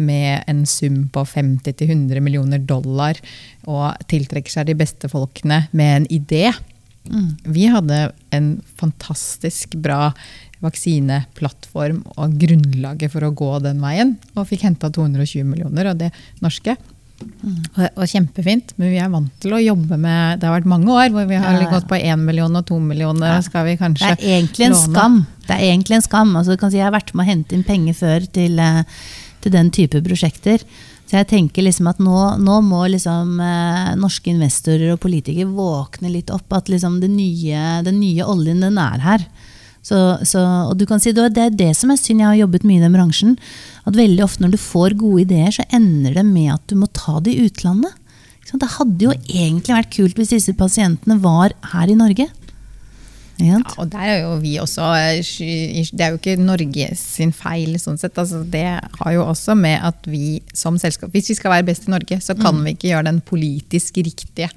med 0.00 0.44
en 0.50 0.64
sum 0.68 1.04
på 1.12 1.24
50-100 1.26 2.20
millioner 2.24 2.58
dollar 2.58 3.20
og 3.68 4.00
tiltrekker 4.10 4.52
seg 4.52 4.70
de 4.70 4.78
beste 4.78 5.10
folkene 5.12 5.64
med 5.70 5.96
en 5.96 6.10
idé. 6.20 6.44
Vi 7.44 7.66
hadde 7.72 8.10
en 8.36 8.52
fantastisk 8.78 9.74
bra 9.80 10.10
vaksineplattform 10.60 12.02
og 12.20 12.38
grunnlaget 12.40 13.12
for 13.12 13.24
å 13.24 13.32
gå 13.34 13.50
den 13.64 13.80
veien. 13.82 14.16
Og 14.36 14.48
fikk 14.50 14.66
henta 14.68 14.90
220 14.92 15.46
millioner 15.48 15.92
av 15.92 16.00
det 16.00 16.10
norske. 16.44 16.76
Og, 17.20 18.04
kjempefint, 18.08 18.72
men 18.76 18.90
vi 18.92 18.98
er 19.00 19.08
vant 19.12 19.32
til 19.42 19.52
å 19.56 19.60
jobbe 19.60 19.96
med 20.00 20.40
Det 20.40 20.48
har 20.48 20.54
vært 20.58 20.68
mange 20.68 20.88
år 20.92 21.10
hvor 21.14 21.26
vi 21.28 21.38
har 21.40 21.56
Ja, 21.56 21.62
ja. 21.64 21.70
gått 21.72 21.88
på 21.88 21.98
én 21.98 22.22
million 22.24 22.54
og 22.56 22.66
to 22.68 22.78
millioner. 22.80 23.34
Ja. 23.36 23.40
skal 23.44 23.64
vi 23.66 23.76
Det 23.76 24.02
er 24.06 24.16
egentlig 24.16 24.66
en 24.66 24.72
låne. 24.72 24.92
skam. 24.94 25.26
Det 25.46 25.56
er 25.56 25.64
egentlig 25.72 25.96
en 25.98 26.02
skam. 26.06 26.36
Altså, 26.36 26.52
du 26.52 26.56
kan 26.60 26.70
si, 26.70 26.76
jeg 26.78 26.84
har 26.88 26.94
vært 26.94 27.14
med 27.14 27.26
å 27.26 27.30
hente 27.30 27.52
inn 27.56 27.64
penger 27.64 27.94
før 27.94 28.26
til, 28.32 28.58
eh, 28.58 28.82
til 29.40 29.52
den 29.52 29.70
type 29.70 30.00
prosjekter. 30.04 30.58
Så 31.10 31.16
jeg 31.18 31.26
tenker 31.28 31.62
liksom 31.66 31.88
at 31.90 31.98
nå, 31.98 32.38
nå 32.38 32.60
må 32.62 32.84
liksom 32.88 33.40
eh, 33.40 33.94
norske 33.98 34.30
investorer 34.30 34.92
og 34.92 35.00
politikere 35.00 35.50
våkne 35.50 36.12
litt 36.12 36.30
opp. 36.30 36.46
At 36.52 36.68
liksom 36.68 37.00
det 37.00 37.10
nye, 37.10 37.82
den 37.82 37.98
nye 38.00 38.22
oljen, 38.24 38.60
den 38.60 38.78
er 38.78 38.98
her. 39.00 39.26
Så, 39.80 39.96
så, 40.28 40.42
og 40.68 40.74
du 40.76 40.84
kan 40.88 41.00
si 41.00 41.12
Det 41.16 41.30
er 41.40 41.54
det 41.56 41.70
som 41.78 41.92
er 41.92 42.00
synd. 42.00 42.20
Jeg 42.20 42.28
har 42.28 42.40
jobbet 42.42 42.66
mye 42.68 42.80
i 42.80 42.84
den 42.84 42.96
bransjen. 42.96 43.38
At 43.88 43.96
veldig 43.96 44.24
ofte 44.26 44.44
når 44.44 44.54
du 44.54 44.60
får 44.60 44.98
gode 45.00 45.24
ideer, 45.24 45.54
så 45.56 45.64
ender 45.72 46.18
det 46.18 46.26
med 46.28 46.52
at 46.56 46.66
du 46.68 46.76
må 46.76 46.90
ta 46.92 47.18
det 47.24 47.34
i 47.34 47.48
utlandet. 47.48 47.96
Det 48.50 48.66
hadde 48.66 49.04
jo 49.04 49.12
egentlig 49.30 49.76
vært 49.76 49.92
kult 49.94 50.16
hvis 50.18 50.32
disse 50.34 50.52
pasientene 50.58 51.20
var 51.22 51.54
her 51.70 51.90
i 51.92 51.94
Norge. 51.98 52.26
Ja, 53.40 53.58
og 53.80 53.88
der 53.92 54.06
er 54.12 54.18
jo 54.22 54.32
vi 54.42 54.54
også 54.60 54.84
eh, 54.98 55.20
Det 55.90 56.00
er 56.04 56.12
jo 56.14 56.18
ikke 56.20 56.36
Norge 56.40 56.88
sin 56.98 57.32
feil, 57.32 57.74
sånn 57.80 57.98
sett. 58.00 58.18
Altså, 58.20 58.42
det 58.44 58.64
har 59.00 59.12
jo 59.14 59.24
også 59.24 59.54
med 59.58 59.78
at 59.86 60.06
vi 60.10 60.40
som 60.56 60.76
selskap 60.80 61.10
Hvis 61.14 61.30
vi 61.32 61.36
skal 61.38 61.54
være 61.54 61.66
best 61.70 61.88
i 61.88 61.92
Norge, 61.94 62.20
så 62.22 62.36
kan 62.38 62.58
vi 62.64 62.74
ikke 62.76 62.90
gjøre 62.92 63.06
den 63.10 63.20
politisk 63.26 63.96
riktige. 64.04 64.50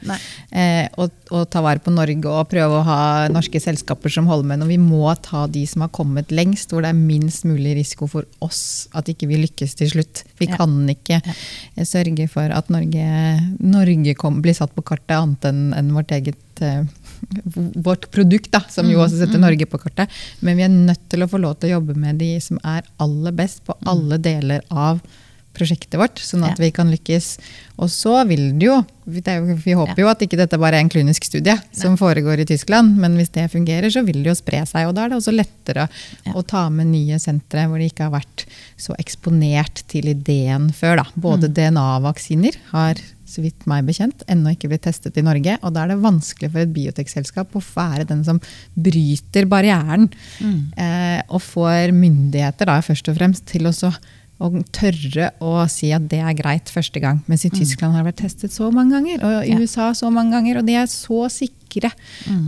Eh, 0.51 0.87
og, 0.99 1.11
og 1.31 1.47
ta 1.53 1.61
vare 1.65 1.79
på 1.83 1.93
Norge 1.93 2.27
og 2.29 2.49
prøve 2.51 2.79
å 2.81 2.85
ha 2.87 2.99
norske 3.31 3.59
selskaper 3.63 4.11
som 4.13 4.27
holder 4.29 4.49
med. 4.53 4.65
Og 4.65 4.71
vi 4.73 4.79
må 4.81 5.07
ta 5.23 5.45
de 5.47 5.63
som 5.69 5.85
har 5.85 5.91
kommet 5.95 6.31
lengst, 6.35 6.71
hvor 6.73 6.83
det 6.85 6.91
er 6.93 6.99
minst 6.99 7.45
mulig 7.47 7.75
risiko 7.79 8.07
for 8.11 8.27
oss 8.43 8.87
at 8.93 9.09
ikke 9.11 9.27
vi 9.31 9.41
lykkes 9.45 9.75
til 9.79 9.89
slutt. 9.95 10.23
Vi 10.39 10.49
Ja. 10.51 10.57
kan 10.59 10.73
ikke 10.91 11.21
ja. 11.23 11.33
sørge 11.87 12.27
for 12.29 12.51
at 12.51 12.69
Norge, 12.69 13.05
Norge 13.63 14.13
kom, 14.19 14.41
blir 14.43 14.53
satt 14.57 14.73
på 14.75 14.83
kartet 14.85 15.15
annet 15.15 15.45
enn 15.49 15.61
enn 15.73 15.93
vårt 15.95 16.11
eget 16.11 16.61
eh, 16.61 16.83
vårt 17.87 18.09
produkt, 18.11 18.51
da, 18.53 18.63
som 18.69 18.89
jo 18.91 18.99
også 19.03 19.23
setter 19.23 19.41
Norge 19.41 19.65
på 19.69 19.79
kortet. 19.81 20.09
Men 20.41 20.57
vi 20.59 20.63
er 20.67 20.73
nødt 20.73 21.03
til 21.09 21.23
å 21.25 21.29
få 21.31 21.41
lov 21.41 21.57
til 21.59 21.71
å 21.71 21.77
jobbe 21.79 21.97
med 21.99 22.21
de 22.21 22.35
som 22.43 22.59
er 22.63 22.83
aller 23.03 23.31
best 23.35 23.63
på 23.67 23.75
alle 23.89 24.17
deler 24.21 24.61
av 24.71 25.01
prosjektet 25.53 25.99
vårt, 26.01 26.17
sånn 26.17 26.41
at 26.47 26.57
Ja. 26.57 26.63
vi 26.65 26.71
kan 26.73 26.89
lykkes. 26.89 27.37
Og 27.77 27.87
så 27.93 28.25
vil 28.27 28.57
det 28.57 28.65
jo 28.65 28.83
Vi 29.05 29.19
håper 29.75 29.97
jo 29.99 30.07
at 30.07 30.21
ikke 30.23 30.37
dette 30.39 30.57
bare 30.57 30.77
er 30.77 30.79
en 30.79 30.89
klinisk 30.89 31.25
studie 31.27 31.57
som 31.75 31.97
foregår 31.97 32.39
i 32.39 32.45
Tyskland, 32.45 32.95
men 32.97 33.17
hvis 33.17 33.33
det 33.35 33.51
fungerer, 33.51 33.91
så 33.91 34.01
vil 34.05 34.23
det 34.23 34.31
jo 34.31 34.35
spre 34.39 34.61
seg. 34.65 34.87
Og 34.87 34.95
da 34.95 35.03
er 35.03 35.09
det 35.09 35.17
også 35.17 35.35
lettere 35.35 35.89
Ja. 36.25 36.31
å 36.31 36.41
ta 36.47 36.69
med 36.69 36.87
nye 36.87 37.19
sentre 37.19 37.67
hvor 37.67 37.77
de 37.77 37.89
ikke 37.89 38.09
har 38.09 38.11
vært 38.21 38.45
så 38.77 38.95
eksponert 38.97 39.83
til 39.89 40.05
ideen 40.07 40.71
før. 40.71 40.95
Da. 41.03 41.03
Både 41.19 41.49
DNA-vaksiner 41.53 42.55
har 42.71 42.95
så 43.33 43.43
vidt 43.43 43.67
meg 43.69 43.85
bekjent, 43.87 44.25
ennå 44.31 44.53
ikke 44.53 44.71
blitt 44.71 44.85
testet 44.87 45.17
i 45.19 45.25
Norge. 45.25 45.57
Og 45.61 45.75
da 45.75 45.83
er 45.83 45.93
det 45.93 46.01
vanskelig 46.03 46.51
for 46.53 46.63
et 46.63 46.73
biotekselskap 46.75 47.55
å 47.57 47.63
være 47.73 48.07
den 48.09 48.23
som 48.27 48.41
bryter 48.73 49.49
barrieren. 49.51 50.09
Eh, 50.77 51.21
og 51.29 51.41
får 51.43 51.95
myndigheter 51.95 52.69
da, 52.69 52.81
først 52.85 53.09
og 53.11 53.17
fremst 53.19 53.49
til 53.51 53.69
å 53.69 53.73
å 54.43 54.49
tørre 54.75 55.29
å 55.43 55.51
si 55.71 55.91
at 55.95 56.05
det 56.11 56.19
er 56.19 56.35
greit 56.35 56.71
første 56.73 56.99
gang. 56.99 57.21
Mens 57.31 57.45
i 57.47 57.51
Tyskland 57.53 57.93
har 57.95 58.03
det 58.03 58.11
vært 58.11 58.23
testet 58.25 58.51
så 58.51 58.69
mange 58.73 58.97
ganger, 58.97 59.23
og 59.23 59.47
i 59.47 59.55
USA 59.61 59.91
så 59.95 60.09
mange 60.11 60.35
ganger. 60.35 60.59
Og 60.59 60.67
de 60.67 60.75
er 60.81 60.89
så 60.91 61.27
sikre 61.31 61.62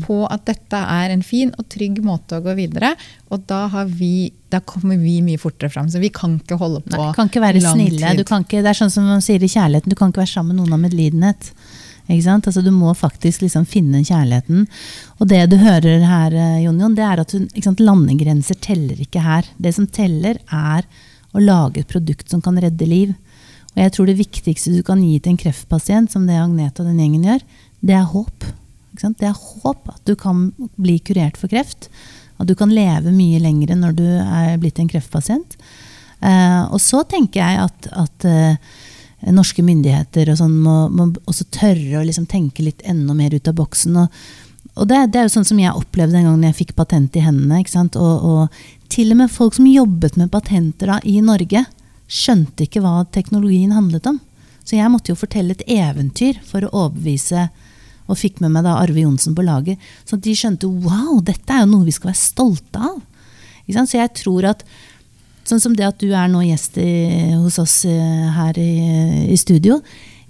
på 0.06 0.20
at 0.32 0.46
dette 0.46 0.82
er 0.98 1.14
en 1.14 1.24
fin 1.26 1.52
og 1.58 1.68
trygg 1.72 2.02
måte 2.06 2.38
å 2.38 2.44
gå 2.46 2.54
videre. 2.58 2.94
Og 3.34 3.46
da, 3.50 3.66
har 3.74 3.90
vi, 3.90 4.30
da 4.54 4.62
kommer 4.62 5.00
vi 5.02 5.18
mye 5.26 5.42
fortere 5.42 5.72
fram. 5.74 5.90
Så 5.90 6.02
vi 6.04 6.12
kan 6.14 6.38
ikke 6.40 6.60
holde 6.62 6.84
på 6.86 6.94
Nei, 6.96 7.10
kan 7.18 7.32
ikke 7.32 7.44
være 7.44 7.64
lang 7.64 7.80
snille. 7.80 8.04
tid. 8.04 8.22
Du 8.22 8.28
kan 8.28 8.46
ikke, 8.46 8.62
det 8.62 8.72
er 8.72 8.82
sånn 8.84 8.94
som 8.94 9.10
man 9.10 9.26
sier 9.26 9.44
i 9.44 9.52
kjærligheten, 9.52 9.92
du 9.92 9.98
kan 10.00 10.14
ikke 10.14 10.24
være 10.26 10.36
sammen 10.36 10.56
med 10.56 10.64
noen 10.64 10.78
av 10.78 10.86
medlidenhet. 10.86 11.52
Altså, 12.06 12.62
du 12.62 12.70
må 12.70 12.94
faktisk 12.94 13.42
liksom 13.42 13.66
finne 13.66 14.04
kjærligheten. 14.06 14.68
Og 15.18 15.28
det 15.32 15.42
du 15.50 15.58
hører 15.58 16.06
her, 16.06 16.36
eh, 16.38 16.64
Jon 16.66 16.80
Jon, 16.80 16.94
det 16.94 17.04
er 17.04 17.20
at 17.24 17.32
hun, 17.34 17.48
ikke 17.50 17.66
sant, 17.72 17.82
landegrenser 17.82 18.60
teller 18.62 19.00
ikke 19.02 19.24
her. 19.26 19.46
Det 19.58 19.74
som 19.74 19.88
teller, 19.88 20.38
er 20.54 20.86
å 21.34 21.42
lage 21.42 21.82
et 21.82 21.90
produkt 21.90 22.30
som 22.30 22.42
kan 22.42 22.58
redde 22.62 22.86
liv. 22.86 23.16
Og 23.76 23.82
jeg 23.84 23.92
tror 23.92 24.08
det 24.08 24.20
viktigste 24.22 24.72
du 24.72 24.84
kan 24.88 25.02
gi 25.04 25.18
til 25.20 25.34
en 25.34 25.42
kreftpasient, 25.42 26.12
som 26.12 26.28
det 26.28 26.38
Agnete 26.40 26.84
og 26.84 26.88
den 26.92 27.02
gjengen 27.02 27.26
gjør, 27.28 27.42
det 27.86 27.98
er 27.98 28.08
håp. 28.14 28.46
Det 29.02 29.28
er 29.28 29.36
håp 29.36 29.90
at 29.92 30.02
du 30.08 30.16
kan 30.20 30.50
bli 30.76 31.00
kurert 31.00 31.38
for 31.40 31.52
kreft. 31.52 31.90
At 32.40 32.48
du 32.50 32.56
kan 32.58 32.74
leve 32.74 33.14
mye 33.16 33.40
lenger 33.40 33.76
når 33.80 33.96
du 33.96 34.08
er 34.08 34.58
blitt 34.60 34.80
en 34.80 34.90
kreftpasient. 34.92 35.58
Eh, 36.20 36.62
og 36.72 36.82
så 36.82 37.04
tenker 37.08 37.42
jeg 37.42 37.62
at, 37.68 37.88
at 37.96 38.28
eh, 38.28 38.58
norske 39.36 39.64
myndigheter 39.66 40.32
og 40.32 40.40
sånn 40.40 40.58
må, 40.64 40.78
må 40.92 41.10
også 41.26 41.48
tørre 41.54 42.00
å 42.00 42.06
liksom 42.06 42.28
tenke 42.30 42.66
litt 42.66 42.84
enda 42.88 43.16
mer 43.18 43.36
ut 43.36 43.48
av 43.52 43.58
boksen. 43.58 43.98
Og, 44.04 44.20
og 44.76 44.90
det, 44.92 45.02
det 45.14 45.22
er 45.22 45.28
jo 45.28 45.36
sånn 45.38 45.48
som 45.48 45.62
jeg 45.62 45.76
opplevde 45.76 46.18
den 46.18 46.28
gangen 46.28 46.48
jeg 46.50 46.60
fikk 46.64 46.76
patent 46.78 47.16
i 47.16 47.24
hendene. 47.26 47.64
Og, 47.96 48.28
og 48.30 48.92
til 48.92 49.16
og 49.16 49.22
med 49.24 49.34
folk 49.34 49.58
som 49.58 49.70
jobbet 49.70 50.20
med 50.20 50.32
patenter 50.34 50.92
da, 50.92 51.02
i 51.04 51.20
Norge, 51.24 51.66
skjønte 52.06 52.68
ikke 52.68 52.84
hva 52.84 53.00
teknologien 53.16 53.74
handlet 53.74 54.08
om. 54.12 54.20
Så 54.66 54.78
jeg 54.80 54.90
måtte 54.92 55.14
jo 55.14 55.20
fortelle 55.20 55.54
et 55.54 55.66
eventyr 55.70 56.40
for 56.46 56.66
å 56.66 56.74
overbevise 56.86 57.48
og 58.06 58.20
fikk 58.20 58.42
med 58.44 58.54
meg 58.54 58.66
da 58.68 58.78
Arve 58.80 59.04
Johnsen 59.04 59.36
på 59.38 59.46
laget. 59.46 59.82
Så 60.06 60.20
de 60.22 60.34
skjønte 60.38 60.70
wow, 60.70 61.20
dette 61.26 61.54
er 61.54 61.64
jo 61.64 61.72
noe 61.72 61.88
vi 61.88 61.96
skal 61.96 62.12
være 62.12 62.22
stolte 62.22 62.82
av. 62.92 63.00
Så 63.66 63.98
jeg 63.98 64.14
tror 64.22 64.52
at 64.54 64.68
Sånn 65.46 65.62
som 65.62 65.76
det 65.78 65.86
at 65.86 66.00
du 66.02 66.10
er 66.10 66.26
nå 66.26 66.40
gjest 66.42 66.80
i, 66.82 66.90
hos 67.38 67.60
oss 67.62 67.84
eh, 67.86 68.30
her 68.34 68.58
i, 68.58 69.30
i 69.30 69.36
studio. 69.38 69.78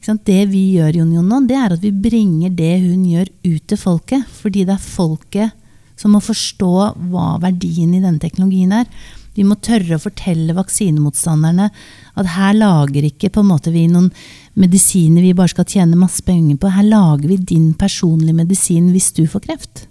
Det 0.04 0.42
vi 0.52 0.76
gjør, 0.76 1.00
Jon 1.00 1.14
Jon, 1.16 1.48
det 1.48 1.56
er 1.56 1.74
at 1.74 1.82
vi 1.82 1.94
bringer 1.96 2.52
det 2.52 2.74
hun 2.84 3.06
gjør, 3.08 3.32
ut 3.48 3.64
til 3.64 3.80
folket. 3.80 4.26
Fordi 4.42 4.66
det 4.68 4.76
er 4.76 4.84
folket 4.84 5.56
som 5.96 6.12
må 6.12 6.20
forstå 6.20 6.74
hva 7.14 7.30
verdien 7.40 7.96
i 7.96 8.04
denne 8.04 8.20
teknologien 8.20 8.76
er. 8.76 8.90
Vi 9.36 9.44
må 9.48 9.58
tørre 9.60 9.98
å 9.98 10.02
fortelle 10.02 10.56
vaksinemotstanderne 10.56 11.70
at 12.16 12.32
her 12.38 12.54
lager 12.56 13.08
ikke 13.08 13.32
på 13.34 13.44
en 13.44 13.52
måte 13.52 13.74
vi 13.74 13.86
noen 13.92 14.12
medisiner 14.56 15.26
vi 15.26 15.34
bare 15.36 15.52
skal 15.52 15.68
tjene 15.68 16.00
masse 16.00 16.24
penger 16.24 16.56
på. 16.60 16.72
Her 16.72 16.88
lager 16.88 17.28
vi 17.30 17.42
din 17.54 17.74
personlige 17.76 18.38
medisin 18.38 18.94
hvis 18.96 19.12
du 19.18 19.26
får 19.28 19.46
kreft. 19.50 19.86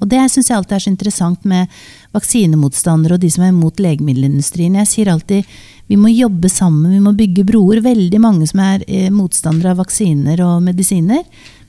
Og 0.00 0.08
det 0.08 0.22
syns 0.32 0.48
jeg 0.48 0.56
alltid 0.56 0.78
er 0.78 0.82
så 0.82 0.90
interessant 0.90 1.42
med 1.48 1.80
vaksinemotstandere 2.16 3.18
og 3.18 3.20
de 3.20 3.28
som 3.32 3.44
er 3.44 3.52
imot 3.52 3.82
legemiddelindustrien. 3.84 4.78
Jeg 4.80 4.88
sier 4.88 5.10
alltid 5.12 5.48
vi 5.90 5.98
må 5.98 6.08
jobbe 6.12 6.48
sammen, 6.48 6.92
vi 6.94 7.02
må 7.02 7.12
bygge 7.18 7.44
broer. 7.44 7.82
Veldig 7.84 8.20
mange 8.22 8.46
som 8.48 8.62
er 8.64 8.84
eh, 8.86 9.10
motstandere 9.12 9.74
av 9.74 9.82
vaksiner 9.82 10.40
og 10.46 10.62
medisiner. 10.64 11.24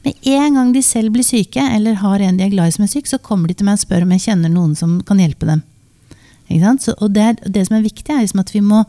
Med 0.05 0.29
en 0.29 0.59
gang 0.59 0.71
de 0.73 0.83
selv 0.85 1.11
blir 1.13 1.25
syke, 1.25 1.61
eller 1.75 1.99
har 1.99 2.21
en 2.23 2.37
de 2.37 2.45
er 2.45 2.53
glad 2.53 2.71
i 2.71 2.75
som 2.77 2.85
er 2.85 2.93
syk, 2.93 3.09
så 3.09 3.19
kommer 3.21 3.49
de 3.49 3.57
til 3.57 3.67
meg 3.67 3.79
og 3.79 3.83
spør 3.83 4.05
om 4.05 4.15
jeg 4.15 4.25
kjenner 4.29 4.53
noen 4.53 4.77
som 4.77 4.99
kan 5.05 5.19
hjelpe 5.21 5.49
dem. 5.49 5.65
Ikke 6.51 6.65
sant? 6.67 6.83
Så, 6.85 6.95
og 7.01 7.13
det, 7.15 7.23
er, 7.31 7.49
det 7.49 7.65
som 7.67 7.77
er 7.79 7.85
viktig, 7.87 8.09
er 8.13 8.21
liksom 8.25 8.43
at 8.43 8.53
vi 8.53 8.61
må, 8.65 8.83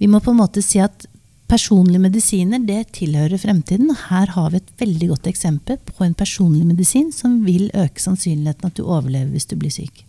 vi 0.00 0.06
må 0.10 0.20
på 0.24 0.34
en 0.34 0.40
måte 0.42 0.62
si 0.64 0.78
at 0.82 1.06
personlige 1.50 1.98
medisiner 1.98 2.60
det 2.62 2.92
tilhører 2.94 3.38
fremtiden. 3.42 3.88
Og 3.90 3.98
her 4.10 4.30
har 4.36 4.50
vi 4.52 4.60
et 4.60 4.68
veldig 4.78 5.08
godt 5.14 5.26
eksempel 5.32 5.80
på 5.88 6.04
en 6.06 6.14
personlig 6.14 6.66
medisin 6.68 7.08
som 7.14 7.40
vil 7.46 7.70
øke 7.74 7.98
sannsynligheten 8.02 8.70
at 8.70 8.76
du 8.78 8.84
overlever 8.86 9.32
hvis 9.34 9.48
du 9.50 9.56
blir 9.58 9.72
syk. 9.74 10.04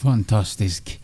Fantastisk. 0.00 0.96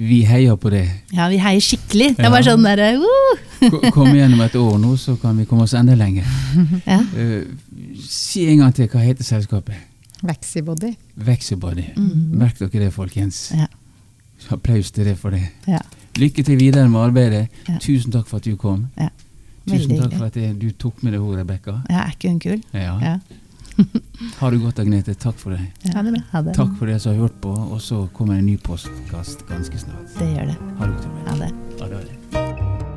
Vi 0.00 0.22
heier 0.24 0.56
på 0.56 0.70
det. 0.72 0.84
Ja, 1.12 1.26
vi 1.28 1.36
heier 1.42 1.60
skikkelig. 1.60 2.14
Det 2.16 2.24
er 2.24 2.32
bare 2.32 2.46
sånn 2.46 2.64
derre 2.64 2.86
uh! 3.00 3.40
Ko- 3.70 3.80
Kom 3.92 4.08
igjennom 4.14 4.40
et 4.46 4.54
år 4.56 4.78
nå, 4.80 4.94
så 4.96 5.12
kan 5.20 5.36
vi 5.36 5.44
komme 5.48 5.66
oss 5.66 5.74
enda 5.76 5.96
lenger. 5.98 6.24
ja. 6.86 7.00
Uh, 7.12 7.44
si 8.00 8.46
en 8.48 8.62
gang 8.64 8.72
til, 8.76 8.88
hva 8.92 9.02
heter 9.04 9.26
selskapet? 9.28 9.76
Vexibody. 10.24 10.94
Vexibody. 11.16 11.84
Merk 11.96 12.58
dere 12.60 12.86
det, 12.86 12.90
folkens. 12.96 13.50
Ja. 13.56 13.68
Applaus 14.50 14.90
til 14.90 15.04
deg 15.04 15.18
for 15.20 15.30
det. 15.30 15.42
Ja. 15.68 15.78
Lykke 16.18 16.42
til 16.44 16.58
videre 16.58 16.88
med 16.88 17.00
arbeidet. 17.00 17.48
Ja. 17.68 17.76
Tusen 17.82 18.12
takk 18.12 18.26
for 18.28 18.40
at 18.40 18.44
du 18.48 18.56
kom. 18.56 18.88
ja. 18.98 19.08
Tusen 19.68 19.92
takk 20.00 20.16
for 20.16 20.26
at 20.26 20.34
du 20.58 20.70
tok 20.72 21.02
med 21.04 21.12
deg 21.14 21.20
henne, 21.22 21.42
Rebekka. 21.44 21.76
Ja, 21.90 22.06
er 22.06 22.16
ikke 22.16 22.32
hun 22.32 22.40
kul? 22.42 22.62
Ja. 22.74 22.96
Ja. 23.04 23.18
Ha 24.40 24.50
det 24.50 24.60
godt, 24.60 24.78
Agnete. 24.82 25.14
Takk 25.14 25.38
for 25.40 25.54
det. 25.54 25.60
Ha 25.94 26.02
det 26.02 26.12
bra. 26.16 26.22
Ha 26.32 26.42
det. 26.42 26.54
Takk 26.58 26.74
for 26.78 26.90
det 26.90 26.98
som 27.00 27.14
har 27.14 27.22
hørt 27.28 27.40
på, 27.40 27.54
og 27.54 27.80
så 27.80 28.02
kommer 28.16 28.34
en 28.40 28.46
ny 28.46 28.58
postkast 28.60 29.46
ganske 29.48 29.78
snart. 29.86 30.10
Det 30.18 30.32
gjør 30.34 30.52
det. 30.52 30.58
Ha 30.80 30.86
det 30.90 30.94
godt. 30.96 31.26
Ha 31.28 31.40
det. 31.44 31.52
Ha 31.80 31.88
det. 31.94 32.89